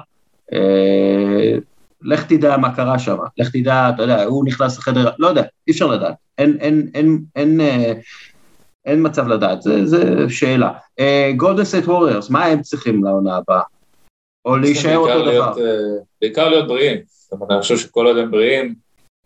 אה, 0.53 1.59
לך 2.03 2.25
תדע 2.25 2.57
מה 2.57 2.75
קרה 2.75 2.99
שם, 2.99 3.17
לך 3.39 3.49
תדע, 3.51 3.91
אתה 3.95 4.03
יודע, 4.03 4.25
הוא 4.25 4.45
נכנס 4.45 4.79
לחדר, 4.79 5.11
לא 5.19 5.27
יודע, 5.27 5.43
אי 5.69 5.73
אפשר 5.73 5.87
לדעת, 5.87 6.15
אין, 6.39 6.57
אין, 6.61 6.89
אין, 6.95 7.19
אין, 7.37 7.61
אה, 7.61 7.93
אין 8.87 9.07
מצב 9.07 9.29
לדעת, 9.29 9.63
זה 9.63 10.27
שאלה. 10.29 10.73
גולדן 11.37 11.65
סטייט 11.65 11.89
ווריורס, 11.89 12.31
מה 12.31 12.45
הם 12.45 12.63
צריכים 12.63 13.05
לעונה 13.05 13.37
הבאה? 13.37 13.63
או 14.45 14.57
להישאר 14.57 14.97
אותו 14.97 15.25
להיות, 15.25 15.57
דבר? 15.57 15.65
Uh, 15.65 16.05
בעיקר 16.21 16.49
להיות 16.49 16.69
בריאים, 16.69 16.99
זאת 17.07 17.33
אומרת, 17.33 17.51
אני 17.51 17.61
חושב 17.61 17.79
שכל 17.79 18.07
עוד 18.07 18.19
הם 18.19 18.31
בריאים, 18.31 18.75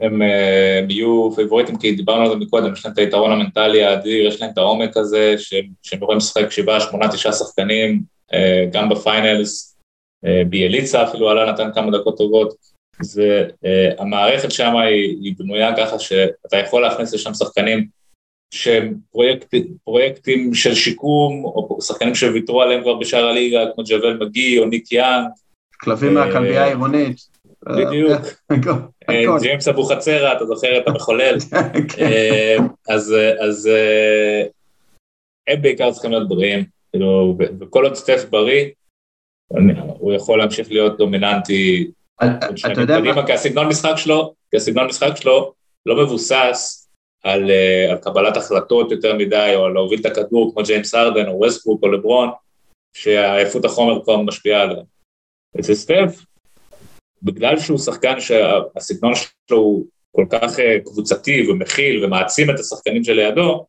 הם 0.00 0.22
uh, 0.22 0.92
יהיו 0.92 1.30
פייבוריטים, 1.34 1.78
כי 1.78 1.92
דיברנו 1.92 2.22
על 2.22 2.28
זה 2.28 2.36
מקודם, 2.36 2.72
יש 2.72 2.84
להם 2.84 2.92
את 2.92 2.98
היתרון 2.98 3.32
המנטלי 3.32 3.84
האדיר, 3.84 4.26
יש 4.26 4.40
להם 4.40 4.50
את 4.50 4.58
העומק 4.58 4.96
הזה, 4.96 5.34
שהם 5.38 5.98
יכולים 6.02 6.18
לשחק 6.18 6.50
שבעה, 6.50 6.80
שמונה, 6.80 7.08
תשעה 7.08 7.32
שחקנים, 7.32 8.02
uh, 8.32 8.36
גם 8.72 8.88
בפיינלס, 8.88 9.70
ביאליצה 10.48 11.02
אפילו 11.02 11.30
עלה 11.30 11.52
נתן 11.52 11.70
כמה 11.74 11.98
דקות 11.98 12.18
טובות, 12.18 12.54
זה, 13.02 13.48
המערכת 13.98 14.50
שם 14.50 14.76
היא, 14.76 15.16
היא 15.22 15.34
בנויה 15.38 15.76
ככה 15.76 15.98
שאתה 15.98 16.56
יכול 16.56 16.82
להכניס 16.82 17.14
לשם 17.14 17.34
שחקנים 17.34 17.88
שהם 18.54 18.94
פרויקט, 19.12 19.54
פרויקטים 19.84 20.54
של 20.54 20.74
שיקום, 20.74 21.44
או 21.44 21.78
שחקנים 21.82 22.14
שוויתרו 22.14 22.62
עליהם 22.62 22.82
כבר 22.82 22.94
בשאר 22.94 23.26
הליגה, 23.26 23.58
כמו 23.74 23.84
ג'אוול 23.86 24.18
מגי 24.20 24.58
או 24.58 24.64
ניק 24.64 24.92
יאנג. 24.92 25.26
כלבים 25.80 26.14
מהכלבייה 26.14 26.64
העירונית. 26.64 27.16
בדיוק. 27.62 28.22
אה, 29.10 29.38
ג'יימס 29.40 29.68
אבוחצירא, 29.68 30.36
אתה 30.36 30.46
זוכר 30.46 30.78
את 30.78 30.88
המחולל. 30.88 31.36
כן. 31.96 32.04
אה, 32.04 32.56
אז 32.88 33.66
אה, 33.66 34.42
הם 35.48 35.62
בעיקר 35.62 35.92
צריכים 35.92 36.10
להיות 36.10 36.28
בריאים, 36.28 36.64
כאילו, 36.92 37.36
וכל 37.60 37.84
עוד 37.84 37.94
סטף 37.94 38.24
בריא, 38.30 38.64
הוא 39.98 40.12
יכול 40.12 40.38
להמשיך 40.38 40.70
להיות 40.70 40.98
דומיננטי. 40.98 41.90
אתה 42.72 42.80
יודע 42.80 43.00
מה? 43.00 43.26
כי 43.26 43.32
הסגנון 43.32 44.86
משחק 44.88 45.16
שלו 45.16 45.52
לא 45.86 46.04
מבוסס 46.04 46.83
על, 47.24 47.50
uh, 47.50 47.90
על 47.90 47.98
קבלת 47.98 48.36
החלטות 48.36 48.90
יותר 48.90 49.14
מדי, 49.14 49.52
או 49.54 49.64
על 49.64 49.72
להוביל 49.72 50.00
את 50.00 50.06
הכדור 50.06 50.52
כמו 50.52 50.62
ג'יימס 50.62 50.94
הארדן 50.94 51.28
או 51.28 51.32
ווסטבוק 51.32 51.82
או 51.82 51.88
לברון, 51.88 52.28
שעייפות 52.96 53.64
החומר 53.64 54.04
כבר 54.04 54.16
משפיעה 54.22 54.62
עליהם. 54.62 54.84
אצל 55.60 55.74
סטף, 55.74 56.24
בגלל 57.22 57.58
שהוא 57.58 57.78
שחקן 57.78 58.20
שהסגנון 58.20 59.12
שלו 59.14 59.58
הוא 59.58 59.86
כל 60.16 60.26
כך 60.30 60.58
uh, 60.58 60.84
קבוצתי 60.84 61.50
ומכיל 61.50 62.04
ומעצים 62.04 62.50
את 62.50 62.58
השחקנים 62.58 63.04
שלידו, 63.04 63.66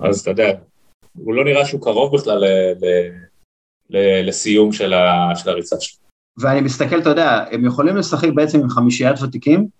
אז 0.00 0.20
אתה 0.20 0.30
יודע, 0.30 0.52
הוא 1.16 1.34
לא 1.34 1.44
נראה 1.44 1.66
שהוא 1.66 1.82
קרוב 1.82 2.16
בכלל 2.16 2.38
ל, 2.38 2.46
ל, 2.80 2.86
ל, 3.90 4.28
לסיום 4.28 4.72
של, 4.72 4.92
ה, 4.92 5.32
של 5.36 5.50
הריצה 5.50 5.80
שלו. 5.80 6.00
ואני 6.38 6.60
מסתכל, 6.60 6.98
אתה 6.98 7.10
יודע, 7.10 7.44
הם 7.50 7.64
יכולים 7.64 7.96
לשחק 7.96 8.28
בעצם 8.34 8.60
עם 8.60 8.68
חמישיית 8.68 9.22
ותיקים, 9.22 9.79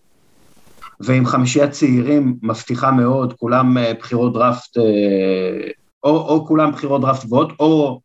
ועם 1.01 1.27
חמישיית 1.27 1.71
צעירים 1.71 2.37
מבטיחה 2.43 2.91
מאוד, 2.91 3.33
כולם 3.33 3.79
אה, 3.79 3.95
בחירות 3.95 4.33
דראפט, 4.33 4.79
אה, 4.79 5.71
או, 6.05 6.11
או 6.11 6.47
כולם 6.47 6.73
בחירות 6.73 7.01
דראפט 7.01 7.25
גבוהות, 7.25 7.53
או 7.61 8.01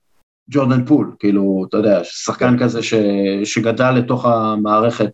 ג'ורדן 0.50 0.86
פול, 0.86 1.16
כאילו, 1.20 1.66
אתה 1.70 1.78
יודע, 1.78 2.00
שחקן 2.04 2.60
כזה 2.60 2.84
ש, 2.84 2.93
שגדל 3.43 3.91
לתוך 3.91 4.26
המערכת. 4.26 5.10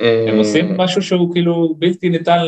אה, 0.00 0.24
הם 0.28 0.38
עושים 0.38 0.76
משהו 0.76 1.02
שהוא 1.02 1.32
כאילו 1.32 1.74
בלתי 1.78 2.08
ניתן, 2.08 2.38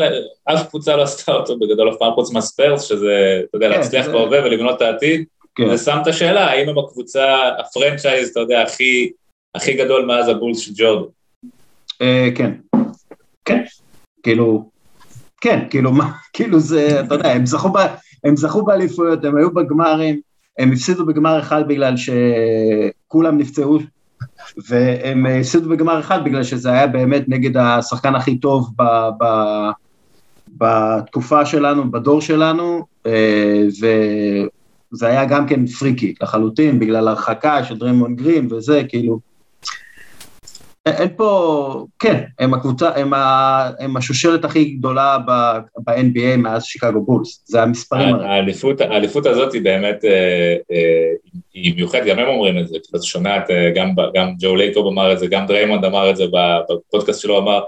אף 0.43 0.69
קבוצה 0.69 0.95
לא 0.95 1.03
עשתה 1.03 1.31
אותו 1.31 1.59
בגדול 1.59 1.89
אף 1.89 1.95
פעם 1.99 2.13
חוץ 2.13 2.31
מהספיירס, 2.31 2.83
שזה, 2.83 3.41
אתה 3.49 3.57
יודע, 3.57 3.69
כן, 3.69 3.77
להצליח 3.77 4.07
בהווה 4.07 4.45
ולבנות 4.45 4.75
את 4.77 4.81
העתיד. 4.81 5.25
כן. 5.55 5.69
ושם 5.69 5.97
את 6.01 6.07
השאלה, 6.07 6.45
האם 6.45 6.69
הם 6.69 6.77
הקבוצה, 6.77 7.35
ה 7.59 7.65
franchise, 7.65 8.29
אתה 8.29 8.39
יודע, 8.39 8.61
הכי, 8.61 9.11
הכי 9.55 9.73
גדול 9.73 10.05
מאז 10.05 10.29
הבולס 10.29 10.59
של 10.59 10.71
ג'ורדן. 10.75 11.09
כן, 12.35 12.51
כן. 13.45 13.63
כאילו, 14.27 14.69
כן, 15.41 15.65
כאילו, 15.69 15.91
מה, 15.91 16.11
כאילו 16.33 16.59
זה, 16.59 17.01
אתה 17.01 17.15
יודע, 17.15 17.31
הם 17.31 17.45
זכו, 17.45 17.73
הם 18.23 18.35
זכו 18.37 18.65
באליפויות, 18.65 19.25
הם 19.25 19.37
היו 19.37 19.51
בגמרים, 19.53 20.19
הם 20.59 20.71
הפסידו 20.71 21.05
בגמר 21.05 21.39
אחד 21.39 21.67
בגלל 21.67 21.93
שכולם 21.97 23.37
נפצעו, 23.37 23.79
והם 24.69 25.25
הפסידו 25.25 25.69
בגמר 25.69 25.99
אחד 25.99 26.23
בגלל 26.23 26.43
שזה 26.43 26.71
היה 26.71 26.87
באמת 26.87 27.23
נגד 27.27 27.57
השחקן 27.57 28.15
הכי 28.15 28.37
טוב 28.37 28.69
ב, 28.77 28.83
ב, 29.19 29.25
בתקופה 30.57 31.45
שלנו, 31.45 31.91
בדור 31.91 32.21
שלנו, 32.21 32.85
אה, 33.05 33.63
וזה 34.91 35.07
היה 35.07 35.25
גם 35.25 35.47
כן 35.47 35.67
פריקי 35.67 36.13
לחלוטין, 36.21 36.79
בגלל 36.79 37.07
הרחקה 37.07 37.63
של 37.63 37.77
דרימון 37.77 38.15
גרין 38.15 38.47
וזה, 38.53 38.83
כאילו, 38.89 39.19
אין 40.91 41.09
פה, 41.17 41.85
כן, 41.99 42.23
הם 42.39 42.53
הקבוצה, 42.53 42.89
הם, 42.95 43.13
ה, 43.13 43.69
הם 43.79 43.97
השושלת 43.97 44.45
הכי 44.45 44.65
גדולה 44.65 45.17
ב-NBA 45.85 46.37
מאז 46.37 46.63
שיקגו 46.63 47.05
בולס, 47.05 47.43
זה 47.45 47.63
המספרים 47.63 48.15
הרי. 48.15 48.27
האליפות, 48.27 48.81
האליפות 48.81 49.25
הזאת 49.25 49.53
היא 49.53 49.61
באמת, 49.61 50.05
אה, 50.05 50.55
אה, 50.71 51.11
היא 51.53 51.75
מיוחדת, 51.75 52.05
גם 52.05 52.19
הם 52.19 52.27
אומרים 52.27 52.59
את 52.59 52.67
זה, 52.67 52.77
שומע 53.03 53.37
את, 53.37 53.49
אה, 53.49 53.71
גם, 53.75 53.89
גם 54.13 54.33
ג'ו 54.39 54.55
לייקוב 54.55 54.87
אמר 54.87 55.13
את 55.13 55.19
זה, 55.19 55.27
גם 55.27 55.45
דריימונד 55.45 55.85
אמר 55.85 56.09
את 56.09 56.15
זה 56.15 56.23
בפודקאסט 56.69 57.21
שלו, 57.21 57.37
אמר, 57.37 57.61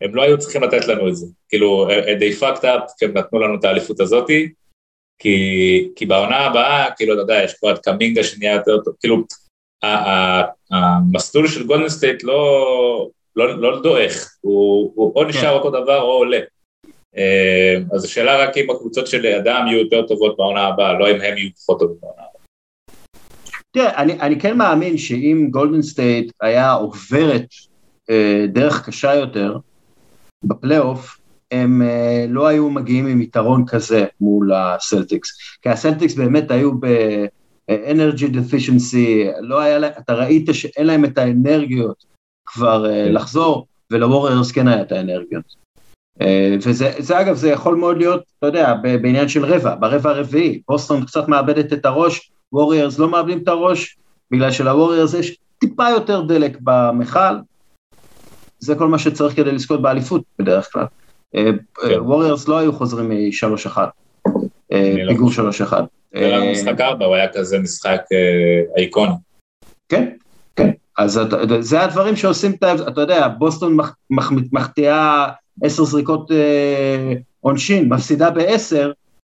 הם 0.00 0.14
לא 0.14 0.22
היו 0.22 0.38
צריכים 0.38 0.62
לתת 0.62 0.88
לנו 0.88 1.08
את 1.08 1.16
זה, 1.16 1.26
כאילו, 1.48 1.88
they 1.90 2.42
fucked 2.42 2.62
up, 2.62 2.98
כי 2.98 3.04
הם 3.04 3.16
נתנו 3.16 3.38
לנו 3.38 3.54
את 3.54 3.64
האליפות 3.64 4.00
הזאתי, 4.00 4.48
כי, 5.18 5.88
כי 5.96 6.06
בעונה 6.06 6.38
הבאה, 6.38 6.90
כאילו, 6.96 7.14
אתה 7.14 7.22
יודע, 7.22 7.42
יש 7.44 7.54
כבר 7.54 7.74
את 7.74 7.78
קמינגה 7.78 8.24
שנהיה 8.24 8.52
יותר 8.52 8.78
טוב, 8.84 8.94
כאילו, 9.00 9.24
המסלול 10.70 11.48
של 11.48 11.66
גולדן 11.66 11.88
סטייט 11.88 12.24
לא, 12.24 13.08
לא, 13.36 13.60
לא 13.60 13.82
דועך, 13.82 14.36
הוא, 14.40 14.92
הוא 14.94 15.12
או 15.16 15.24
נשאר 15.24 15.40
כן. 15.40 15.48
אותו 15.48 15.70
דבר 15.70 16.00
או 16.00 16.12
עולה. 16.12 16.40
אה, 17.16 17.76
אז 17.92 18.04
השאלה 18.04 18.36
רק 18.42 18.56
אם 18.56 18.70
הקבוצות 18.70 19.06
שלידם 19.06 19.64
יהיו 19.68 19.78
יותר 19.80 20.02
טובות 20.06 20.36
בעונה 20.36 20.66
הבאה, 20.66 20.98
לא 20.98 21.10
אם 21.10 21.20
הם 21.20 21.38
יהיו 21.38 21.50
פחות 21.50 21.78
טובים 21.78 21.96
בעונה 22.00 22.22
הבאה. 22.22 22.36
תראה, 23.70 24.02
אני, 24.02 24.12
אני 24.20 24.40
כן 24.40 24.58
מאמין 24.58 24.98
שאם 24.98 25.48
גולדן 25.50 25.82
סטייט 25.82 26.32
היה 26.40 26.72
עוברת 26.72 27.46
אה, 28.10 28.46
דרך 28.48 28.86
קשה 28.86 29.14
יותר 29.14 29.56
בפלייאוף, 30.44 31.18
הם 31.50 31.82
אה, 31.82 32.26
לא 32.28 32.46
היו 32.46 32.70
מגיעים 32.70 33.06
עם 33.06 33.20
יתרון 33.20 33.64
כזה 33.66 34.04
מול 34.20 34.52
הסלטיקס. 34.52 35.38
כי 35.62 35.68
הסלטיקס 35.68 36.14
באמת 36.14 36.50
היו 36.50 36.80
ב... 36.80 36.86
energy 37.70 38.28
deficiency, 38.28 39.26
לא 39.40 39.60
היה 39.60 39.78
להם, 39.78 39.92
אתה 39.98 40.14
ראית 40.14 40.48
שאין 40.52 40.86
להם 40.86 41.04
את 41.04 41.18
האנרגיות 41.18 42.04
כבר 42.46 42.84
uh, 42.84 43.10
לחזור, 43.10 43.66
ול-ווריירס 43.90 44.52
כן 44.52 44.68
היה 44.68 44.82
את 44.82 44.92
האנרגיות. 44.92 45.44
Uh, 46.18 46.24
וזה 46.66 46.92
זה, 46.98 47.20
אגב, 47.20 47.34
זה 47.34 47.50
יכול 47.50 47.74
מאוד 47.74 47.96
להיות, 47.96 48.22
אתה 48.38 48.46
יודע, 48.46 48.74
בעניין 48.74 49.28
של 49.28 49.44
רבע, 49.44 49.74
ברבע 49.74 50.10
הרביעי, 50.10 50.60
בוסטון 50.68 51.04
קצת 51.04 51.28
מאבדת 51.28 51.72
את 51.72 51.86
הראש, 51.86 52.30
ווריירס 52.52 52.98
לא 52.98 53.08
מאבדים 53.08 53.38
את 53.38 53.48
הראש, 53.48 53.96
בגלל 54.30 54.50
שלווריירס 54.50 55.14
יש 55.14 55.36
טיפה 55.58 55.90
יותר 55.90 56.22
דלק 56.22 56.58
במכל, 56.60 57.36
זה 58.58 58.74
כל 58.74 58.88
מה 58.88 58.98
שצריך 58.98 59.36
כדי 59.36 59.52
לזכות 59.52 59.82
באליפות 59.82 60.22
בדרך 60.38 60.72
כלל. 60.72 60.84
ווריירס 61.98 62.42
uh, 62.42 62.46
כן. 62.46 62.52
לא 62.52 62.58
היו 62.58 62.72
חוזרים 62.72 63.08
מ-3-1, 63.08 63.78
לא 63.78 64.05
פיגור 65.08 65.30
3-1. 65.70 65.72
אה, 66.16 66.52
משחק 66.52 66.80
ארבע, 66.80 67.04
הוא 67.04 67.14
היה 67.14 67.32
כזה 67.32 67.58
משחק 67.58 68.00
אה, 68.12 68.82
איקוני. 68.82 69.12
כן, 69.88 70.08
כן. 70.56 70.70
אז 70.98 71.20
זה 71.60 71.80
הדברים 71.80 72.16
שעושים 72.16 72.52
את 72.52 72.62
ה... 72.62 72.74
אתה 72.88 73.00
יודע, 73.00 73.28
בוסטון 73.28 73.76
מחטיאה 74.52 75.28
עשר 75.62 75.84
זריקות 75.84 76.32
אה, 76.32 77.12
עונשין, 77.40 77.88
מפסידה 77.88 78.30
בעשר, 78.30 78.92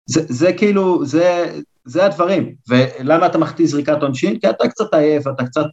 זה, 0.09 0.21
זה 0.29 0.53
כאילו, 0.53 1.05
זה, 1.05 1.55
זה 1.85 2.05
הדברים. 2.05 2.55
ולמה 2.69 3.25
אתה 3.25 3.37
מחטיא 3.37 3.65
זריקת 3.65 4.01
עונשין? 4.01 4.39
כי 4.39 4.49
אתה 4.49 4.67
קצת 4.67 4.93
עייף, 4.93 5.27
אתה 5.27 5.45
קצת 5.45 5.65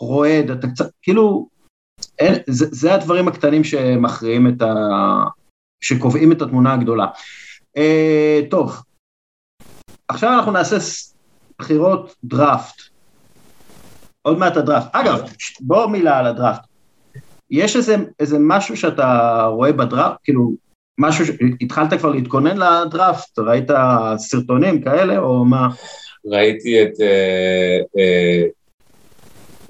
רועד, 0.00 0.50
אתה 0.50 0.66
קצת, 0.66 0.90
כאילו, 1.02 1.48
אין, 2.18 2.34
זה, 2.46 2.66
זה 2.70 2.94
הדברים 2.94 3.28
הקטנים 3.28 3.64
שמכריעים 3.64 4.48
את 4.48 4.62
ה... 4.62 4.74
שקובעים 5.80 6.32
את 6.32 6.42
התמונה 6.42 6.72
הגדולה. 6.72 7.06
אה, 7.76 8.40
טוב, 8.50 8.82
עכשיו 10.08 10.32
אנחנו 10.32 10.52
נעשה 10.52 10.76
בחירות 11.58 12.14
דראפט. 12.24 12.82
עוד 14.22 14.38
מעט 14.38 14.56
הדראפט. 14.56 14.88
אגב, 14.92 15.22
בוא 15.60 15.86
מילה 15.86 16.18
על 16.18 16.26
הדראפט. 16.26 16.60
יש 17.50 17.76
איזה, 17.76 17.96
איזה 18.20 18.38
משהו 18.40 18.76
שאתה 18.76 19.42
רואה 19.50 19.72
בדראפט, 19.72 20.16
כאילו, 20.24 20.52
משהו, 20.98 21.24
התחלת 21.60 21.94
כבר 21.94 22.10
להתכונן 22.10 22.56
לדראפט, 22.56 23.38
ראית 23.38 23.70
סרטונים 24.16 24.82
כאלה, 24.82 25.18
או 25.18 25.44
מה? 25.44 25.68
ראיתי 26.26 26.82
את 26.82 27.00
אה, 27.00 27.78
אה, 27.98 28.42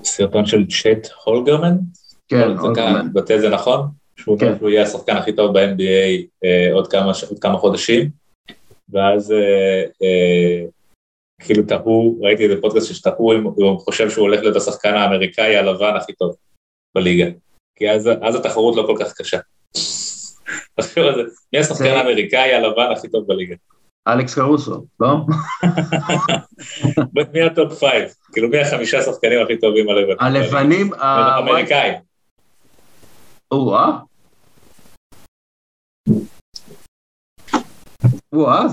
סרטון 0.05 0.47
של 0.47 0.67
צ'ט 0.67 1.09
הולגרמן. 1.25 1.77
כן, 2.29 2.51
הולמגרן. 2.59 3.07
מבטא 3.07 3.33
את 3.33 3.41
זה 3.41 3.49
נכון? 3.49 3.89
שהוא 4.17 4.39
כן. 4.39 4.55
יהיה 4.69 4.83
השחקן 4.83 5.17
הכי 5.17 5.33
טוב 5.33 5.59
ב-NBA 5.59 6.27
אה, 6.45 6.73
עוד, 6.73 6.91
כמה, 6.91 7.12
עוד 7.29 7.39
כמה 7.39 7.59
חודשים, 7.59 8.11
ואז 8.89 9.33
אה, 9.33 9.83
אה, 10.03 10.67
כאילו 11.43 11.62
תהו, 11.62 12.19
ראיתי 12.21 12.45
איזה 12.45 12.61
פודקאסט 12.61 12.95
שתהו 12.95 13.33
אם 13.33 13.43
הוא 13.43 13.79
חושב 13.79 14.11
שהוא 14.11 14.23
הולך 14.23 14.41
להיות 14.41 14.57
השחקן 14.57 14.95
האמריקאי 14.95 15.57
הלבן 15.57 15.97
הכי 15.97 16.12
טוב 16.12 16.37
בליגה, 16.95 17.27
כי 17.77 17.91
אז, 17.91 18.11
אז 18.23 18.35
התחרות 18.35 18.77
לא 18.77 18.85
כל 18.87 18.97
כך 19.05 19.12
קשה. 19.12 19.39
תחשוב 20.75 21.05
על 21.05 21.15
זה, 21.15 21.23
מי 21.53 21.59
השחקן 21.59 21.91
האמריקאי 21.91 22.55
הלבן 22.55 22.93
הכי 22.93 23.09
טוב 23.09 23.27
בליגה? 23.27 23.55
אלכס 24.09 24.35
קרוסו, 24.35 24.87
לא? 25.01 25.17
מי 27.33 27.43
ה 27.43 27.52
top 27.52 27.79
five? 27.79 28.15
כאילו 28.33 28.49
מי 28.49 28.59
החמישה 28.59 29.03
שחקנים 29.03 29.43
הכי 29.43 29.59
טובים 29.59 29.89
הלבנים? 29.89 30.17
הלבנים... 30.21 30.91
האמריקאים. 30.99 31.95
או-אה. 33.53 33.99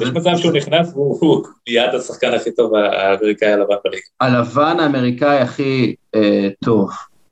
יש 0.01 0.09
מצב 0.09 0.37
שהוא 0.37 0.51
נכנס 0.51 0.93
והוא 0.93 1.45
מיד 1.69 1.95
השחקן 1.95 2.33
הכי 2.33 2.51
טוב 2.51 2.75
האמריקאי 2.75 3.53
הלבן 3.53 3.75
בליגה. 3.83 4.03
הלבן 4.19 4.79
האמריקאי 4.79 5.37
הכי 5.37 5.95
אה, 6.15 6.49
טוב. 6.65 6.89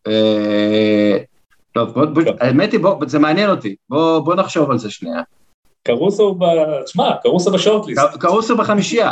אה, 0.08 1.18
טוב, 1.72 1.94
האמת 2.40 2.72
היא, 2.72 2.80
זה 3.08 3.20
מעניין 3.20 3.50
אותי, 3.50 3.76
בוא 3.90 4.36
נחשוב 4.36 4.72
על 4.72 4.78
זה 4.78 4.92
שנייה. 4.92 5.22
קרוסו, 5.84 6.36
ב... 6.36 6.44
תשמע, 6.86 7.12
קרוסו 7.24 7.52
בשורטליסט. 7.52 8.02
קרוסו 8.20 8.58
בחמישייה. 8.58 9.12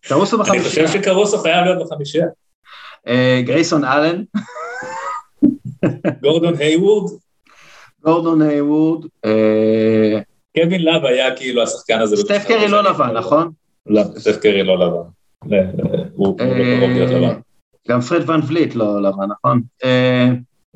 קרוסו 0.00 0.38
בחמישייה. 0.38 0.62
אני 0.62 0.86
חושב 0.86 1.00
שקרוסו 1.00 1.38
חייב 1.38 1.64
להיות 1.64 1.86
בחמישייה. 1.86 2.26
אה, 3.08 3.40
גרייסון 3.44 3.84
אלן. 3.84 4.22
גורדון 6.22 6.54
היוורד. 6.58 7.10
גורדון 8.06 8.42
היוורד. 8.42 9.06
אה, 9.24 10.20
קווין 10.56 10.82
לאב 10.82 11.04
היה 11.04 11.36
כאילו 11.36 11.62
השחקן 11.62 12.00
הזה. 12.00 12.16
סטף 12.16 12.44
קרי 12.48 12.68
לא 12.68 12.84
לבן, 12.84 13.10
נכון? 13.10 13.50
לא, 13.86 14.02
סטף 14.18 14.36
קרי 14.36 14.62
לא 14.62 14.78
לבן. 14.78 15.08
הוא 16.14 16.38
לא 16.40 16.44
קרוב 16.78 16.90
להיות 16.90 17.10
לבן. 17.10 17.40
גם 17.88 18.00
פרד 18.00 18.30
ון 18.30 18.40
וליט 18.48 18.74
לא 18.74 19.02
לבן, 19.02 19.26
נכון? 19.30 19.62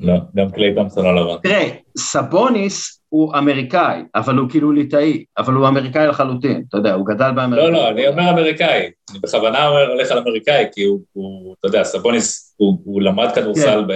לא, 0.01 0.13
גם 0.35 0.51
קליי 0.51 0.75
תומסון 0.75 1.05
לא 1.05 1.15
לבן. 1.15 1.41
תראה, 1.43 1.69
סבוניס 1.97 3.01
הוא 3.09 3.35
אמריקאי, 3.37 4.01
אבל 4.15 4.35
הוא 4.35 4.49
כאילו 4.49 4.71
ליטאי, 4.71 5.23
אבל 5.37 5.53
הוא 5.53 5.67
אמריקאי 5.67 6.07
לחלוטין, 6.07 6.63
אתה 6.69 6.77
יודע, 6.77 6.93
הוא 6.93 7.05
גדל 7.05 7.31
באמריקה. 7.31 7.67
לא, 7.67 7.71
לא, 7.71 7.89
אני 7.89 8.07
אומר 8.07 8.29
אמריקאי, 8.29 8.89
אני 9.11 9.19
בכוונה 9.19 9.67
אומר 9.67 9.91
הולך 9.91 10.11
על 10.11 10.17
אמריקאי, 10.17 10.65
כי 10.73 10.83
הוא, 10.83 10.99
הוא 11.13 11.55
אתה 11.59 11.67
יודע, 11.67 11.83
סבוניס, 11.83 12.55
הוא, 12.57 12.77
הוא 12.83 13.01
למד 13.01 13.27
כדורסל 13.35 13.81
כן. 13.81 13.87
ב... 13.87 13.93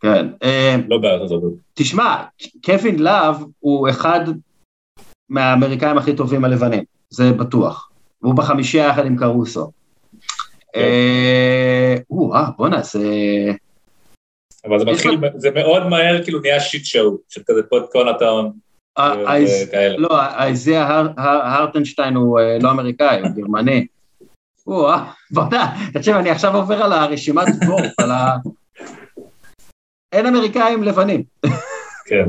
כן. 0.00 0.26
אה, 0.42 0.76
לא 0.88 0.98
בארצות 0.98 1.42
הברית. 1.42 1.58
תשמע, 1.74 2.16
קווין 2.64 2.98
לאב 2.98 3.44
הוא 3.58 3.88
אחד 3.90 4.20
מהאמריקאים 5.28 5.98
הכי 5.98 6.16
טובים 6.16 6.44
הלבנים, 6.44 6.84
זה 7.10 7.32
בטוח. 7.32 7.90
הוא 8.22 8.34
בחמישייה 8.34 8.86
יחד 8.86 9.06
עם 9.06 9.16
קרוסו. 9.16 9.70
כן. 10.72 10.80
אה, 10.80 12.50
בואנה, 12.56 12.82
זה... 12.82 13.00
אבל 14.64 14.78
זה 14.78 14.84
מתחיל, 14.84 15.18
זה 15.36 15.50
מאוד 15.50 15.86
מהר 15.86 16.24
כאילו 16.24 16.40
נהיה 16.40 16.60
shit 16.60 16.84
show, 16.84 17.18
של 17.28 17.42
כזה 17.46 17.62
פוד 17.62 17.86
קונאטאון 17.92 18.52
וכאלה. 18.98 19.96
לא, 19.98 20.08
איזיה 20.44 21.02
הרטנשטיין 21.16 22.14
הוא 22.14 22.40
אה, 22.40 22.58
לא 22.60 22.70
אמריקאי, 22.70 23.20
הוא 23.20 23.28
גרמני. 23.36 23.86
בוא'נה, 25.30 25.74
תקשיב, 25.92 26.16
אני 26.16 26.30
עכשיו 26.30 26.56
עובר 26.56 26.82
על 26.82 26.92
הרשימת 26.92 27.46
וורף, 27.66 27.92
על 27.98 28.10
ה... 28.10 28.36
אין 30.12 30.26
אמריקאים 30.26 30.82
לבנים. 30.82 31.22
כן, 32.06 32.24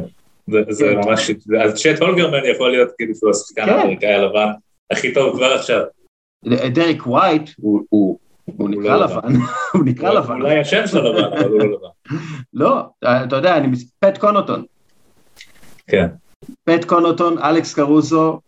זה 0.69 0.85
כן. 0.85 1.09
ממש, 1.09 1.31
אז 1.63 1.81
צ'ט 1.81 2.01
הולגרמן 2.01 2.45
יכול 2.55 2.71
להיות 2.71 2.89
כאילו 2.97 3.15
שהוא 3.15 3.31
השחקן 3.31 3.65
כן. 3.65 3.71
האמריקאי 3.71 4.13
הלבן 4.13 4.47
הכי 4.91 5.13
טוב 5.13 5.35
כבר 5.35 5.53
עכשיו. 5.53 5.81
דריק 6.73 7.07
ווייט 7.07 7.49
הוא 7.89 8.19
הוא 8.45 8.69
נקרא 8.69 8.97
לא 8.97 9.05
לבן, 9.05 9.35
הוא 9.73 9.85
נקרא 9.85 10.13
לבן. 10.13 10.41
אולי 10.41 10.59
השם 10.59 10.87
שלו 10.87 11.13
לבן, 11.13 11.37
אבל 11.37 11.49
הוא 11.49 11.59
לא 11.59 11.65
לבן. 11.65 12.17
לא, 12.53 12.85
אתה 13.03 13.35
יודע, 13.35 13.57
אני... 13.57 13.67
פט 13.99 14.17
קונוטון. 14.17 14.63
כן. 15.87 16.07
פט 16.63 16.85
קונוטון, 16.85 17.37
אלכס 17.37 17.73
קרוזו, 17.73 18.39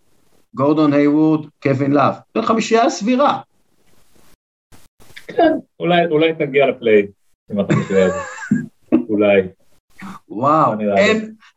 גורדון 0.55 0.93
היוורד, 0.93 1.45
קווין 1.61 1.91
לאב. 1.91 2.13
זו 2.37 2.43
חמישייה 2.43 2.89
סבירה. 2.89 3.39
כן, 5.27 5.51
אולי 5.79 6.33
תגיע 6.33 6.67
לפליי, 6.67 7.07
אם 7.51 7.59
אתה 7.59 7.75
מתחיל 7.75 7.97
אולי. 9.09 9.41
וואו, 10.29 10.73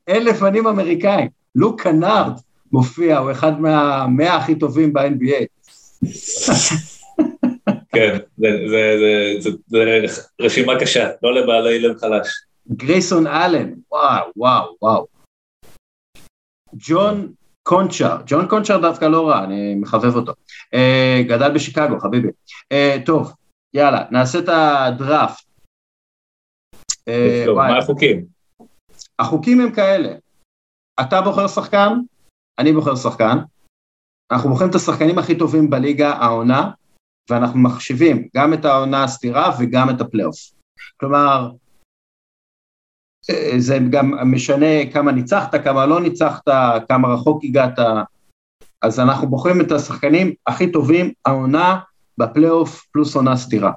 אין 0.07 0.24
לפנים 0.24 0.66
אמריקאים. 0.66 1.28
לוק 1.55 1.80
קנארד 1.82 2.32
מופיע, 2.72 3.18
הוא 3.18 3.30
אחד 3.30 3.61
מהמאה 3.61 4.36
הכי 4.36 4.55
טובים 4.55 4.93
ב-NBA. 4.93 5.45
כן, 7.89 8.18
זה 9.66 9.80
רשימה 10.41 10.80
קשה, 10.80 11.11
לא 11.22 11.34
לבעלי 11.34 11.78
לב 11.78 11.99
חלש. 11.99 12.28
גרייסון 12.68 13.26
אלן, 13.26 13.72
וואו, 13.91 14.30
וואו, 14.36 14.76
וואו. 14.82 15.07
ג'ון 16.74 17.32
קונצ'ר, 17.62 18.16
ג'ון 18.26 18.49
קונצ'ר 18.49 18.80
דווקא 18.80 19.05
לא 19.05 19.28
רע, 19.28 19.45
אני 19.45 19.74
מחבב 19.74 20.16
אותו. 20.16 20.32
Uh, 20.74 21.28
גדל 21.28 21.55
בשיקגו, 21.55 22.01
חביבי. 22.01 22.28
Uh, 22.74 23.07
טוב, 23.07 23.32
יאללה, 23.74 24.05
נעשה 24.11 24.39
את 24.39 24.49
הדראפט. 24.49 25.45
Uh, 26.84 27.47
טוב, 27.47 27.57
מה 27.57 27.78
החוקים? 27.78 28.24
החוקים 29.18 29.61
הם 29.61 29.72
כאלה, 29.72 30.14
אתה 31.01 31.20
בוחר 31.20 31.49
שחקן, 31.49 31.93
אני 32.59 32.72
בוחר 32.72 32.97
שחקן, 32.97 33.39
אנחנו 34.32 34.51
בוחרים 34.51 34.70
את 34.70 34.74
השחקנים 34.74 35.18
הכי 35.18 35.39
טובים 35.39 35.70
בליגה 35.70 36.11
העונה, 36.12 36.70
ואנחנו 37.30 37.58
מחשיבים 37.60 38.28
גם 38.36 38.54
את 38.54 38.64
העונה 38.64 39.04
הסתירה 39.04 39.56
וגם 39.60 39.90
את 39.90 40.00
הפלייאוף. 40.00 40.36
כלומר, 41.00 41.50
זה 43.58 43.78
גם 43.90 44.32
משנה 44.32 44.90
כמה 44.92 45.12
ניצחת, 45.12 45.54
כמה 45.64 45.86
לא 45.86 46.00
ניצחת, 46.00 46.42
כמה 46.88 47.08
רחוק 47.08 47.44
הגעת, 47.44 47.78
אז 48.82 49.00
אנחנו 49.00 49.28
בוחרים 49.28 49.60
את 49.60 49.72
השחקנים 49.72 50.34
הכי 50.46 50.72
טובים, 50.72 51.12
העונה 51.24 51.78
בפלייאוף 52.18 52.86
פלוס 52.92 53.16
עונה 53.16 53.36
סתירה. 53.36 53.70
Okay. 53.70 53.74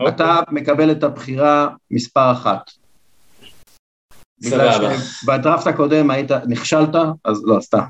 אוקיי. 0.00 0.14
אתה 0.14 0.40
מקבל 0.50 0.92
את 0.92 1.02
הבחירה 1.02 1.68
מספר 1.90 2.32
אחת. 2.32 2.70
סבבה. 4.42 4.92
בדראפט 5.26 5.66
הקודם 5.66 6.10
היית, 6.10 6.30
נכשלת, 6.48 6.94
אז 7.24 7.42
לא, 7.44 7.60
סתם. 7.60 7.84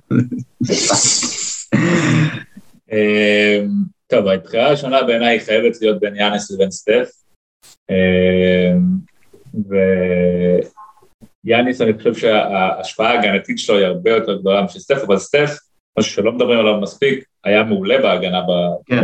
טוב, 4.11 4.27
הבחירה 4.27 4.67
הראשונה 4.67 5.03
בעיניי 5.03 5.41
חייבת 5.41 5.81
להיות 5.81 6.01
בין 6.01 6.17
יאנס 6.17 6.51
לבין 6.51 6.71
סטף. 6.71 7.11
אמ, 7.91 8.81
ויאניס, 11.45 11.81
אני 11.81 11.99
חושב 11.99 12.15
שההשפעה 12.15 13.11
ההגנתית 13.11 13.59
שלו 13.59 13.77
היא 13.77 13.87
הרבה 13.87 14.11
יותר 14.11 14.39
גדולה 14.39 14.63
משל 14.63 14.79
סטף, 14.79 15.03
אבל 15.07 15.19
סטף, 15.19 15.59
משהו 15.99 16.13
שלא 16.13 16.33
מדברים 16.33 16.59
עליו 16.59 16.81
מספיק, 16.81 17.25
היה 17.45 17.65
מעולה 17.65 17.99
בהגנה 18.03 18.43
כן. 18.87 19.01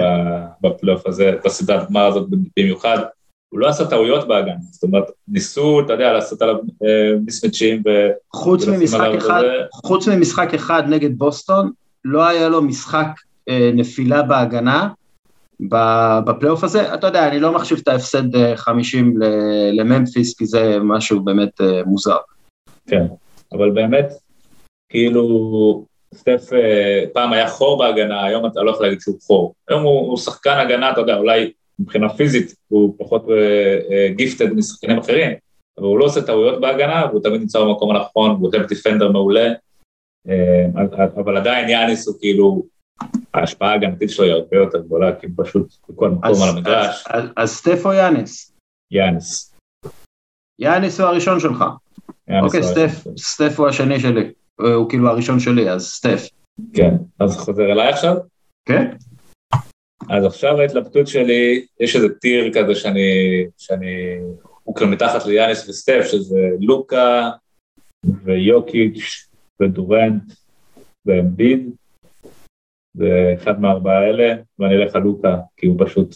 בפלייאוף 0.60 1.06
הזה, 1.06 1.32
בסדרת 1.44 1.88
גמר 1.88 2.06
הזאת 2.06 2.28
במיוחד. 2.56 2.98
הוא 3.48 3.60
לא 3.60 3.68
עשה 3.68 3.86
טעויות 3.86 4.28
בהגנה, 4.28 4.54
זאת 4.70 4.82
אומרת, 4.82 5.04
ניסו, 5.28 5.80
אתה 5.80 5.92
יודע, 5.92 6.12
לעשות 6.12 6.42
עליו 6.42 6.56
מיסמצ'ים 7.24 7.82
ו... 7.86 7.90
חוץ 8.32 8.68
ממשחק 8.68 9.10
אחד, 9.18 9.42
חוץ 9.72 10.08
ממשחק 10.08 10.54
אחד 10.54 10.82
נגד 10.88 11.18
בוסטון, 11.18 11.70
לא 12.04 12.26
היה 12.26 12.48
לו 12.48 12.62
משחק 12.62 13.06
אה, 13.06 13.25
נפילה 13.74 14.22
בהגנה 14.22 14.88
בפלייאוף 16.26 16.64
הזה. 16.64 16.94
אתה 16.94 17.06
יודע, 17.06 17.28
אני 17.28 17.40
לא 17.40 17.52
מחשיב 17.52 17.78
את 17.82 17.88
ההפסד 17.88 18.54
50 18.56 19.22
אה, 19.22 19.28
לממפיס, 19.72 20.38
כי 20.38 20.46
זה 20.46 20.78
משהו 20.82 21.20
באמת 21.20 21.60
אה, 21.60 21.82
מוזר. 21.84 22.16
כן, 22.86 23.04
אבל 23.52 23.70
באמת, 23.70 24.12
כאילו, 24.88 25.84
סטף 26.14 26.50
פעם 27.12 27.32
היה 27.32 27.48
חור 27.48 27.78
בהגנה, 27.78 28.24
היום 28.24 28.46
אתה 28.46 28.62
לא 28.62 28.70
יכול 28.70 28.86
להגיד 28.86 29.00
שהוא 29.00 29.16
חור. 29.22 29.54
היום 29.68 29.82
הוא, 29.82 30.00
הוא 30.00 30.16
שחקן 30.16 30.58
הגנה, 30.58 30.90
אתה 30.90 31.00
יודע, 31.00 31.16
אולי 31.16 31.52
מבחינה 31.78 32.08
פיזית 32.08 32.54
הוא 32.68 32.94
פחות 32.98 33.26
gifted 34.16 34.52
משחקנים 34.52 34.98
אחרים, 34.98 35.32
אבל 35.78 35.86
הוא 35.86 35.98
לא 35.98 36.04
עושה 36.04 36.22
טעויות 36.22 36.60
בהגנה, 36.60 37.06
והוא 37.10 37.22
תמיד 37.22 37.40
נמצא 37.40 37.60
במקום 37.60 37.96
הנכון, 37.96 38.30
הוא 38.40 38.50
type 38.50 38.66
defender 38.66 39.12
מעולה, 39.12 39.52
אבל 41.16 41.36
עדיין 41.36 41.68
יאניס 41.68 42.08
הוא 42.08 42.16
כאילו 42.20 42.62
ההשפעה 43.34 43.70
ההגנתית 43.70 44.10
שלו 44.10 44.24
היא 44.24 44.32
הרבה 44.32 44.56
יותר 44.56 44.78
גדולה, 44.80 45.20
כי 45.20 45.26
הוא 45.26 45.44
פשוט 45.44 45.74
בכל 45.88 46.10
מקום 46.10 46.42
על 46.42 46.48
המגרש. 46.48 47.04
אז 47.36 47.50
סטף 47.50 47.82
או 47.84 47.92
יאניס? 47.92 48.52
יאניס. 48.90 49.54
יאניס 50.58 51.00
הוא 51.00 51.08
הראשון 51.08 51.40
שלך. 51.40 51.64
אוקיי, 52.42 52.60
סטף 53.16 53.58
הוא 53.58 53.68
השני 53.68 54.00
שלי, 54.00 54.32
הוא 54.58 54.88
כאילו 54.88 55.08
הראשון 55.08 55.40
שלי, 55.40 55.70
אז 55.70 55.86
סטף. 55.86 56.28
כן, 56.72 56.94
אז 57.20 57.36
חוזר 57.36 57.72
אליי 57.72 57.88
עכשיו? 57.88 58.16
כן. 58.64 58.90
אז 60.10 60.24
עכשיו 60.24 60.60
ההתלבטות 60.60 61.06
שלי, 61.06 61.66
יש 61.80 61.96
איזה 61.96 62.08
טיר 62.20 62.52
כזה 62.54 62.74
שאני, 62.74 63.00
שאני, 63.58 64.16
הוא 64.62 64.74
כאילו 64.74 64.90
מתחת 64.90 65.26
ליאניס 65.26 65.68
וסטף, 65.68 66.04
שזה 66.10 66.48
לוקה 66.60 67.30
ויוקיץ' 68.24 69.28
ודורנט 69.62 70.32
ואמביד, 71.06 71.70
זה 72.96 73.34
אחד 73.36 73.60
מהארבעה 73.60 73.98
האלה, 73.98 74.34
ואני 74.58 74.74
אלך 74.74 74.96
על 74.96 75.02
לוקה, 75.02 75.36
כי 75.56 75.66
הוא 75.66 75.76
פשוט 75.86 76.14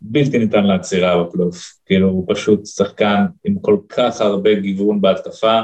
בלתי 0.00 0.38
ניתן 0.38 0.64
לעצירה 0.64 1.24
בפלייאוף. 1.24 1.56
כאילו, 1.86 2.08
הוא 2.08 2.24
פשוט 2.28 2.66
שחקן 2.66 3.24
עם 3.44 3.58
כל 3.58 3.78
כך 3.88 4.20
הרבה 4.20 4.54
גיוון 4.54 5.00
בהתקפה, 5.00 5.60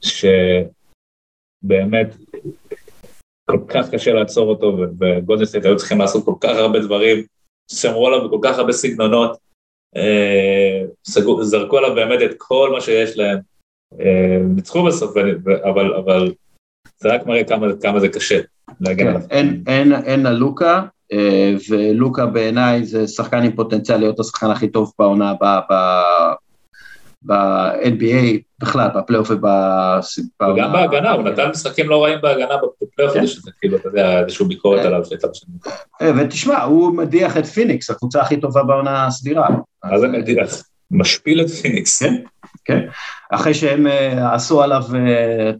שבאמת 0.00 0.86
כל 3.50 3.60
כך 3.68 3.90
קשה 3.90 4.12
לעצור 4.12 4.48
אותו, 4.48 4.78
וגולדנסטייט 4.98 5.64
היו 5.64 5.76
צריכים 5.76 5.98
לעשות 5.98 6.24
כל 6.24 6.34
כך 6.40 6.56
הרבה 6.56 6.78
דברים, 6.78 7.24
שמרו 7.72 8.06
עליו 8.06 8.28
בכל 8.28 8.38
כך 8.42 8.58
הרבה 8.58 8.72
סגנונות, 8.72 9.38
אה, 9.96 10.82
זרקו 11.42 11.78
עליו 11.78 11.94
באמת 11.94 12.30
את 12.30 12.34
כל 12.38 12.70
מה 12.72 12.80
שיש 12.80 13.18
להם. 13.18 13.38
אה, 14.00 14.38
ניצחו 14.54 14.84
בסוף, 14.84 15.16
אבל, 15.70 15.94
אבל 15.94 16.32
זה 16.98 17.08
רק 17.08 17.26
מראה 17.26 17.44
כמה, 17.44 17.66
כמה 17.82 18.00
זה 18.00 18.08
קשה 18.08 18.40
להגן 18.80 19.04
כן, 19.04 19.08
עליו. 19.08 19.20
אין, 19.30 19.62
אין, 19.66 19.92
אין 19.92 20.26
על 20.26 20.36
לוקה, 20.36 20.82
אה, 21.12 21.54
ולוקה 21.70 22.26
בעיניי 22.26 22.84
זה 22.84 23.08
שחקן 23.08 23.42
עם 23.42 23.52
פוטנציאל 23.52 23.98
להיות 23.98 24.20
השחקן 24.20 24.50
הכי 24.50 24.68
טוב 24.68 24.92
בעונה 24.98 25.34
ב-NBA 27.26 28.38
בכלל, 28.60 28.88
בפלייאוף 28.96 29.30
ובעונה... 29.30 30.00
וגם 30.52 30.72
בהגנה, 30.72 31.10
הוא 31.10 31.22
נתן 31.22 31.50
משחקים 31.50 31.88
לא 31.88 32.04
רעים 32.04 32.18
בהגנה 32.22 32.54
בפלייאוף 32.82 33.16
הזה, 33.16 33.20
כן. 33.20 33.26
שזה 33.26 33.50
כאילו, 33.60 33.76
אתה 33.76 33.88
יודע, 33.88 34.20
איזושהי 34.20 34.46
ביקורת 34.46 34.84
עליו 34.84 35.04
שהייתה 35.04 35.28
בשנים. 35.28 35.56
ותשמע, 36.18 36.62
הוא 36.62 36.96
מדיח 36.96 37.36
את 37.36 37.46
פיניקס, 37.46 37.90
הקבוצה 37.90 38.20
הכי 38.20 38.36
טובה 38.36 38.62
בעונה 38.62 39.06
הסדירה. 39.06 39.48
מה 39.84 39.98
זה 39.98 40.08
מדיח? 40.08 40.62
משפיל 40.90 41.40
את 41.40 41.50
פיניקס. 41.50 42.02
כן, 42.02 42.14
כן. 42.64 42.80
אחרי 43.30 43.54
שהם 43.54 43.86
אה, 43.86 44.34
עשו 44.34 44.62
עליו 44.62 44.82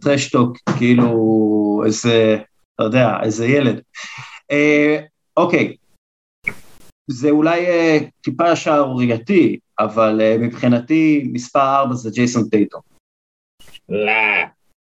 trash 0.01 0.29
talk, 0.29 0.57
אה, 0.67 0.73
כאילו 0.77 1.83
איזה, 1.85 2.37
אתה 2.81 2.87
יודע, 2.87 3.17
איזה 3.23 3.47
ילד. 3.47 3.81
אה, 4.51 4.99
אוקיי, 5.37 5.75
זה 7.07 7.29
אולי 7.29 7.65
טיפה 8.21 8.55
שערורייתי, 8.55 9.59
אבל 9.79 10.37
מבחינתי 10.39 11.29
מספר 11.33 11.75
4 11.79 11.95
זה 11.95 12.09
ג'ייסון 12.13 12.49
טייטום. 12.49 12.79
לא, 13.89 14.11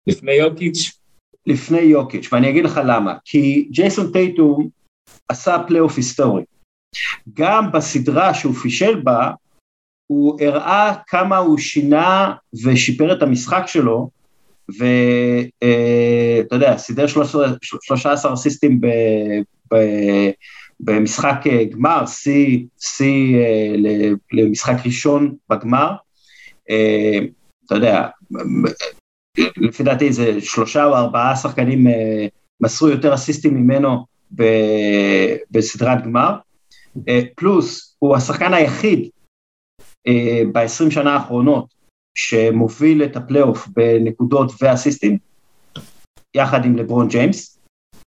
לפני 0.06 0.32
יוקיץ'? 0.32 0.98
לפני 1.46 1.80
יוקיץ', 1.80 2.28
ואני 2.32 2.50
אגיד 2.50 2.64
לך 2.64 2.80
למה. 2.86 3.14
כי 3.24 3.68
ג'ייסון 3.70 4.12
טייטום 4.12 4.58
עשה 5.28 5.56
פלייאוף 5.68 5.96
היסטורי. 5.96 6.44
גם 7.32 7.72
בסדרה 7.72 8.34
שהוא 8.34 8.54
פישל 8.54 9.00
בה, 9.00 9.30
הוא 10.06 10.40
הראה 10.40 10.94
כמה 11.06 11.36
הוא 11.36 11.58
שינה 11.58 12.34
ושיפר 12.64 13.16
את 13.16 13.22
המשחק 13.22 13.62
שלו, 13.66 14.10
ואתה 14.68 15.64
אה, 15.64 16.56
יודע, 16.56 16.76
סידר 16.76 17.06
13 17.06 18.32
אסיסטים 18.34 18.80
במשחק 20.80 21.46
אה, 21.46 21.64
גמר, 21.64 22.06
שיא 22.06 23.36
אה, 23.36 23.74
למשחק 24.32 24.76
ראשון 24.86 25.34
בגמר. 25.50 25.92
אתה 27.66 27.74
יודע, 27.74 28.08
לפי 29.56 29.82
דעתי 29.82 30.12
זה 30.12 30.40
שלושה 30.40 30.84
או 30.84 30.94
ארבעה 30.94 31.36
שחקנים 31.36 31.86
מסרו 32.60 32.88
יותר 32.88 33.14
אסיסטים 33.14 33.54
ממנו 33.54 34.06
בסדרת 35.50 36.04
גמר, 36.04 36.36
פלוס 37.36 37.96
הוא 37.98 38.16
השחקן 38.16 38.54
היחיד 38.54 39.08
אה, 40.06 40.42
ב-20 40.52 40.90
שנה 40.90 41.14
האחרונות, 41.14 41.74
שמוביל 42.14 43.04
את 43.04 43.16
הפלייאוף 43.16 43.68
בנקודות 43.68 44.52
ואסיסטים, 44.62 45.18
יחד 46.34 46.64
עם 46.64 46.76
לברון 46.76 47.08
ג'יימס, 47.08 47.58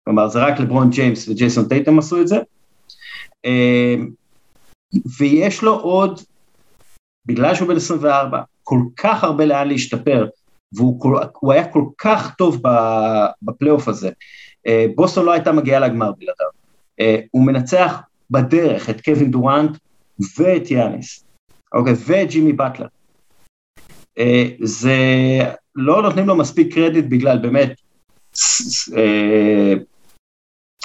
כלומר 0.04 0.28
זה 0.28 0.38
רק 0.38 0.60
לברון 0.60 0.90
ג'יימס 0.90 1.28
וג'ייסון 1.28 1.68
טייטום 1.68 1.98
עשו 1.98 2.20
את 2.20 2.28
זה, 2.28 2.36
אה, 3.44 3.94
ויש 5.18 5.62
לו 5.62 5.80
עוד, 5.80 6.20
בגלל 7.26 7.54
שהוא 7.54 7.68
בן 7.68 7.76
24, 7.76 8.42
כל 8.62 8.80
כך 8.96 9.24
הרבה 9.24 9.44
לאן 9.44 9.68
להשתפר, 9.68 10.26
והוא 10.72 11.52
היה 11.52 11.68
כל 11.68 11.84
כך 11.98 12.34
טוב 12.34 12.62
בפלייאוף 13.42 13.88
הזה. 13.88 14.10
אה, 14.66 14.86
בוסטון 14.94 15.24
לא 15.24 15.32
הייתה 15.32 15.52
מגיעה 15.52 15.80
לגמר 15.80 16.12
בלעדיו. 16.12 16.46
הוא 17.30 17.46
מנצח 17.46 18.00
בדרך 18.30 18.90
את 18.90 19.00
קווין 19.00 19.30
דורנט 19.30 19.76
ואת 20.38 20.70
יאניס. 20.70 21.24
אוקיי, 21.74 21.94
וג'ימי 22.06 22.52
באטלר. 22.52 22.86
אה, 24.18 24.44
זה, 24.62 24.96
לא 25.74 26.02
נותנים 26.02 26.26
לו 26.26 26.36
מספיק 26.36 26.74
קרדיט 26.74 27.04
בגלל 27.08 27.38
באמת 27.38 27.80
אה, 28.96 29.74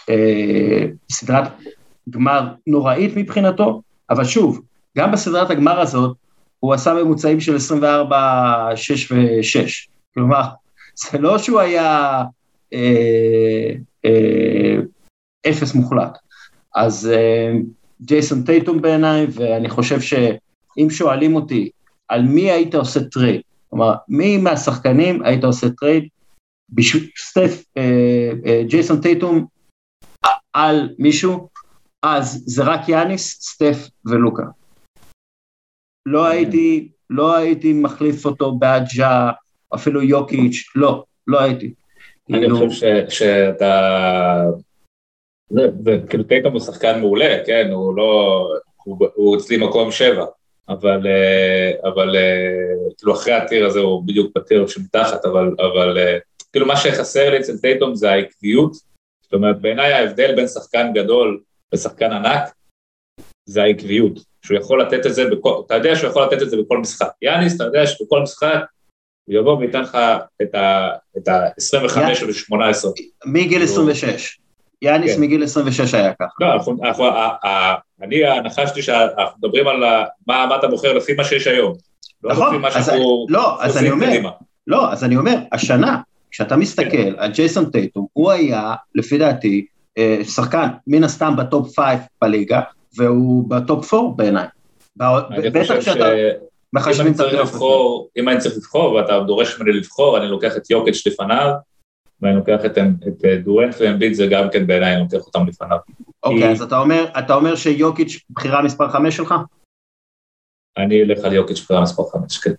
אה, 0.10 0.86
סדרת 1.12 1.52
גמר 2.10 2.48
נוראית 2.68 3.12
מבחינתו, 3.16 3.82
אבל 4.10 4.24
שוב, 4.24 4.62
גם 4.98 5.12
בסדרת 5.12 5.50
הגמר 5.50 5.80
הזאת 5.80 6.18
הוא 6.60 6.74
עשה 6.74 6.94
ממוצעים 6.94 7.40
של 7.40 7.56
24, 7.56 8.72
6 8.76 9.12
ו-6. 9.12 9.70
כלומר, 10.14 10.44
זה 10.96 11.18
לא 11.18 11.38
שהוא 11.38 11.60
היה 11.60 12.24
אפס 15.50 15.74
מוחלט. 15.74 16.18
אז 16.76 17.12
ג'ייסון 18.02 18.44
טייטום 18.44 18.82
בעיניי, 18.82 19.28
ואני 19.34 19.70
חושב 19.70 20.02
ש... 20.02 20.14
אם 20.78 20.90
שואלים 20.90 21.36
אותי 21.36 21.70
על 22.12 22.22
מי 22.22 22.52
היית 22.52 22.76
עושה 22.76 23.00
טרייד, 23.04 23.42
כלומר, 23.70 23.94
מי 24.08 24.38
מהשחקנים 24.38 25.24
היית 25.24 25.44
עושה 25.44 25.68
טרייד, 25.70 26.08
בשביל 26.70 27.10
סטף, 27.18 27.64
אה, 27.78 28.32
אה, 28.46 28.64
ג'ייסון 28.68 29.02
טייטום 29.02 29.46
על 30.54 30.90
מישהו, 31.00 31.50
אז 32.04 32.44
זה 32.46 32.64
רק 32.64 32.90
יאניס, 32.90 33.42
סטף 33.42 33.78
ולוקה. 34.06 34.44
לא 36.06 36.26
הייתי, 36.26 36.90
לא 37.10 37.36
הייתי 37.36 37.74
מחליף 37.74 38.26
אותו 38.26 38.52
בג'ה, 38.52 39.32
אפילו 39.76 40.02
יוקיץ', 40.02 40.72
לא, 40.76 41.04
לא 41.28 41.42
הייתי. 41.42 41.74
אני 42.30 42.40
כאילו... 42.40 42.58
חושב 42.70 43.10
שאתה... 43.10 44.44
וכאילו 45.86 46.24
טייטום 46.24 46.54
הוא 46.54 46.62
שחקן 46.62 47.00
מעולה, 47.00 47.38
כן? 47.46 47.70
הוא 47.72 47.96
לא... 47.96 48.48
הוא 49.16 49.38
אצלי 49.38 49.58
מקום 49.58 49.92
שבע. 49.92 50.26
אבל, 50.70 51.08
אה, 51.08 51.90
אבל 51.90 52.16
אה, 52.16 52.92
כאילו 52.98 53.14
אחרי 53.14 53.34
הטיר 53.34 53.66
הזה 53.66 53.80
הוא 53.80 54.08
בדיוק 54.08 54.32
בטיר 54.36 54.68
שמתחת, 54.68 55.26
אבל, 55.26 55.56
אבל 55.60 55.98
אה, 55.98 56.18
כאילו 56.52 56.66
מה 56.66 56.78
שחסר 56.78 57.30
לי 57.30 57.40
אצל 57.40 57.58
טייטום 57.58 57.96
זה 57.96 58.12
העקביות, 58.12 58.74
זאת 59.22 59.34
אומרת 59.34 59.62
בעיניי 59.62 59.94
ההבדל 59.94 60.36
בין 60.36 60.48
שחקן 60.48 60.92
גדול 60.94 61.42
לשחקן 61.74 62.12
ענק 62.12 62.54
זה 63.46 63.64
העקביות, 63.64 64.20
שהוא 64.46 64.58
יכול 64.58 64.82
לתת 64.82 65.06
את 65.06 65.14
זה, 65.14 65.24
בכל, 65.32 65.62
אתה 65.66 65.76
יודע 65.76 65.96
שהוא 65.96 66.10
יכול 66.10 66.24
לתת 66.24 66.42
את 66.42 66.50
זה 66.50 66.58
בכל 66.58 66.78
משחק, 66.78 67.12
יאניס 67.22 67.56
אתה 67.56 67.64
יודע 67.64 67.88
שבכל 67.88 68.22
משחק 68.22 68.60
הוא 69.26 69.36
יבוא 69.36 69.58
וייתן 69.58 69.82
לך 69.82 69.98
את 70.42 70.56
ה-25 70.56 71.98
או 72.52 72.62
ה-18. 72.62 72.88
מגיל 73.26 73.64
26. 73.64 74.40
יאניס 74.82 75.16
כן. 75.16 75.22
מגיל 75.22 75.44
26 75.44 75.94
היה 75.94 76.14
ככה. 76.14 76.26
לא, 76.40 76.48
אני 78.02 78.22
ניחשתי 78.44 78.82
שאנחנו 78.82 79.38
מדברים 79.44 79.68
על 79.68 79.84
מה, 80.28 80.46
מה 80.46 80.56
אתה 80.56 80.68
בוחר 80.68 80.94
לפי 80.94 81.14
מה 81.14 81.24
שיש 81.24 81.48
היום. 81.48 81.74
לא 82.24 82.32
נכון, 82.32 82.66
אז, 82.66 82.92
לא, 83.30 83.64
אז 83.64 83.78
אני 83.78 83.92
אומר, 83.92 84.08
קדימה. 84.08 84.30
לא, 84.68 84.92
אז 84.92 85.04
אני 85.04 85.18
אומר, 85.18 85.36
השנה, 85.52 85.98
כשאתה 86.32 86.56
מסתכל 86.56 86.90
כן. 86.90 87.14
על 87.18 87.32
ג'ייסון 87.32 87.66
טייטום, 87.66 88.06
הוא 88.14 88.32
היה, 88.32 88.74
לפי 88.96 89.18
דעתי, 89.18 89.66
אה, 89.98 90.18
שחקן 90.24 90.68
מן 90.88 91.04
הסתם 91.04 91.36
בטופ 91.36 91.80
5 91.80 92.00
בליגה, 92.22 92.62
והוא 92.98 93.50
בטופ 93.50 93.94
4 93.94 94.08
בעיניי. 94.16 94.48
בטח 94.98 95.78
כשאתה 95.80 96.10
מחשבים 96.74 97.14
את 97.14 97.20
הפלייאוף. 97.20 97.62
אם 98.18 98.30
אני 98.30 98.38
צריך 98.38 98.58
לבחור, 98.58 98.94
ואתה 98.94 99.20
דורש 99.20 99.60
ממני 99.60 99.74
לבחור, 99.74 100.18
אני 100.18 100.28
לוקח 100.28 100.58
את 100.58 100.70
יוקץ' 100.70 101.08
לפניו, 101.08 101.52
ואני 102.22 102.36
לוקח 102.36 102.66
את, 102.66 102.78
את 102.78 103.44
דורנט 103.44 103.76
ואמביט, 103.80 104.14
זה 104.14 104.28
גם 104.32 104.48
כן 104.52 104.68
בעיניי, 104.68 104.94
אני 104.94 105.02
לוקח 105.02 105.26
אותם 105.28 105.48
לפניו. 105.48 105.78
אוקיי, 106.24 106.44
okay, 106.44 106.52
אז 106.52 106.62
אתה 106.62 106.80
אומר, 106.80 107.06
אתה 107.20 107.34
אומר 107.34 107.56
שיוקיץ' 107.56 108.20
בחירה 108.30 108.62
מספר 108.62 108.90
5 108.90 109.18
שלך? 109.18 109.34
אני 110.78 111.02
אלך 111.02 111.26
על 111.26 111.34
יוקיץ' 111.34 111.62
בחירה 111.62 111.82
מספר 111.82 112.04
5, 112.04 112.38
כן. 112.38 112.54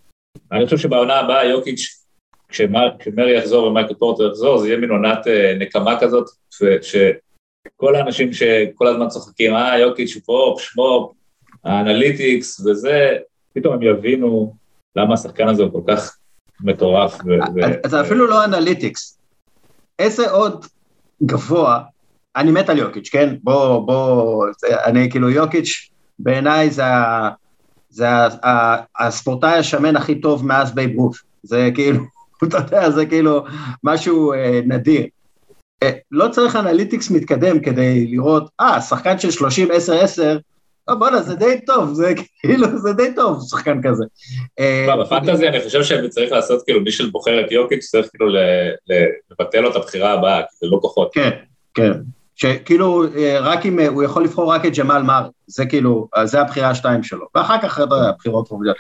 אני 0.52 0.64
חושב 0.64 0.78
שבעונה 0.78 1.14
הבאה 1.14 1.44
יוקיץ', 1.44 2.04
כשמרי 2.48 3.36
יחזור 3.36 3.66
ומייקל 3.66 3.94
פורטר 3.94 4.28
יחזור, 4.28 4.58
זה 4.58 4.68
יהיה 4.68 4.78
מין 4.78 4.90
עונת 4.90 5.26
אה, 5.26 5.54
נקמה 5.58 6.00
כזאת, 6.00 6.26
שכל 6.82 7.94
האנשים 7.94 8.32
שכל 8.32 8.86
הזמן 8.86 9.08
צוחקים, 9.08 9.54
אה, 9.54 9.78
יוקיץ' 9.78 10.18
פה, 10.24 10.56
שמופ, 10.58 11.12
ה 11.64 11.74
analytics 11.74 12.60
וזה, 12.60 13.16
פתאום 13.54 13.74
הם 13.74 13.82
יבינו 13.82 14.54
למה 14.96 15.14
השחקן 15.14 15.48
הזה 15.48 15.62
הוא 15.62 15.72
כל 15.72 15.92
כך 15.92 16.18
מטורף. 16.60 17.18
זה 17.86 18.00
אפילו 18.00 18.26
לא 18.26 18.44
analytics, 18.44 19.21
איזה 19.99 20.30
עוד 20.30 20.66
גבוה, 21.22 21.80
אני 22.36 22.51
מת 22.51 22.68
על 22.68 22.78
יוקיץ', 22.78 23.09
כן? 23.12 23.34
בוא, 23.43 23.86
בוא, 23.86 24.47
אני 24.84 25.11
כאילו 25.11 25.30
יוקיץ', 25.30 25.90
בעיניי 26.18 26.70
זה, 26.70 26.84
זה 27.90 28.07
הספורטאי 28.99 29.59
השמן 29.59 29.97
הכי 29.97 30.20
טוב 30.20 30.47
מאז 30.47 30.74
בייב 30.74 30.99
רות, 30.99 31.16
זה 31.43 31.70
כאילו, 31.74 32.05
אתה 32.45 32.57
יודע, 32.57 32.90
זה 32.90 33.07
כאילו 33.07 33.45
משהו 33.84 34.32
אה, 34.32 34.61
נדיר. 34.66 35.07
אה, 35.82 35.90
לא 36.11 36.28
צריך 36.28 36.57
analytics 36.56 37.10
מתקדם 37.11 37.61
כדי 37.61 38.07
לראות, 38.07 38.51
אה, 38.61 38.80
שחקן 38.80 39.18
של 39.18 39.30
30, 39.30 39.68
10, 39.72 40.01
10, 40.01 40.38
לא, 40.88 40.94
בואנה, 40.94 41.22
זה 41.22 41.34
די 41.34 41.60
טוב, 41.66 41.92
זה 41.92 42.12
כאילו, 42.40 42.78
זה 42.78 42.92
די 42.92 43.14
טוב, 43.16 43.42
שחקן 43.50 43.80
כזה. 43.82 44.04
אה, 44.58 44.84
לא, 44.88 45.04
בפנטזי 45.04 45.48
אני 45.48 45.60
חושב 45.60 45.82
שצריך 45.82 46.32
לעשות, 46.32 46.62
כאילו, 46.64 46.80
מי 46.80 46.90
שבוחר 46.90 47.40
את 47.40 47.52
יוקיץ' 47.52 47.84
צריך 47.84 48.06
כאילו 48.12 48.32
לבטל 49.30 49.60
לו 49.60 49.70
את 49.70 49.76
הבחירה 49.76 50.12
הבאה, 50.12 50.42
כי 50.42 50.56
זה 50.60 50.66
לא 50.66 50.78
כוחות. 50.82 51.10
כן, 51.14 51.30
כן. 51.74 51.92
שכאילו, 52.36 53.04
אה, 53.16 53.40
רק 53.40 53.66
אם, 53.66 53.78
הוא 53.80 54.02
יכול 54.02 54.24
לבחור 54.24 54.52
רק 54.52 54.66
את 54.66 54.78
ג'מאל 54.78 55.02
מאר, 55.02 55.28
זה 55.46 55.66
כאילו, 55.66 56.08
זה 56.24 56.40
הבחירה 56.40 56.70
השתיים 56.70 57.02
שלו, 57.02 57.26
ואחר 57.34 57.56
כך, 57.62 57.74
אתה 57.74 57.82
יודע, 57.82 58.08
הבחירות 58.08 58.48
חופשיות. 58.48 58.76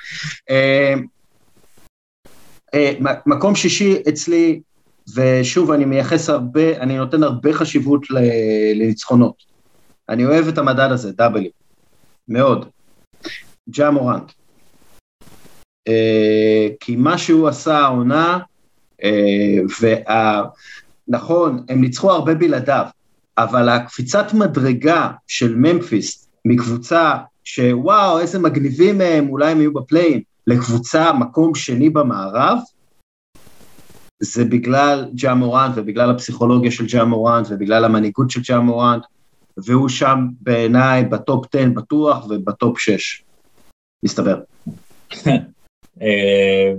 מקום 3.26 3.54
שישי 3.54 4.02
אצלי, 4.08 4.60
ושוב, 5.16 5.70
אני 5.70 5.84
מייחס 5.84 6.30
הרבה, 6.30 6.76
אני 6.80 6.96
נותן 6.96 7.22
הרבה 7.22 7.52
חשיבות 7.52 8.06
לניצחונות. 8.10 9.34
אני 10.08 10.26
אוהב 10.26 10.48
את 10.48 10.58
המדד 10.58 10.88
הזה, 10.90 11.12
דאבלים. 11.12 11.61
מאוד. 12.28 12.68
ג'ה 13.70 13.90
מורנט. 13.90 14.32
אה, 15.88 16.68
כי 16.80 16.96
מה 16.96 17.18
שהוא 17.18 17.48
עשה 17.48 17.78
העונה, 17.78 18.38
אה, 19.04 19.58
ונכון, 21.08 21.64
הם 21.68 21.80
ניצחו 21.80 22.10
הרבה 22.10 22.34
בלעדיו, 22.34 22.86
אבל 23.38 23.68
הקפיצת 23.68 24.34
מדרגה 24.34 25.10
של 25.26 25.54
ממפיס 25.56 26.28
מקבוצה 26.44 27.16
שוואו, 27.44 28.20
איזה 28.20 28.38
מגניבים 28.38 29.00
הם, 29.00 29.28
אולי 29.28 29.50
הם 29.50 29.60
יהיו 29.60 29.72
בפליין, 29.72 30.20
לקבוצה 30.46 31.12
מקום 31.12 31.54
שני 31.54 31.90
במערב, 31.90 32.58
זה 34.20 34.44
בגלל 34.44 35.04
ג'ה 35.14 35.34
מורנט 35.34 35.72
ובגלל 35.76 36.10
הפסיכולוגיה 36.10 36.70
של 36.70 36.86
ג'ה 36.86 37.04
מורנט 37.04 37.46
ובגלל 37.50 37.84
המנהיגות 37.84 38.30
של 38.30 38.40
ג'ה 38.40 38.60
מורנט, 38.60 39.02
והוא 39.56 39.88
שם 39.88 40.18
בעיניי 40.40 41.04
בטופ 41.04 41.46
10 41.54 41.68
בטוח 41.74 42.26
ובטופ 42.30 42.78
6, 42.78 43.22
מסתבר. 44.04 44.40
אה, 46.02 46.72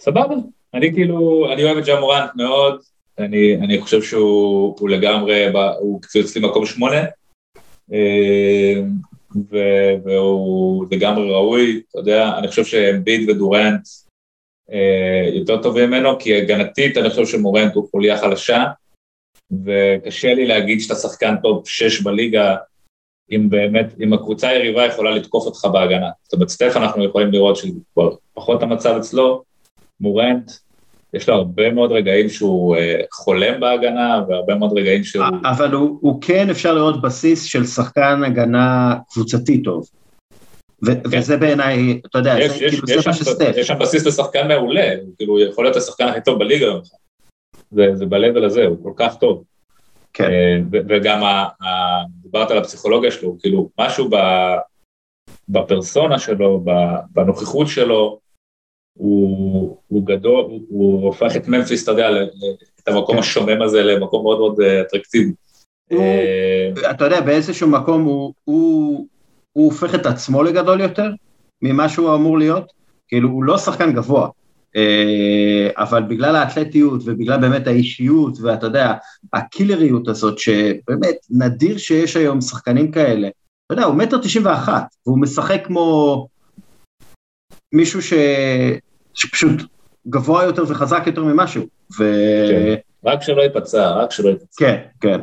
סבבה, 0.00 0.34
אני 0.74 0.92
כאילו, 0.94 1.46
אני 1.52 1.64
אוהב 1.64 1.76
את 1.76 1.84
ג'ה 1.86 2.00
מורנט 2.00 2.30
מאוד, 2.34 2.80
אני, 3.18 3.56
אני 3.56 3.80
חושב 3.80 4.02
שהוא 4.02 4.88
לגמרי, 4.88 5.46
הוא 5.80 6.00
אצלי 6.20 6.48
מקום 6.48 6.66
שמונה, 6.66 7.04
אה, 7.92 8.82
והוא 10.04 10.86
לגמרי 10.90 11.30
ראוי, 11.30 11.82
אתה 11.90 11.98
יודע, 11.98 12.38
אני 12.38 12.48
חושב 12.48 12.64
שאמביד 12.64 13.30
ודורנט 13.30 13.80
אה, 14.72 15.28
יותר 15.32 15.62
טובים 15.62 15.90
ממנו, 15.90 16.18
כי 16.18 16.36
הגנתית 16.36 16.96
אני 16.96 17.10
חושב 17.10 17.26
שמורנט 17.26 17.74
הוא 17.74 17.88
חוליה 17.90 18.18
חלשה, 18.18 18.64
וקשה 19.64 20.34
לי 20.34 20.46
להגיד 20.46 20.80
שאתה 20.80 20.94
שחקן 20.94 21.34
טוב 21.42 21.62
שש 21.66 22.00
בליגה, 22.00 22.56
אם 23.32 23.50
באמת, 23.50 23.86
אם 24.00 24.12
הקבוצה 24.12 24.48
היריבה 24.48 24.86
יכולה 24.86 25.10
לתקוף 25.10 25.46
אותך 25.46 25.64
בהגנה. 25.72 26.08
זאת 26.22 26.32
אומרת, 26.32 26.48
סטף 26.48 26.72
אנחנו 26.76 27.04
יכולים 27.04 27.32
לראות 27.32 27.56
שכבר 27.56 28.10
פחות 28.34 28.62
המצב 28.62 28.96
אצלו, 28.96 29.42
מורנט, 30.00 30.50
יש 31.14 31.28
לו 31.28 31.34
הרבה 31.34 31.70
מאוד 31.70 31.92
רגעים 31.92 32.28
שהוא 32.28 32.76
uh, 32.76 32.80
חולם 33.12 33.60
בהגנה, 33.60 34.22
והרבה 34.28 34.54
מאוד 34.54 34.78
רגעים 34.78 35.04
שהוא... 35.04 35.24
אבל 35.44 35.72
הוא, 35.72 35.98
הוא 36.00 36.22
כן 36.22 36.50
אפשר 36.50 36.74
לראות 36.74 37.02
בסיס 37.02 37.44
של 37.44 37.66
שחקן 37.66 38.22
הגנה 38.26 38.96
קבוצתי 39.10 39.62
טוב. 39.62 39.88
ו- 40.86 41.02
כן. 41.10 41.18
וזה 41.18 41.36
בעיניי, 41.36 42.00
אתה 42.06 42.18
יודע, 42.18 42.34
יש, 42.40 42.52
זה 42.52 42.64
יש, 42.64 42.74
כאילו 42.74 42.88
יש 42.88 43.04
זה 43.04 43.10
מה 43.10 43.14
שסטף. 43.16 43.52
יש 43.56 43.66
שם 43.66 43.78
בסיס 43.78 44.06
לשחקן 44.06 44.48
מעולה, 44.48 44.94
כאילו, 45.18 45.40
יכול 45.40 45.64
להיות 45.64 45.76
השחקן 45.76 46.06
הכי 46.06 46.20
טוב 46.24 46.38
בליגה. 46.38 46.66
זה, 47.72 47.94
זה 47.94 48.06
ב-level 48.06 48.44
הזה, 48.44 48.66
הוא 48.66 48.82
כל 48.82 48.92
כך 48.96 49.16
טוב. 49.16 49.44
כן. 50.12 50.24
אה, 50.24 50.58
וגם, 50.88 51.24
ה, 51.24 51.48
ה, 51.64 51.66
דיברת 52.22 52.50
על 52.50 52.58
הפסיכולוגיה 52.58 53.10
שלו, 53.10 53.36
כאילו, 53.40 53.68
משהו 53.80 54.08
ב, 54.10 54.16
בפרסונה 55.48 56.18
שלו, 56.18 56.64
בנוכחות 57.10 57.68
שלו, 57.68 58.18
הוא, 58.98 59.76
הוא 59.88 60.06
גדול, 60.06 60.44
הוא, 60.44 60.60
הוא 60.68 61.02
הופך 61.02 61.36
את 61.36 61.48
ממפיס, 61.48 61.82
אתה 61.82 61.90
יודע, 61.90 62.08
את 62.82 62.88
המקום 62.88 63.14
כן. 63.14 63.20
השומם 63.20 63.62
הזה 63.62 63.82
למקום 63.82 64.22
מאוד 64.22 64.38
מאוד 64.38 64.60
אה, 64.60 64.80
אטרקטיבי. 64.80 65.32
הוא, 65.90 66.00
אה, 66.00 66.90
אתה 66.90 67.04
יודע, 67.04 67.20
באיזשהו 67.20 67.68
מקום 67.68 68.02
הוא, 68.02 68.34
הוא, 68.44 69.06
הוא 69.52 69.64
הופך 69.64 69.94
את 69.94 70.06
עצמו 70.06 70.42
לגדול 70.42 70.80
יותר 70.80 71.10
ממה 71.62 71.88
שהוא 71.88 72.14
אמור 72.14 72.38
להיות, 72.38 72.72
כאילו 73.08 73.28
הוא 73.28 73.44
לא 73.44 73.58
שחקן 73.58 73.92
גבוה, 73.92 74.28
אבל 75.76 76.02
בגלל 76.02 76.36
האתלטיות 76.36 77.00
ובגלל 77.04 77.40
באמת 77.40 77.66
האישיות 77.66 78.40
ואתה 78.40 78.66
יודע, 78.66 78.92
הקילריות 79.32 80.08
הזאת, 80.08 80.38
שבאמת 80.38 81.16
נדיר 81.30 81.78
שיש 81.78 82.16
היום 82.16 82.40
שחקנים 82.40 82.90
כאלה, 82.90 83.28
אתה 83.66 83.74
יודע, 83.74 83.84
הוא 83.84 83.94
מטר 83.94 84.18
תשעים 84.18 84.46
ואחת, 84.46 84.84
והוא 85.06 85.18
משחק 85.20 85.60
כמו 85.64 86.26
מישהו 87.72 88.02
ש... 88.02 88.12
שפשוט 89.14 89.62
גבוה 90.08 90.44
יותר 90.44 90.62
וחזק 90.68 91.02
יותר 91.06 91.24
ממשהו. 91.24 91.62
ו... 91.98 92.04
כן. 92.50 92.74
רק 93.04 93.22
שלא 93.22 93.42
ייפצע, 93.42 93.90
רק 93.90 94.10
שלא 94.10 94.28
ייפצע. 94.28 94.64
כן, 94.64 94.76
כן. 95.00 95.20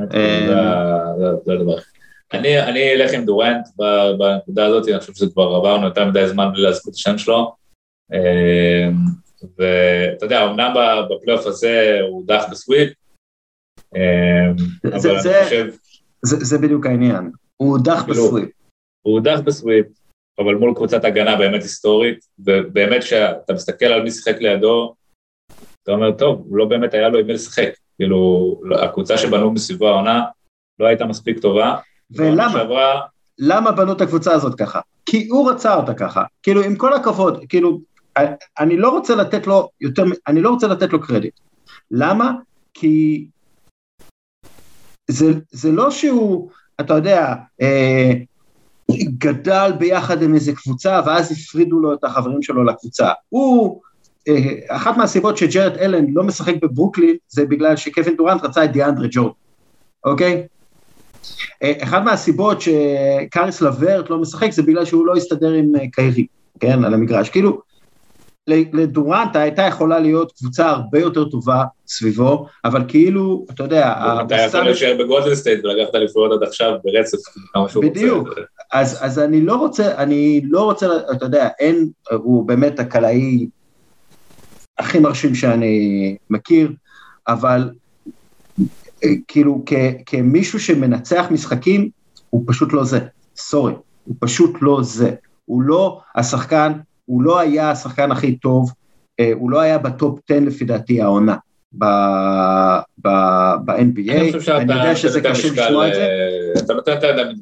זה 1.46 1.54
הדבר. 1.54 1.78
אני, 2.34 2.62
אני 2.62 2.94
אלך 2.94 3.14
עם 3.14 3.26
דורנט 3.26 3.68
בנקודה 4.18 4.66
הזאת, 4.66 4.88
אני 4.88 5.00
חושב 5.00 5.14
שזה 5.14 5.28
כבר 5.34 5.44
עברנו 5.44 5.86
יותר 5.86 6.06
מדי 6.06 6.28
זמן 6.28 6.50
בלי 6.54 6.62
להזכיר 6.62 6.92
את 6.92 6.96
השם 6.96 7.18
שלו. 7.18 7.56
ואתה 9.44 10.26
יודע, 10.26 10.46
אמנם 10.46 10.74
בפלייאוף 11.10 11.46
הזה 11.46 12.00
הוא 12.10 12.24
דח 12.28 12.44
בסוויפ, 12.52 12.94
אה, 13.96 14.52
אבל 14.96 15.12
אני 15.12 15.44
חושב... 15.44 15.72
זה 16.24 16.58
בדיוק 16.58 16.86
העניין, 16.86 17.32
הוא 17.58 17.72
הודח 17.72 18.04
בסוויפ. 18.04 18.50
הוא 19.02 19.14
הודח 19.14 19.40
בסוויפ, 19.44 19.86
אבל 20.40 20.56
מול 20.56 20.74
קבוצת 20.76 21.04
הגנה 21.06 21.36
באמת 21.36 21.62
היסטורית, 21.62 22.20
ובאמת 22.40 23.04
כשאתה 23.04 23.54
מסתכל 23.54 23.86
על 23.86 24.04
מי 24.04 24.12
שיחק 24.12 24.36
לידו, 24.40 24.96
אתה 25.84 25.92
אומר, 25.92 26.12
טוב, 26.12 26.48
לא 26.52 26.66
באמת 26.66 26.94
היה 26.94 27.10
לו 27.10 27.20
עם 27.20 27.28
מי 27.28 27.34
לשחק. 27.34 27.70
כאילו, 27.96 28.62
הקבוצה 28.82 29.18
שבנו 29.18 29.52
מסביבו 29.52 29.88
העונה 29.88 30.24
לא 30.80 30.88
הייתה 30.88 31.06
מספיק 31.06 31.40
טובה. 31.40 31.76
ולמה? 32.12 32.52
שעברה... 32.52 33.02
למה 33.40 33.72
בנו 33.72 33.92
את 33.94 34.02
הקבוצה 34.02 34.34
הזאת 34.34 34.60
ככה? 34.60 34.80
כי 35.06 35.28
הוא 35.28 35.52
רצה 35.52 35.76
אותה 35.76 35.94
ככה. 35.94 36.24
כאילו, 36.44 36.64
עם 36.64 36.76
כל 36.76 36.94
הכבוד, 36.94 37.46
כאילו, 37.50 37.80
אני 38.60 38.78
לא 38.78 38.90
רוצה 38.90 39.16
לתת 39.16 39.48
לו 39.48 39.70
יותר, 39.82 40.04
אני 40.28 40.42
לא 40.42 40.50
רוצה 40.50 40.68
לתת 40.68 40.94
לו 40.94 41.02
קרדיט. 41.02 41.34
למה? 41.92 42.32
כי 42.74 43.28
זה, 45.08 45.26
זה 45.52 45.72
לא 45.72 45.92
שהוא, 45.92 46.50
אתה 46.80 46.94
יודע, 46.94 47.36
אה, 47.62 48.12
גדל 49.18 49.72
ביחד 49.80 50.22
עם 50.22 50.36
איזה 50.36 50.54
קבוצה 50.54 51.02
ואז 51.06 51.32
הפרידו 51.32 51.80
לו 51.80 51.94
את 51.94 52.04
החברים 52.04 52.42
שלו 52.42 52.64
לקבוצה. 52.64 53.12
הוא, 53.30 53.82
אה, 54.28 54.54
אחת 54.68 54.98
מהסיבות 54.98 55.38
שג'רד 55.38 55.78
אלן 55.78 56.06
לא 56.14 56.24
משחק 56.24 56.54
בברוקלין 56.62 57.16
זה 57.28 57.46
בגלל 57.46 57.76
שקווין 57.76 58.16
דורנט 58.16 58.44
רצה 58.44 58.66
את 58.66 58.72
דיאנדרה 58.72 59.08
ג'ורד, 59.12 59.32
אוקיי? 60.06 60.48
אה, 61.64 61.74
אחת 61.84 62.04
מהסיבות 62.04 62.62
שקאריס 62.62 63.62
לוורט 63.62 64.10
לא 64.10 64.18
משחק 64.18 64.52
זה 64.52 64.64
בגלל 64.64 64.86
שהוא 64.86 65.06
לא 65.06 65.16
הסתדר 65.16 65.52
עם 65.52 65.76
אה, 65.76 65.86
קיירי, 65.92 66.28
כן, 66.60 66.84
על 66.84 66.94
המגרש. 66.94 67.30
כאילו, 67.30 67.62
לדורנט 68.74 69.36
הייתה 69.36 69.62
יכולה 69.62 70.00
להיות 70.00 70.32
קבוצה 70.32 70.70
הרבה 70.70 71.00
יותר 71.00 71.30
טובה 71.30 71.64
סביבו, 71.88 72.48
אבל 72.66 72.84
כאילו, 72.88 73.46
אתה 73.52 73.64
יודע... 73.64 73.94
אתה 74.26 74.36
יכול 74.36 74.64
להישאר 74.64 74.96
בגולדן 75.00 75.36
סטייט 75.36 75.66
ולקחת 75.66 75.96
אליפויות 75.96 76.32
עד 76.32 76.48
עכשיו 76.48 76.72
ברצף, 76.84 77.18
כמה 77.54 77.70
שהוא 77.70 77.86
רוצה. 77.86 78.00
בדיוק, 78.00 78.30
אז, 78.74 79.20
אני 79.20 79.42
לא 79.42 79.56
רוצה, 79.56 79.96
אני 79.96 80.42
לא 80.44 80.64
רוצה, 80.64 80.88
אתה 81.12 81.26
יודע, 81.26 81.48
אין, 81.60 81.90
הוא 82.12 82.48
באמת 82.48 82.80
הקלעי 82.80 83.48
הכי 84.78 85.00
מרשים 85.00 85.36
שאני 85.36 86.18
מכיר, 86.30 86.72
אבל 87.28 87.70
כאילו 89.28 89.64
כ, 89.66 89.74
כמישהו 90.06 90.60
שמנצח 90.60 91.26
משחקים, 91.32 91.90
הוא 92.30 92.44
פשוט 92.48 92.74
לא 92.74 92.84
זה, 92.84 93.00
סורי, 93.38 93.74
הוא 94.04 94.16
פשוט 94.20 94.58
לא 94.62 94.80
זה. 94.84 95.12
הוא 95.46 95.62
לא 95.62 96.02
השחקן 96.16 96.72
הוא 97.10 97.22
לא 97.22 97.40
היה 97.40 97.72
השחקן 97.72 98.12
הכי 98.12 98.36
טוב, 98.36 98.72
אה, 99.20 99.32
הוא 99.34 99.52
לא 99.52 99.60
היה 99.60 99.78
בטופ 99.78 100.20
10 100.30 100.40
לפי 100.40 100.66
דעתי 100.66 101.02
העונה 101.02 101.36
ב-NBA, 101.74 103.72
אני 104.50 104.74
יודע 104.74 104.96
שזה 104.96 105.22
קשה 105.22 105.48
לשמוע 105.52 105.88
את 105.88 105.94
זה. 105.94 106.02
אה, 106.02 106.62
אתה 106.66 106.74
נותן 106.74 106.92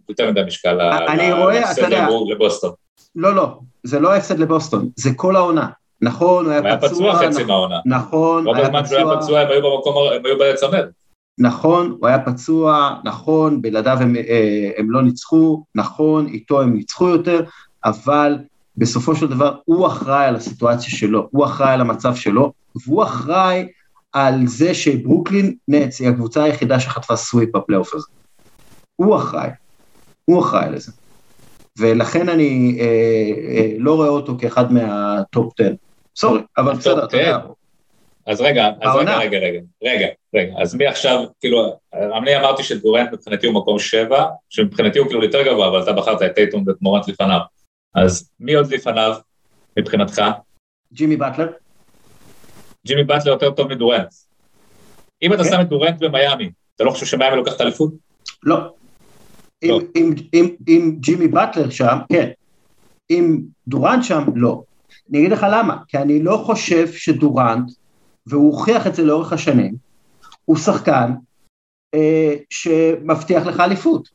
יותר 0.09 0.31
מדי 0.31 0.41
משקל 0.47 0.73
להפסד 0.73 1.89
לבוסטון. 2.31 2.71
לא, 3.15 3.35
לא, 3.35 3.59
זה 3.83 3.99
לא 3.99 4.13
ההפסד 4.13 4.39
לבוסטון, 4.39 4.89
זה 4.95 5.09
כל 5.15 5.35
העונה. 5.35 5.67
נכון, 6.01 6.45
הוא 6.45 6.53
היה 6.53 6.77
פצוע. 6.77 6.89
הוא 6.97 7.09
היה 7.09 7.19
פצוע 7.19 7.31
חצי 7.31 7.43
מהעונה. 7.43 7.79
נכון, 7.85 8.47
היה 8.47 8.55
פצוע. 8.55 8.73
רוב 8.73 8.75
הזמן 8.75 8.85
שהוא 8.85 9.09
היה 9.09 9.19
פצוע 9.19 9.39
הם 9.39 9.47
היו 9.47 9.61
במקום, 9.61 9.95
הם 10.15 10.25
היו 10.25 10.35
בצמד. 10.53 10.85
נכון, 11.39 11.95
הוא 11.99 12.07
היה 12.07 12.19
פצוע, 12.19 12.95
נכון, 13.03 13.61
בלעדיו 13.61 13.97
הם, 14.01 14.15
אה, 14.15 14.69
הם 14.77 14.91
לא 14.91 15.01
ניצחו, 15.01 15.63
נכון, 15.75 16.27
איתו 16.27 16.61
הם 16.61 16.73
ניצחו 16.73 17.09
יותר, 17.09 17.41
אבל 17.85 18.37
בסופו 18.77 19.15
של 19.15 19.27
דבר 19.27 19.55
הוא 19.65 19.87
אחראי 19.87 20.25
על 20.25 20.35
הסיטואציה 20.35 20.89
שלו, 20.89 21.27
הוא 21.31 21.45
אחראי 21.45 21.73
על 21.73 21.81
המצב 21.81 22.15
שלו, 22.15 22.51
והוא 22.85 23.03
אחראי 23.03 23.67
על 24.13 24.47
זה 24.47 24.73
שברוקלין 24.73 25.55
נץ 25.67 26.01
היא 26.01 26.09
הקבוצה 26.09 26.43
היחידה 26.43 26.79
שחטפה 26.79 27.15
סוויפ 27.15 27.55
בפלייאוף 27.55 27.93
הזה. 27.93 28.07
הוא 28.95 29.15
אחראי, 29.15 29.49
הוא 30.25 30.39
אחראי 30.39 30.69
לזה. 30.71 30.91
ולכן 31.79 32.29
אני 32.29 32.77
אה, 32.79 32.85
אה, 33.57 33.71
לא 33.77 33.95
רואה 33.95 34.07
אותו 34.07 34.35
כאחד 34.39 34.73
מהטופ 34.73 35.53
10. 35.59 35.73
סורי, 36.15 36.41
אבל 36.57 36.73
בסדר, 36.73 37.05
אתה 37.05 37.17
יודע. 37.17 37.39
אז 38.25 38.41
רגע, 38.41 38.69
אז 38.81 38.95
רגע, 38.95 39.17
רגע, 39.17 39.37
רגע, 39.37 39.59
רגע, 39.83 40.07
רגע, 40.35 40.53
אז 40.61 40.75
מי 40.75 40.87
עכשיו, 40.87 41.23
כאילו, 41.39 41.77
אני 41.93 42.37
אמרתי 42.37 42.63
שדורנט 42.63 43.13
מבחינתי 43.13 43.47
הוא 43.47 43.55
מקום 43.55 43.79
שבע, 43.79 44.25
שמבחינתי 44.49 44.99
הוא 44.99 45.07
כאילו 45.07 45.23
יותר 45.23 45.43
גבוה, 45.43 45.67
אבל 45.67 45.83
אתה 45.83 45.93
בחרת 45.93 46.21
את 46.21 46.35
טייטום 46.35 46.63
ואת 46.67 46.75
מורנט 46.81 47.07
לפניו. 47.07 47.39
אז 47.95 48.29
מי 48.39 48.53
עוד 48.53 48.73
לפניו, 48.73 49.15
מבחינתך? 49.79 50.21
ג'ימי 50.93 51.17
באטלר. 51.17 51.51
ג'ימי 52.87 53.03
באטלר 53.03 53.31
יותר 53.31 53.51
טוב 53.51 53.67
מדורנט. 53.67 54.13
אם 55.21 55.33
אתה 55.33 55.43
כן. 55.43 55.49
שם 55.49 55.61
את 55.61 55.69
דורנט 55.69 55.99
במיאמי, 55.99 56.51
אתה 56.75 56.83
לא 56.83 56.91
חושב 56.91 57.05
שמיאמי 57.05 57.35
לוקח 57.35 57.55
את 57.55 57.61
האליפות? 57.61 57.93
לא. 58.43 58.73
לא. 59.65 59.79
אם 60.67 60.95
ג'ימי 60.99 61.27
באטלר 61.27 61.69
שם, 61.69 61.97
כן. 62.13 62.29
אם 63.09 63.39
דורנט 63.67 64.03
שם, 64.03 64.23
לא. 64.35 64.63
אני 65.09 65.19
אגיד 65.19 65.31
לך 65.31 65.45
למה, 65.51 65.77
כי 65.87 65.97
אני 65.97 66.23
לא 66.23 66.43
חושב 66.45 66.91
שדורנט, 66.91 67.71
והוא 68.25 68.51
הוכיח 68.51 68.87
את 68.87 68.95
זה 68.95 69.03
לאורך 69.03 69.33
השנים, 69.33 69.75
הוא 70.45 70.57
שחקן 70.57 71.11
אה, 71.93 72.35
שמבטיח 72.49 73.45
לך 73.45 73.59
אליפות. 73.59 74.09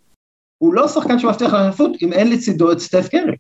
הוא 0.59 0.75
לא 0.75 0.89
שחקן 0.89 1.19
שמבטיח 1.19 1.49
לך 1.49 1.61
אליפות 1.61 1.93
אם 2.03 2.13
אין 2.13 2.31
לצידו 2.31 2.73
את 2.73 2.79
סטף 2.79 3.09
קרי. 3.09 3.37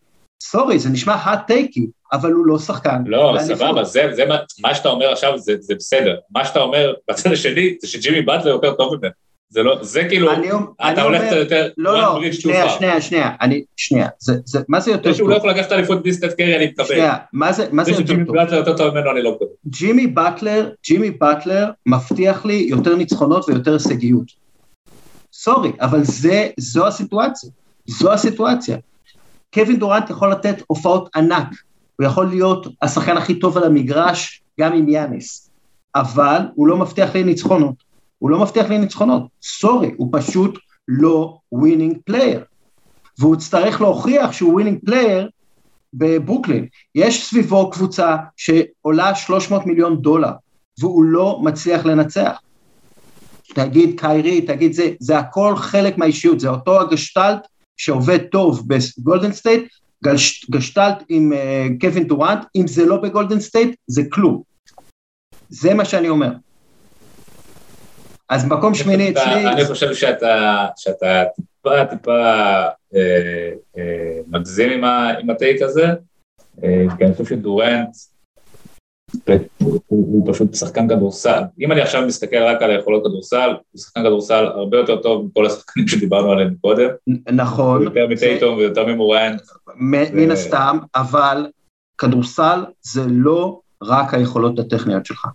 סורי, 0.50 0.78
זה 0.78 0.90
נשמע 0.90 1.16
hot 1.24 1.46
טייקי, 1.46 1.86
אבל 2.12 2.32
הוא 2.32 2.46
לא 2.46 2.58
שחקן. 2.58 3.02
לא, 3.06 3.36
סבבה, 3.40 3.84
זה, 3.84 4.08
זה 4.12 4.24
מה, 4.26 4.36
מה 4.60 4.74
שאתה 4.74 4.88
אומר 4.88 5.12
עכשיו 5.12 5.38
זה, 5.38 5.54
זה 5.60 5.74
בסדר. 5.74 6.16
מה 6.30 6.44
שאתה 6.44 6.60
אומר 6.60 6.92
בצד 7.10 7.32
השני 7.32 7.76
זה 7.80 7.88
שג'ימי 7.88 8.22
באטלר 8.22 8.50
יותר 8.50 8.74
טוב 8.74 8.94
ממנו. 8.94 9.12
זה 9.48 9.62
לא, 9.62 9.78
זה 9.80 10.04
כאילו, 10.08 10.32
אני, 10.32 10.48
אתה 10.48 10.58
אני 10.80 11.00
הולך 11.00 11.22
אומר, 11.22 11.36
יותר, 11.36 11.68
לא, 11.76 12.00
לא, 12.00 12.32
שנייה, 12.32 12.68
שנייה, 12.68 13.00
שנייה, 13.00 13.30
אני, 13.40 13.64
שנייה, 13.76 14.08
זה, 14.18 14.32
זה, 14.44 14.58
מה 14.68 14.80
זה 14.80 14.90
יותר 14.90 15.02
טוב? 15.02 15.12
זה 15.12 15.18
שהוא 15.18 15.30
לא 15.30 15.34
יכול 15.34 15.50
לקחת 15.50 15.72
אליפות 15.72 16.02
בלי 16.02 16.12
סטף 16.12 16.34
קרי, 16.34 16.56
אני 16.56 16.66
מקבל. 16.66 16.86
שנייה, 16.86 17.16
מה 17.32 17.52
זה, 17.52 17.68
מה 17.72 17.84
זה 17.84 17.90
יותר 17.90 18.02
טוב? 18.02 18.10
שג'ימי 18.10 18.24
באטלר 18.24 18.56
יותר 18.58 18.76
טוב 18.76 18.94
ממנו, 18.94 19.10
אני 19.10 19.22
לא 19.22 19.32
מקבל. 19.32 19.46
ג'ימי 19.68 20.06
באטלר, 20.06 20.70
ג'ימי 20.84 21.10
באטלר 21.10 21.70
מבטיח 21.86 22.44
לי 22.44 22.66
יותר 22.68 22.96
ניצחונות 22.96 23.48
ויותר 23.48 23.72
הישגיות. 23.72 24.26
סורי, 25.32 25.72
אבל 25.80 26.04
זה, 26.04 26.48
זו 26.56 26.86
הסיטואציה, 26.86 27.50
זו 27.86 28.12
הסיטואציה. 28.12 28.76
קווין 29.54 29.78
דורנט 29.78 30.10
יכול 30.10 30.32
לתת 30.32 30.62
הופעות 30.66 31.16
ענק, 31.16 31.48
הוא 31.96 32.06
יכול 32.06 32.26
להיות 32.26 32.66
השחקן 32.82 33.16
הכי 33.16 33.34
טוב 33.34 33.56
על 33.56 33.64
המגרש, 33.64 34.42
גם 34.60 34.72
עם 34.72 34.88
יאניס, 34.88 35.50
אבל 35.94 36.40
הוא 36.54 36.66
לא 36.66 36.76
מבטיח 36.76 37.14
לי 37.14 37.24
ניצחונות. 37.24 37.74
הוא 38.18 38.30
לא 38.30 38.38
מבטיח 38.38 38.68
לי 38.68 38.78
ניצחונות, 38.78 39.22
sorry, 39.42 39.90
הוא 39.96 40.08
פשוט 40.12 40.58
לא 40.88 41.38
winning 41.52 41.96
player. 42.04 42.44
והוא 43.18 43.36
יצטרך 43.36 43.80
להוכיח 43.80 44.32
שהוא 44.32 44.52
winning 44.52 44.78
player 44.86 45.28
בברוקלין. 45.94 46.66
יש 46.94 47.26
סביבו 47.28 47.70
קבוצה 47.70 48.16
שעולה 48.36 49.14
300 49.14 49.66
מיליון 49.66 50.02
דולר, 50.02 50.32
והוא 50.80 51.04
לא 51.04 51.40
מצליח 51.42 51.86
לנצח. 51.86 52.38
תגיד 53.54 54.00
קיירי, 54.00 54.40
תגיד 54.40 54.72
זה, 54.72 54.90
זה 55.00 55.18
הכל 55.18 55.56
חלק 55.56 55.98
מהאישיות, 55.98 56.40
זה 56.40 56.48
אותו 56.48 56.80
הגשטלט 56.80 57.46
שעובד 57.76 58.18
טוב 58.18 58.68
בגולדן 58.68 59.32
סטייט, 59.32 59.72
גשטלט 60.50 61.02
עם 61.08 61.32
אה, 61.32 61.80
קווין 61.80 62.08
דורנט, 62.08 62.44
אם 62.56 62.66
זה 62.66 62.86
לא 62.86 62.96
בגולדן 62.96 63.40
סטייט, 63.40 63.76
זה 63.86 64.02
כלום. 64.12 64.42
זה 65.48 65.74
מה 65.74 65.84
שאני 65.84 66.08
אומר. 66.08 66.30
אז 68.28 68.44
מקום 68.44 68.74
שמיני 68.74 69.10
אצלי... 69.10 69.46
אני 69.46 69.64
חושב 69.64 69.94
שאתה, 69.94 70.66
שאתה 70.76 71.24
טיפה 71.36 71.84
טיפה 71.90 72.22
אה, 72.94 73.50
אה, 73.78 74.20
מגזים 74.26 74.70
עם, 74.70 74.84
עם 75.20 75.30
הטייק 75.30 75.62
הזה, 75.62 75.86
אה, 76.64 76.84
כי 76.98 77.04
אני 77.04 77.12
חושב 77.12 77.24
שדורנט 77.24 77.88
הוא, 79.88 80.32
פשוט 80.32 80.54
שחקן 80.54 80.88
כדורסל. 80.88 81.42
אם 81.60 81.72
אני 81.72 81.80
עכשיו 81.80 82.06
מסתכל 82.06 82.36
רק 82.36 82.62
על 82.62 82.70
היכולות 82.70 83.02
כדורסל, 83.04 83.50
הוא 83.72 83.80
שחקן 83.80 84.00
כדורסל 84.00 84.44
הרבה 84.44 84.76
יותר 84.76 84.96
טוב 84.96 85.26
מכל 85.26 85.46
השחקנים 85.46 85.88
שדיברנו 85.88 86.32
עליהם 86.32 86.54
קודם. 86.60 86.88
נכון. 87.32 87.82
יותר 87.82 88.06
מטייטום 88.10 88.56
ויותר 88.56 88.86
ממורן. 88.86 89.36
מן 90.12 90.30
הסתם, 90.30 90.78
אבל 90.94 91.46
כדורסל 91.98 92.64
זה 92.82 93.02
לא 93.08 93.60
רק 93.82 94.14
היכולות 94.14 94.58
הטכניות 94.58 95.06
שלך. 95.06 95.26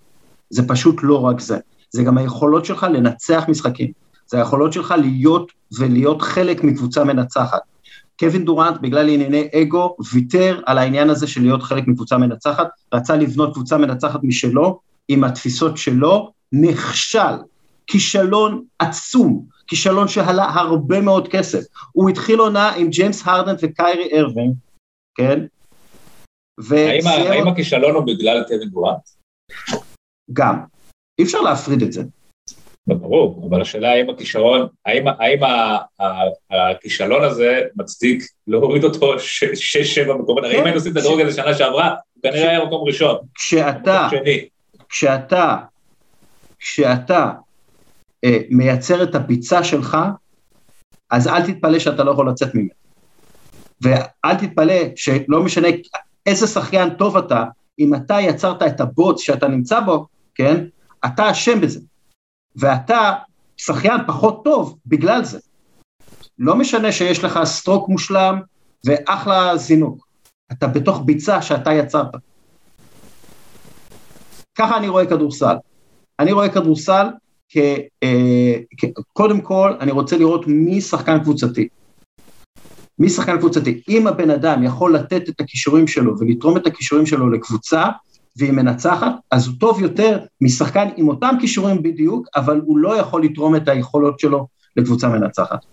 זה 0.50 0.68
פשוט 0.68 0.96
לא 1.04 1.22
רק 1.22 1.40
זה. 1.40 1.58
זה 1.92 2.04
גם 2.04 2.18
היכולות 2.18 2.66
שלך 2.66 2.84
לנצח 2.94 3.46
משחקים. 3.48 3.92
זה 4.28 4.38
היכולות 4.38 4.74
שלך 4.74 4.94
להיות 4.98 5.52
ולהיות 5.80 6.22
חלק 6.22 6.64
מקבוצה 6.64 7.04
מנצחת. 7.04 7.62
קווין 8.20 8.46
דורנט, 8.46 8.82
בגלל 8.82 9.10
ענייני 9.10 9.48
אגו, 9.62 9.96
ויתר 10.14 10.62
על 10.66 10.78
העניין 10.78 11.10
הזה 11.10 11.28
של 11.28 11.42
להיות 11.42 11.64
חלק 11.64 11.88
מקבוצה 11.88 12.18
מנצחת, 12.18 12.68
רצה 12.94 13.16
לבנות 13.16 13.54
קבוצה 13.54 13.78
מנצחת 13.78 14.20
משלו, 14.24 14.80
עם 15.08 15.24
התפיסות 15.24 15.78
שלו, 15.78 16.32
נכשל. 16.52 17.38
כישלון 17.88 18.64
עצום, 18.80 19.46
כישלון 19.68 20.08
שעלה 20.08 20.46
הרבה 20.46 21.02
מאוד 21.02 21.28
כסף. 21.28 21.60
הוא 21.92 22.10
התחיל 22.10 22.40
עונה 22.40 22.74
עם 22.74 22.90
ג'יימס 22.90 23.28
הרדן 23.28 23.56
וקיירי 23.62 24.20
ארווין, 24.20 24.54
כן? 25.16 25.46
האם, 26.72 27.08
האם 27.08 27.48
הכישלון 27.48 27.96
הוא 27.96 28.04
בגלל 28.04 28.44
קווין 28.48 28.70
דורנט? 28.70 29.00
גם. 30.34 30.60
אי 31.20 31.24
אפשר 31.24 31.42
להפריד 31.42 31.82
את 31.82 31.92
זה. 31.92 32.04
לא, 32.88 32.96
ברור, 32.96 33.48
אבל 33.50 33.62
השאלה 33.62 33.92
האם 33.92 34.10
הכישרון, 34.10 34.68
האם, 34.86 35.06
האם 35.08 35.40
הכישלון 36.52 37.24
הזה 37.24 37.62
מצדיק 37.76 38.24
להוריד 38.48 38.84
אותו 38.84 39.20
שש-שבע 39.20 40.16
מקומות, 40.16 40.44
הרי 40.44 40.60
אם. 40.60 40.64
היינו 40.64 40.78
עושים 40.78 40.92
את 40.92 40.98
הדרוג 40.98 41.22
הזה 41.22 41.36
שנה 41.42 41.54
שעברה, 41.54 41.96
הוא 42.14 42.24
כנראה 42.24 42.50
היה 42.50 42.66
מקום 42.66 42.88
ראשון. 42.88 43.18
כשאתה, 43.36 44.10
כשאתה, 44.90 45.58
כשאתה 46.60 47.32
אה, 48.24 48.38
מייצר 48.50 49.04
את 49.04 49.16
הביצה 49.16 49.64
שלך, 49.64 49.98
אז 51.12 51.28
אל 51.28 51.42
תתפלא 51.42 51.80
שאתה 51.80 52.04
לא 52.04 52.12
יכול 52.12 52.30
לצאת 52.30 52.56
ממנו. 52.56 52.70
ואל 53.82 54.36
תתפלא 54.36 54.76
שלא 54.96 55.44
משנה 55.44 55.68
איזה 56.26 56.48
שחקן 56.48 56.90
טוב 56.90 57.18
אתה, 57.18 57.44
אם 57.80 57.96
אתה 57.96 58.18
יצרת 58.22 58.64
את 58.64 58.82
הבוץ 58.82 59.22
שאתה 59.22 59.48
נמצא 59.48 59.80
בו, 59.80 60.06
כן? 60.36 60.66
אתה 61.06 61.32
אשם 61.32 61.62
בזה. 61.62 61.80
ואתה 62.58 63.14
שחיין 63.58 64.02
פחות 64.08 64.44
טוב 64.44 64.78
בגלל 64.86 65.24
זה. 65.24 65.40
לא 66.40 66.56
משנה 66.56 66.92
שיש 66.92 67.24
לך 67.24 67.40
סטרוק 67.44 67.90
מושלם 67.90 68.42
ואחלה 68.86 69.58
זינוק. 69.58 70.08
אתה 70.52 70.68
בתוך 70.68 71.02
ביצה 71.06 71.42
שאתה 71.42 71.74
יצרת. 71.74 72.16
ככה 74.58 74.78
אני 74.78 74.88
רואה 74.88 75.06
כדורסל. 75.06 75.56
אני 76.20 76.32
רואה 76.32 76.50
כדורסל 76.50 77.08
כ... 77.50 77.58
אה, 78.04 78.56
כ... 78.78 78.86
קודם 79.14 79.42
כל, 79.42 79.74
אני 79.80 79.92
רוצה 79.92 80.18
לראות 80.18 80.48
מי 80.48 80.82
שחקן 80.82 81.20
קבוצתי. 81.20 81.68
מי 83.00 83.10
שחקן 83.10 83.38
קבוצתי. 83.38 83.82
אם 83.90 84.08
הבן 84.08 84.30
אדם 84.30 84.64
יכול 84.64 84.96
לתת 84.96 85.30
את 85.30 85.40
הכישורים 85.40 85.88
שלו 85.88 86.20
ולתרום 86.20 86.58
את 86.58 86.68
הכישורים 86.68 87.06
שלו 87.06 87.30
לקבוצה, 87.30 87.84
והיא 88.38 88.52
מנצחת, 88.52 89.12
אז 89.32 89.48
הוא 89.48 89.56
טוב 89.60 89.82
יותר 89.82 90.20
משחקן 90.42 90.88
עם 90.98 91.08
אותם 91.08 91.36
כישורים 91.42 91.84
בדיוק, 91.84 92.28
אבל 92.36 92.62
הוא 92.66 92.78
לא 92.78 92.98
יכול 92.98 93.24
לתרום 93.24 93.56
את 93.56 93.68
היכולות 93.68 94.20
שלו 94.20 94.48
לקבוצה 94.78 95.10
מנצחת. 95.10 95.66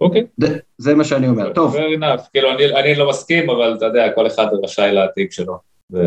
אוקיי. 0.00 0.26
Okay. 0.42 0.46
זה 0.78 0.94
מה 0.94 1.04
שאני 1.04 1.28
אומר, 1.28 1.52
טוב. 1.52 1.76
Fair 1.76 1.98
enough, 1.98 2.22
כאילו 2.32 2.50
אני, 2.50 2.74
אני 2.74 2.94
לא 2.94 3.10
מסכים, 3.10 3.50
אבל 3.50 3.74
אתה 3.76 3.84
יודע, 3.86 4.12
כל 4.14 4.26
אחד 4.26 4.46
רשאי 4.62 4.92
להעתיק 4.92 5.32
שלו. 5.32 5.58
ו... 5.92 5.98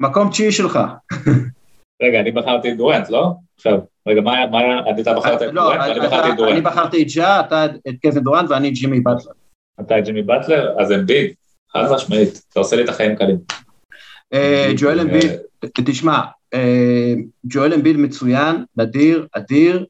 מקום 0.00 0.30
תשיעי 0.30 0.52
שלך. 0.52 0.78
רגע, 2.02 2.20
אני 2.20 2.30
בחרתי 2.30 2.72
את 2.72 2.76
דורנט, 2.76 3.10
לא? 3.10 3.32
עכשיו, 3.56 3.78
רגע, 4.08 4.20
מה, 4.20 4.46
מה, 4.46 4.80
אתה 5.00 5.14
בחרת 5.14 5.42
את 5.42 5.48
לא, 5.52 5.62
דורנט 5.62 5.80
ואני 5.88 6.00
בחרתי 6.00 6.30
את 6.30 6.36
דורנט. 6.36 6.52
אני 6.52 6.60
בחרתי 6.60 7.02
את 7.02 7.06
ג'ה, 7.16 7.40
אתה 7.40 7.64
את 7.64 7.94
קווין 8.02 8.24
דורנט 8.24 8.50
ואני 8.50 8.70
ג'ימי 8.70 9.00
באטלר. 9.00 9.32
אתה 9.80 9.98
את 9.98 10.04
ג'ימי 10.04 10.22
באטלר? 10.22 10.74
אז 10.80 10.92
אמביד. 10.92 11.34
חד 11.72 11.92
משמעית, 11.94 12.42
אתה 12.52 12.60
עושה 12.60 12.76
לי 12.76 12.84
את 12.84 12.88
החיים 12.88 13.16
קלים. 13.16 13.38
אה, 14.32 14.72
ג'ואל 14.76 15.00
אמביד, 15.00 15.30
תשמע, 15.74 16.20
אה, 16.54 17.14
ג'ואל 17.46 17.74
אמביד 17.74 17.96
מצוין, 17.96 18.64
נדיר, 18.76 19.26
אדיר, 19.32 19.86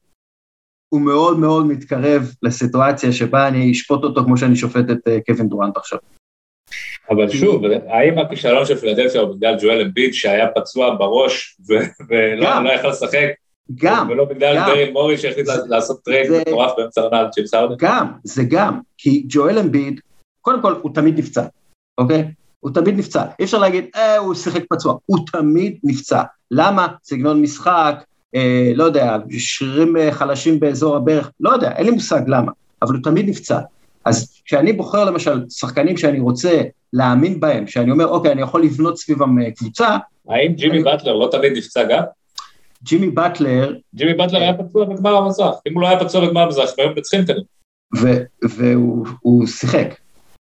הוא 0.89 1.01
מאוד 1.01 1.39
מאוד 1.39 1.65
מתקרב 1.65 2.33
לסיטואציה 2.43 3.13
שבה 3.13 3.47
אני 3.47 3.71
אשפוט 3.71 4.03
אותו 4.03 4.23
כמו 4.23 4.37
שאני 4.37 4.55
שופט 4.55 4.85
את 4.91 5.07
אה, 5.07 5.17
קווין 5.25 5.49
דורנט 5.49 5.77
עכשיו. 5.77 5.99
אבל 7.09 7.29
שוב, 7.29 7.63
האם 7.87 8.19
הכישלון 8.19 8.65
של 8.65 8.75
פילדלפיה 8.75 9.21
הוא 9.21 9.35
בגלל 9.35 9.55
ג'ואל 9.61 9.81
אמביד 9.81 10.13
שהיה 10.13 10.47
פצוע 10.55 10.95
בראש 10.95 11.57
ולא 12.09 12.63
לא 12.63 12.69
יכול 12.69 12.89
לשחק, 12.89 13.27
גם, 13.75 14.09
ולא 14.09 14.25
בגלל 14.25 14.57
דריל 14.65 14.91
מורי 14.91 15.17
שהחליט 15.17 15.47
לעשות 15.69 16.03
טרייד 16.03 16.31
מטורף 16.31 16.71
באמצע 16.77 17.01
העונה 17.01 17.29
של 17.35 17.47
הארדן. 17.47 17.75
גם, 17.77 18.11
זה 18.23 18.43
גם, 18.49 18.79
כי 18.97 19.23
ג'ואל 19.29 19.59
אמביד, 19.59 20.01
קודם 20.41 20.61
כל 20.61 20.73
הוא 20.81 20.93
תמיד 20.93 21.19
נפצע, 21.19 21.45
אוקיי? 22.01 22.31
הוא 22.59 22.71
תמיד 22.71 22.97
נפצע. 22.97 23.23
אי 23.39 23.45
אפשר 23.45 23.57
להגיד, 23.57 23.85
אה, 23.95 24.17
הוא 24.17 24.33
שיחק 24.33 24.63
פצוע, 24.69 24.97
הוא 25.05 25.17
תמיד 25.31 25.77
נפצע. 25.83 26.23
למה? 26.51 26.87
סגנון 27.03 27.41
משחק, 27.41 28.03
אה, 28.35 28.71
לא 28.75 28.83
יודע, 28.83 29.17
שרירים 29.37 29.97
אה, 29.97 30.11
חלשים 30.11 30.59
באזור 30.59 30.95
הברך, 30.95 31.31
לא 31.39 31.49
יודע, 31.49 31.71
אין 31.71 31.85
לי 31.85 31.91
מושג 31.91 32.21
למה, 32.27 32.51
אבל 32.81 32.93
הוא 32.93 33.03
תמיד 33.03 33.29
נפצע. 33.29 33.59
אז 34.05 34.33
כשאני 34.45 34.73
בוחר 34.73 35.05
למשל 35.05 35.45
שחקנים 35.49 35.97
שאני 35.97 36.19
רוצה 36.19 36.61
להאמין 36.93 37.39
בהם, 37.39 37.67
שאני 37.67 37.91
אומר, 37.91 38.07
אוקיי, 38.07 38.31
אני 38.31 38.41
יכול 38.41 38.63
לבנות 38.63 38.97
סביבם 38.97 39.41
אה, 39.41 39.51
קבוצה. 39.51 39.97
האם 40.29 40.53
ג'ימי 40.53 40.75
אני... 40.75 40.83
באטלר 40.83 41.15
לא 41.15 41.27
תמיד 41.31 41.53
נפצע 41.57 41.83
גם? 41.83 42.03
ג'ימי 42.83 43.09
באטלר... 43.09 43.75
ג'ימי 43.95 44.13
באטלר 44.13 44.39
היה 44.39 44.53
פצוע 44.53 44.85
בגמר 44.85 45.15
המזרח, 45.15 45.55
אם 45.67 45.73
הוא 45.73 45.81
לא 45.81 45.87
היה 45.87 45.99
פצוע 45.99 46.27
בגמר 46.27 46.41
המזרח, 46.41 46.69
הם 46.69 46.85
היו 46.85 46.95
מנצחים 46.95 47.21
כנראה. 47.25 47.43
והוא 48.43 49.47
שיחק. 49.47 49.95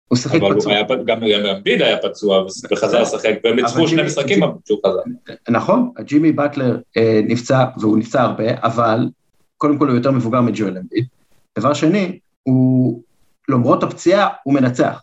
הוא 0.08 0.18
שיחק 0.18 0.40
פצוע. 0.56 0.80
אבל 0.80 1.04
גם 1.04 1.22
אמביד 1.56 1.82
היה 1.82 1.96
פצוע 1.98 2.46
וחזר 2.70 3.02
לשחק, 3.02 3.34
והם 3.44 3.56
ניצחו 3.56 3.88
שני 3.88 4.02
משחקים 4.02 4.40
שהוא 4.66 4.78
חזר. 4.86 5.00
נכון, 5.48 5.90
ג'ימי 6.00 6.32
באטלר 6.32 6.80
אה, 6.96 7.20
נפצע, 7.24 7.64
והוא 7.78 7.98
נפצע 7.98 8.22
הרבה, 8.22 8.44
אבל 8.56 9.08
קודם 9.56 9.78
כל 9.78 9.88
הוא 9.88 9.96
יותר 9.96 10.10
מבוגר 10.10 10.40
מג'ואל 10.40 10.78
אמביד. 10.78 11.06
דבר 11.58 11.74
שני, 11.74 12.18
הוא, 12.42 13.02
למרות 13.48 13.82
הפציעה, 13.82 14.28
הוא 14.44 14.54
מנצח. 14.54 15.02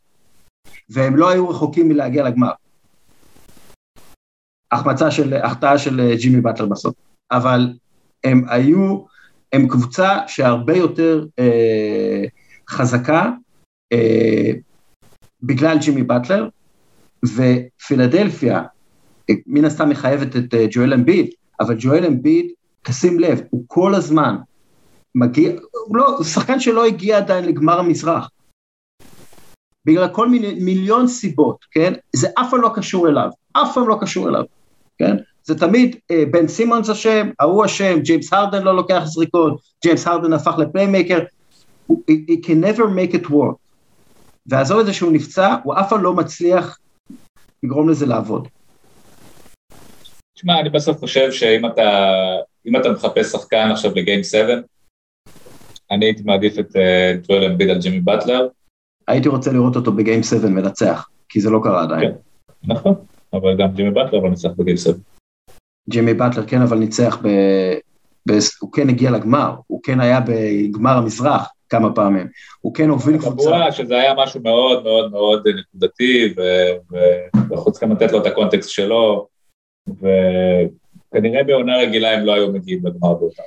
והם 0.89 1.15
לא 1.15 1.29
היו 1.29 1.49
רחוקים 1.49 1.89
מלהגיע 1.89 2.23
לגמר. 2.23 2.51
החמצה 4.71 5.11
של, 5.11 5.33
החטאה 5.33 5.77
של 5.77 5.99
אה, 5.99 6.15
ג'ימי 6.15 6.41
באטלר 6.41 6.65
בסוף. 6.65 6.95
אבל 7.31 7.73
הם 8.23 8.45
היו, 8.49 9.03
הם 9.53 9.67
קבוצה 9.67 10.17
שהרבה 10.27 10.77
יותר 10.77 11.25
אה, 11.39 12.23
חזקה, 12.69 13.29
אה, 13.93 14.51
בגלל 15.43 15.77
ג'ימי 15.77 16.03
באטלר, 16.03 16.47
ופילדלפיה, 17.23 18.63
מן 19.47 19.65
הסתם 19.65 19.89
מחייבת 19.89 20.35
את 20.35 20.53
אה, 20.53 20.65
ג'ואל 20.71 20.93
אמביד, 20.93 21.29
אבל 21.59 21.75
ג'ואל 21.79 22.05
אמביד, 22.05 22.51
תשים 22.81 23.19
לב, 23.19 23.41
הוא 23.49 23.63
כל 23.67 23.95
הזמן 23.95 24.35
מגיע, 25.15 25.51
הוא 25.87 25.97
לא, 25.97 26.15
הוא 26.17 26.23
שחקן 26.23 26.59
שלא 26.59 26.85
הגיע 26.85 27.17
עדיין 27.17 27.45
לגמר 27.45 27.79
המזרח. 27.79 28.29
בגלל 29.85 30.07
כל 30.07 30.29
מיני, 30.29 30.53
מיליון 30.53 31.07
סיבות, 31.07 31.65
כן? 31.71 31.93
זה 32.15 32.27
אף 32.39 32.49
פעם 32.51 32.61
לא 32.61 32.71
קשור 32.75 33.07
אליו, 33.07 33.29
אף 33.53 33.73
פעם 33.73 33.87
לא 33.87 33.97
קשור 34.01 34.29
אליו, 34.29 34.43
כן? 34.97 35.15
זה 35.43 35.59
תמיד 35.59 35.95
אה, 36.11 36.23
בן 36.31 36.47
סימונס 36.47 36.89
אשם, 36.89 37.29
ההוא 37.39 37.65
אשם, 37.65 37.99
ג'יימס 37.99 38.33
הארדן 38.33 38.63
לא 38.63 38.75
לוקח 38.75 39.01
זריקות, 39.05 39.61
ג'יימס 39.83 40.07
הארדן 40.07 40.33
הפך 40.33 40.57
ל 40.57 40.63
playmaker, 40.63 41.19
he, 41.91 42.25
he 42.27 42.37
can 42.37 42.59
never 42.61 42.87
make 42.87 43.13
it 43.13 43.29
work. 43.29 43.57
ועזוב 44.45 44.79
את 44.79 44.85
זה 44.85 44.93
שהוא 44.93 45.11
נפצע, 45.11 45.55
הוא 45.63 45.73
אף 45.73 45.89
פעם 45.89 46.03
לא 46.03 46.13
מצליח 46.13 46.79
לגרום 47.63 47.89
לזה 47.89 48.05
לעבוד. 48.05 48.47
תשמע, 50.33 50.59
אני 50.59 50.69
בסוף 50.69 50.99
חושב 50.99 51.31
שאם 51.31 51.65
אתה, 51.65 52.11
אם 52.65 52.75
אתה 52.75 52.91
מחפש 52.91 53.31
שחקן 53.31 53.69
עכשיו 53.71 53.91
לגיים 53.95 54.23
7, 54.23 54.53
אני 55.91 56.05
הייתי 56.05 56.23
מעדיף 56.23 56.59
את 56.59 56.75
טואל 57.27 57.43
אמביד 57.45 57.69
על 57.69 57.79
ג'ימי 57.79 57.99
באטלר. 57.99 58.47
הייתי 59.07 59.29
רוצה 59.29 59.51
לראות 59.51 59.75
אותו 59.75 59.91
בגיים 59.91 60.23
7 60.23 60.49
מנצח, 60.49 61.09
כי 61.29 61.41
זה 61.41 61.49
לא 61.49 61.59
קרה 61.63 61.83
עדיין. 61.83 62.11
כן, 62.11 62.17
נכון, 62.63 62.93
אבל 63.33 63.57
גם 63.57 63.71
ג'ימי 63.73 63.91
באטלר 63.91 64.19
לא 64.19 64.29
ניצח 64.29 64.49
בגיים 64.57 64.77
7. 64.77 64.93
ג'ימי 65.89 66.13
באטלר 66.13 66.47
כן, 66.47 66.61
אבל 66.61 66.77
ניצח 66.77 67.17
ב... 67.23 67.27
ב... 68.27 68.31
הוא 68.59 68.71
כן 68.71 68.89
הגיע 68.89 69.11
לגמר, 69.11 69.55
הוא 69.67 69.83
כן 69.83 69.99
היה 69.99 70.19
בגמר 70.19 70.97
המזרח, 70.97 71.49
כמה 71.71 71.95
פעמים. 71.95 72.27
הוא 72.61 72.73
כן 72.73 72.89
הוביל 72.89 73.17
קבוצה. 73.17 73.49
קבוע 73.49 73.71
שזה 73.71 73.95
היה 73.95 74.13
משהו 74.17 74.41
מאוד 74.43 74.83
מאוד 74.83 75.11
מאוד 75.11 75.47
נקודתי, 75.47 76.33
ואנחנו 77.33 77.71
צריכים 77.71 77.91
לתת 77.91 78.11
לו 78.11 78.21
את 78.21 78.25
הקונטקסט 78.25 78.69
שלו, 78.69 79.27
וכנראה 79.87 81.43
בעונה 81.43 81.77
רגילה 81.77 82.11
הם 82.11 82.25
לא 82.25 82.33
היו 82.33 82.51
מגיעים 82.51 82.85
לגמר 82.85 83.13
באותה 83.13 83.43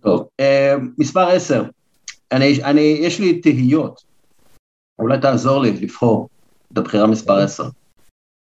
טוב, 0.00 0.28
אה, 0.40 0.74
מספר 0.98 1.28
עשר, 1.28 1.64
אני, 2.32 2.64
אני, 2.64 2.80
יש 2.80 3.20
לי 3.20 3.40
תהיות, 3.40 4.04
אולי 4.98 5.20
תעזור 5.20 5.62
לי 5.62 5.70
לבחור 5.70 6.28
את 6.72 6.78
הבחירה 6.78 7.06
מספר 7.06 7.38
עשר. 7.38 7.64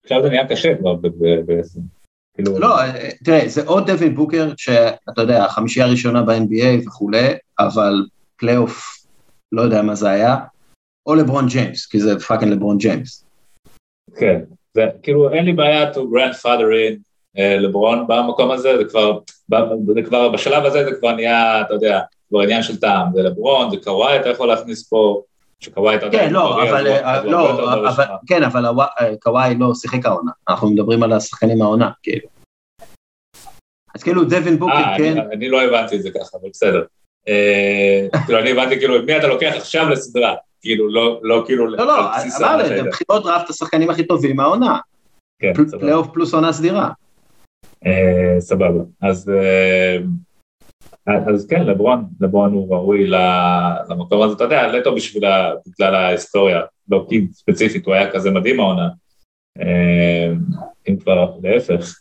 עכשיו 0.04 0.22
זה 0.22 0.28
נהיה 0.28 0.48
קשה 0.48 0.74
כבר 0.78 0.94
בעשר. 1.46 1.80
כאילו... 2.34 2.58
לא, 2.58 2.80
אה, 2.80 3.10
תראה, 3.24 3.48
זה 3.48 3.66
עוד 3.66 3.90
דווין 3.90 4.14
בוקר, 4.14 4.52
שאתה 4.56 5.20
יודע, 5.22 5.44
החמישייה 5.44 5.86
הראשונה 5.86 6.22
ב-NBA 6.22 6.86
וכולי, 6.86 7.26
אבל 7.58 8.06
פלייאוף 8.36 8.97
לא 9.52 9.62
יודע 9.62 9.82
מה 9.82 9.94
זה 9.94 10.10
היה, 10.10 10.36
או 11.06 11.14
לברון 11.14 11.46
ג'יימס, 11.46 11.86
כי 11.86 12.00
זה 12.00 12.20
fucking 12.20 12.52
לברון 12.52 12.78
ג'יימס. 12.78 13.24
כן, 14.16 14.40
זה 14.74 14.86
כאילו 15.02 15.32
אין 15.32 15.44
לי 15.44 15.52
בעיה 15.52 15.92
to 15.92 15.96
grandfather 15.96 16.68
in 16.68 16.96
uh, 17.36 17.40
לברון 17.40 18.06
במקום 18.08 18.50
הזה, 18.50 18.76
זה 18.78 18.84
כבר, 18.84 19.18
זה 19.94 20.02
כבר, 20.04 20.28
בשלב 20.28 20.64
הזה 20.64 20.84
זה 20.84 20.90
כבר 21.00 21.12
נהיה, 21.12 21.60
אתה 21.60 21.74
יודע, 21.74 22.00
כבר 22.28 22.40
עניין 22.40 22.62
של 22.62 22.80
טעם, 22.80 23.12
זה 23.14 23.22
לברון, 23.22 23.70
זה 23.70 23.76
קוואי, 23.84 24.20
אתה 24.20 24.28
יכול 24.28 24.48
להכניס 24.48 24.88
פה, 24.88 25.22
שקוואי 25.60 25.96
אתה 25.96 26.06
יודע, 26.06 26.18
כן, 26.18 26.32
לא, 26.32 26.62
אבל, 26.62 26.86
אה, 26.86 27.24
לא, 27.24 27.50
אבל, 27.88 28.04
כן, 28.26 28.42
אבל 28.42 28.64
אה, 28.64 29.16
קוואי 29.20 29.54
לא 29.58 29.74
שיחק 29.74 30.06
העונה, 30.06 30.30
אנחנו 30.48 30.70
מדברים 30.70 31.02
על 31.02 31.12
השחקנים 31.12 31.62
העונה, 31.62 31.90
כאילו. 32.02 32.28
אז 33.94 34.02
כאילו 34.02 34.24
דווין 34.24 34.58
בוקר, 34.58 34.96
כן. 34.98 35.18
אני 35.32 35.48
לא 35.48 35.62
הבנתי 35.62 35.96
את 35.96 36.02
זה 36.02 36.10
ככה, 36.10 36.38
אבל 36.40 36.48
בסדר. 36.52 36.82
אה, 37.28 38.06
כאילו, 38.26 38.38
אני 38.38 38.50
הבנתי, 38.50 38.78
כאילו, 38.78 38.96
את 38.96 39.04
מי 39.04 39.16
אתה 39.16 39.26
לוקח 39.26 39.52
עכשיו 39.56 39.88
לסדרה? 39.88 40.34
כאילו, 40.60 40.88
לא, 40.88 41.20
לא 41.22 41.42
כאילו... 41.46 41.66
לא, 41.66 41.86
לא, 41.86 41.98
אמרתי, 42.40 42.82
בבחירות 42.82 43.24
דראפט 43.24 43.50
השחקנים 43.50 43.90
הכי 43.90 44.06
טובים 44.06 44.36
מהעונה. 44.36 44.78
כן, 45.38 45.52
סבבה. 45.54 45.78
פלייאוף 45.78 46.06
פלוס 46.12 46.34
עונה 46.34 46.52
סדירה. 46.52 46.90
אה, 47.86 48.36
סבבה. 48.40 48.82
אז... 49.02 49.30
אה, 49.30 49.98
אז 51.34 51.46
כן, 51.46 51.66
לברון, 51.66 52.04
לברון 52.20 52.52
הוא 52.52 52.74
ראוי 52.74 53.06
למקום 53.88 54.22
הזה, 54.22 54.34
אתה 54.34 54.44
יודע, 54.44 54.72
לטו 54.72 54.94
בגלל 55.66 55.94
ההיסטוריה, 55.94 56.60
לא 56.88 57.06
כי 57.08 57.26
ספציפית 57.32 57.86
הוא 57.86 57.94
היה 57.94 58.12
כזה 58.12 58.30
מדהים 58.30 58.60
העונה, 58.60 58.88
אם 60.88 60.96
כבר 60.96 61.32
להפך, 61.42 61.98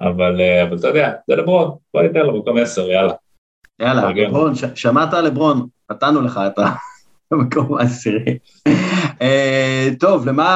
אבל, 0.00 0.40
אבל 0.62 0.76
אתה 0.78 0.88
יודע, 0.88 1.12
זה 1.28 1.36
לברון, 1.36 1.76
בוא 1.94 2.02
ניתן 2.02 2.20
לו 2.20 2.38
מקום 2.38 2.58
עשר, 2.58 2.90
יאללה. 2.90 3.12
יאללה, 3.80 4.12
לברון, 4.12 4.52
שמעת 4.74 5.12
לברון, 5.12 5.66
נתנו 5.90 6.20
לך 6.22 6.40
את 6.46 6.58
המקום 7.30 7.74
העשירי. 7.78 8.38
אה, 9.22 9.88
טוב, 10.00 10.28
למה 10.28 10.46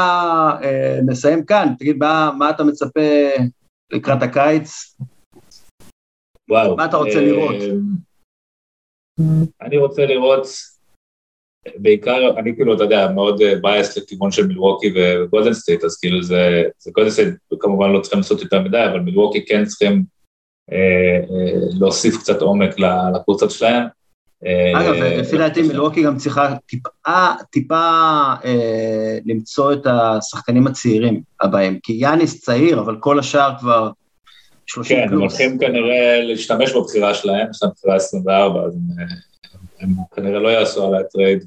אה, 0.62 0.98
נסיים 1.06 1.44
כאן? 1.44 1.72
תגיד, 1.78 1.96
מה 2.38 2.50
אתה 2.50 2.64
מצפה 2.64 3.00
לקראת 3.92 4.22
הקיץ? 4.22 4.96
וואו. 6.50 6.76
מה 6.76 6.84
אתה 6.84 6.96
רוצה 6.96 7.18
אה, 7.18 7.24
לראות? 7.24 7.56
אני 9.60 9.76
רוצה 9.76 10.06
לראות, 10.06 10.46
בעיקר, 11.76 12.38
אני 12.38 12.56
כאילו, 12.56 12.74
אתה 12.74 12.82
יודע, 12.82 13.12
מאוד 13.14 13.40
biased 13.62 13.98
לכיוון 13.98 14.30
של 14.30 14.46
מילווקי 14.46 14.92
וגולדן 14.96 15.52
סטייט, 15.52 15.84
אז 15.84 15.98
כאילו 15.98 16.22
זה, 16.22 16.62
זה 16.78 16.90
גולדן 16.94 17.10
סטייט 17.10 17.34
כמובן 17.60 17.90
לא 17.90 18.00
צריכים 18.00 18.18
לעשות 18.18 18.40
יותר 18.40 18.60
מדי, 18.60 18.84
אבל 18.90 19.00
מילווקי 19.00 19.46
כן 19.46 19.64
צריכים 19.64 20.04
להוסיף 21.80 22.16
קצת 22.16 22.42
עומק 22.42 22.76
לקבוצות 23.14 23.50
שלהם. 23.50 23.84
אגב, 24.74 24.94
אה, 24.94 25.16
לפי 25.16 25.38
דעתי 25.38 25.62
מילווקי 25.62 26.02
גם 26.02 26.16
צריכה 26.16 26.54
טיפה, 26.66 27.26
טיפה 27.50 27.84
אה, 28.44 29.18
למצוא 29.26 29.72
את 29.72 29.86
השחקנים 29.86 30.66
הצעירים 30.66 31.22
הבאים, 31.40 31.78
כי 31.82 31.92
יאניס 31.92 32.40
צעיר, 32.40 32.80
אבל 32.80 32.96
כל 33.00 33.18
השאר 33.18 33.52
כבר 33.60 33.90
30 34.66 34.96
כן, 34.96 35.08
פלוס. 35.08 35.36
כן, 35.38 35.44
הם 35.44 35.50
הולכים 35.50 35.58
כנראה 35.58 36.20
להשתמש 36.22 36.72
בבחירה 36.72 37.14
שלהם, 37.14 37.46
יש 37.50 37.62
להם 37.62 37.72
בחירה 37.76 37.96
24, 37.96 38.60
אז 38.60 38.74
הם, 38.74 39.06
הם 39.80 39.88
כנראה 40.16 40.40
לא 40.40 40.48
יעשו 40.48 40.86
עליה 40.86 41.02
טרייד 41.12 41.44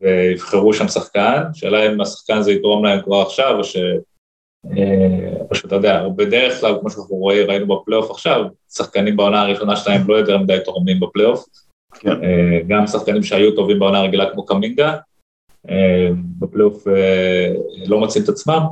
ויבחרו 0.00 0.74
שם 0.74 0.88
שחקן, 0.88 1.42
שאלה 1.54 1.86
אם 1.86 2.00
השחקן 2.00 2.42
זה 2.42 2.52
יתרום 2.52 2.84
להם 2.84 3.00
כבר 3.02 3.22
עכשיו, 3.22 3.58
או 3.58 3.64
ש... 3.64 3.76
פשוט, 5.50 5.66
אתה 5.66 5.74
יודע, 5.74 6.08
בדרך 6.16 6.60
כלל, 6.60 6.78
כמו 6.80 6.90
שאנחנו 6.90 7.16
רואים, 7.16 7.50
ראינו 7.50 7.66
בפלייאוף 7.66 8.10
עכשיו, 8.10 8.44
שחקנים 8.72 9.16
בעונה 9.16 9.40
הראשונה 9.40 9.76
שלהם 9.76 10.08
לא 10.08 10.14
יותר 10.14 10.38
מדי 10.38 10.58
תורמים 10.64 11.00
בפלייאוף. 11.00 11.44
כן. 11.94 12.24
אה, 12.24 12.60
גם 12.68 12.86
שחקנים 12.86 13.22
שהיו 13.22 13.54
טובים 13.54 13.78
בעונה 13.78 13.98
הרגילה 13.98 14.30
כמו 14.32 14.46
קמינגה, 14.46 14.96
אה, 15.70 16.08
בפלייאוף 16.38 16.88
אה, 16.88 17.54
לא 17.86 17.98
מוצאים 17.98 18.24
את 18.24 18.28
עצמם. 18.28 18.62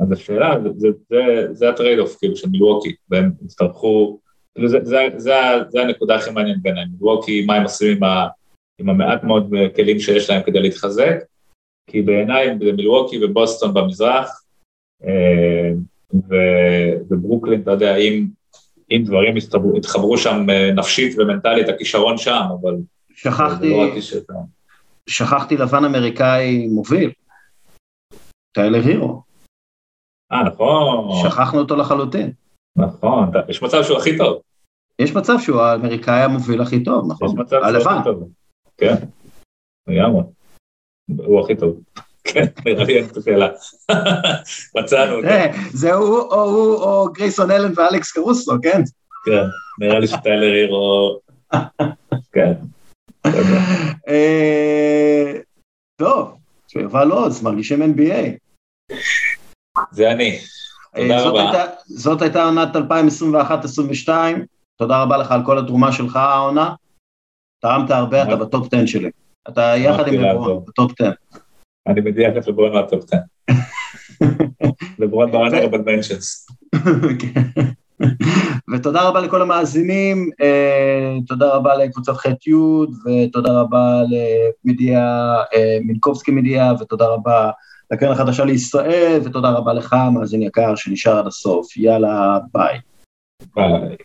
אז 0.00 0.12
השאלה, 0.12 0.54
זה, 0.62 0.68
זה, 0.76 0.88
זה, 1.10 1.46
זה 1.52 1.68
ה 1.68 1.98
trade-off 1.98 2.16
כאילו 2.18 2.36
של 2.36 2.48
מילווקי, 2.48 2.94
והם 3.10 3.32
יצטרכו, 3.44 4.18
כאילו 4.54 4.68
זה, 4.68 4.78
זה, 4.82 4.98
זה, 5.16 5.34
זה 5.68 5.82
הנקודה 5.82 6.14
הכי 6.14 6.30
מעניינת 6.30 6.62
בעיניי, 6.62 6.84
מילווקי, 7.00 7.46
מה 7.46 7.54
הם 7.54 7.62
עושים 7.62 7.96
עם, 7.96 8.04
ה, 8.04 8.26
עם 8.80 8.88
המעט 8.88 9.24
מאוד 9.24 9.50
כלים 9.76 9.98
שיש 9.98 10.30
להם 10.30 10.42
כדי 10.42 10.60
להתחזק, 10.60 11.16
כי 11.90 12.02
בעיניי 12.02 12.54
מילווקי 12.54 13.24
ובוסטון 13.24 13.74
במזרח, 13.74 14.43
וברוקלין, 17.10 17.60
אתה 17.62 17.70
יודע, 17.70 17.96
אם 17.96 18.26
אם 18.90 19.02
דברים 19.06 19.36
יתחברו 19.76 20.18
שם 20.18 20.50
אה, 20.50 20.72
נפשית 20.72 21.18
ומנטלית, 21.18 21.68
הכישרון 21.68 22.18
שם, 22.18 22.40
אבל... 22.60 22.74
שכחתי, 23.14 23.70
לא 23.70 24.44
שכחתי 25.06 25.56
לבן 25.56 25.84
אמריקאי 25.84 26.66
מוביל, 26.66 27.12
טיילר 28.54 28.80
הירו. 28.84 29.22
אה, 30.32 30.44
נכון. 30.44 31.30
שכחנו 31.30 31.58
אותו 31.58 31.76
לחלוטין. 31.76 32.32
נכון, 32.76 33.30
יש 33.48 33.62
מצב 33.62 33.82
שהוא 33.82 33.98
הכי 33.98 34.18
טוב. 34.18 34.42
יש 34.98 35.14
מצב 35.14 35.34
שהוא 35.40 35.60
האמריקאי 35.60 36.22
המוביל 36.22 36.60
הכי 36.60 36.84
טוב, 36.84 37.12
נכון? 37.12 37.28
יש 37.28 37.34
מצב 37.34 37.60
שהוא 37.62 37.92
הכי 37.92 38.04
טוב. 38.04 38.28
כן, 38.76 38.94
לגמרי. 39.86 40.22
הוא 41.16 41.40
הכי 41.40 41.56
טוב. 41.56 41.80
כן, 42.24 42.44
את 43.10 43.16
השאלה. 43.16 43.48
מצאנו 44.76 45.16
אותו. 45.16 45.28
זה 45.72 45.92
הוא 45.92 46.18
או 46.18 46.74
או 46.82 47.12
גרייסון 47.12 47.50
אלן 47.50 47.72
ואלכס 47.76 48.12
קרוסו, 48.12 48.52
כן? 48.62 48.82
כן, 49.26 49.44
נראה 49.80 49.98
לי 49.98 50.06
שטיילר 50.06 50.52
הירו... 50.52 51.20
כן. 52.32 52.52
אה, 54.08 55.32
טוב, 55.96 56.36
שיובל 56.68 57.10
עוז, 57.10 57.42
מרגישים 57.42 57.82
NBA. 57.82 58.38
זה 59.92 60.10
אני. 60.10 60.38
תודה 60.96 61.18
אה, 61.18 61.28
רבה. 61.28 61.64
זאת 61.86 62.22
הייתה 62.22 62.44
עונת 62.44 62.76
2021-2022. 62.76 64.08
תודה 64.78 65.02
רבה 65.02 65.16
לך 65.16 65.32
על 65.32 65.40
כל 65.46 65.58
התרומה 65.58 65.92
שלך 65.92 66.16
העונה. 66.16 66.74
תרמת 67.62 67.90
הרבה, 67.90 68.22
אתה 68.22 68.36
בטופ 68.36 68.74
10 68.74 68.86
שלי. 68.86 69.10
אתה 69.48 69.74
יחד 69.76 70.08
עם 70.08 70.20
לברון, 70.20 70.64
בטופ 70.66 70.92
10. 71.00 71.10
אני 71.86 72.00
מדיח 72.00 72.36
את 72.38 72.48
לברון 72.48 72.72
מהטופ 72.72 73.04
10. 73.04 73.16
לברון 74.98 75.32
ברנר 75.32 75.68
בדמנשנס. 75.68 76.46
ותודה 78.74 79.08
רבה 79.08 79.20
לכל 79.20 79.42
המאזינים, 79.42 80.30
אה, 80.42 81.16
תודה 81.26 81.54
רבה 81.54 81.76
לקבוצת 81.76 82.12
ח' 82.12 82.26
י' 82.26 82.54
ותודה 83.06 83.60
רבה 83.60 84.02
למדיה, 84.64 85.34
אה, 85.54 85.78
מינקובסקי 85.84 86.30
מדיה, 86.30 86.72
ותודה 86.80 87.06
רבה 87.06 87.50
לקרן 87.90 88.12
החדשה 88.12 88.44
לישראל, 88.44 89.20
ותודה 89.24 89.50
רבה 89.50 89.72
לך, 89.72 89.96
מאזין 90.12 90.42
יקר, 90.42 90.74
שנשאר 90.74 91.18
עד 91.18 91.26
הסוף. 91.26 91.76
יאללה, 91.76 92.38
ביי. 92.52 92.78
ביי. 93.56 93.96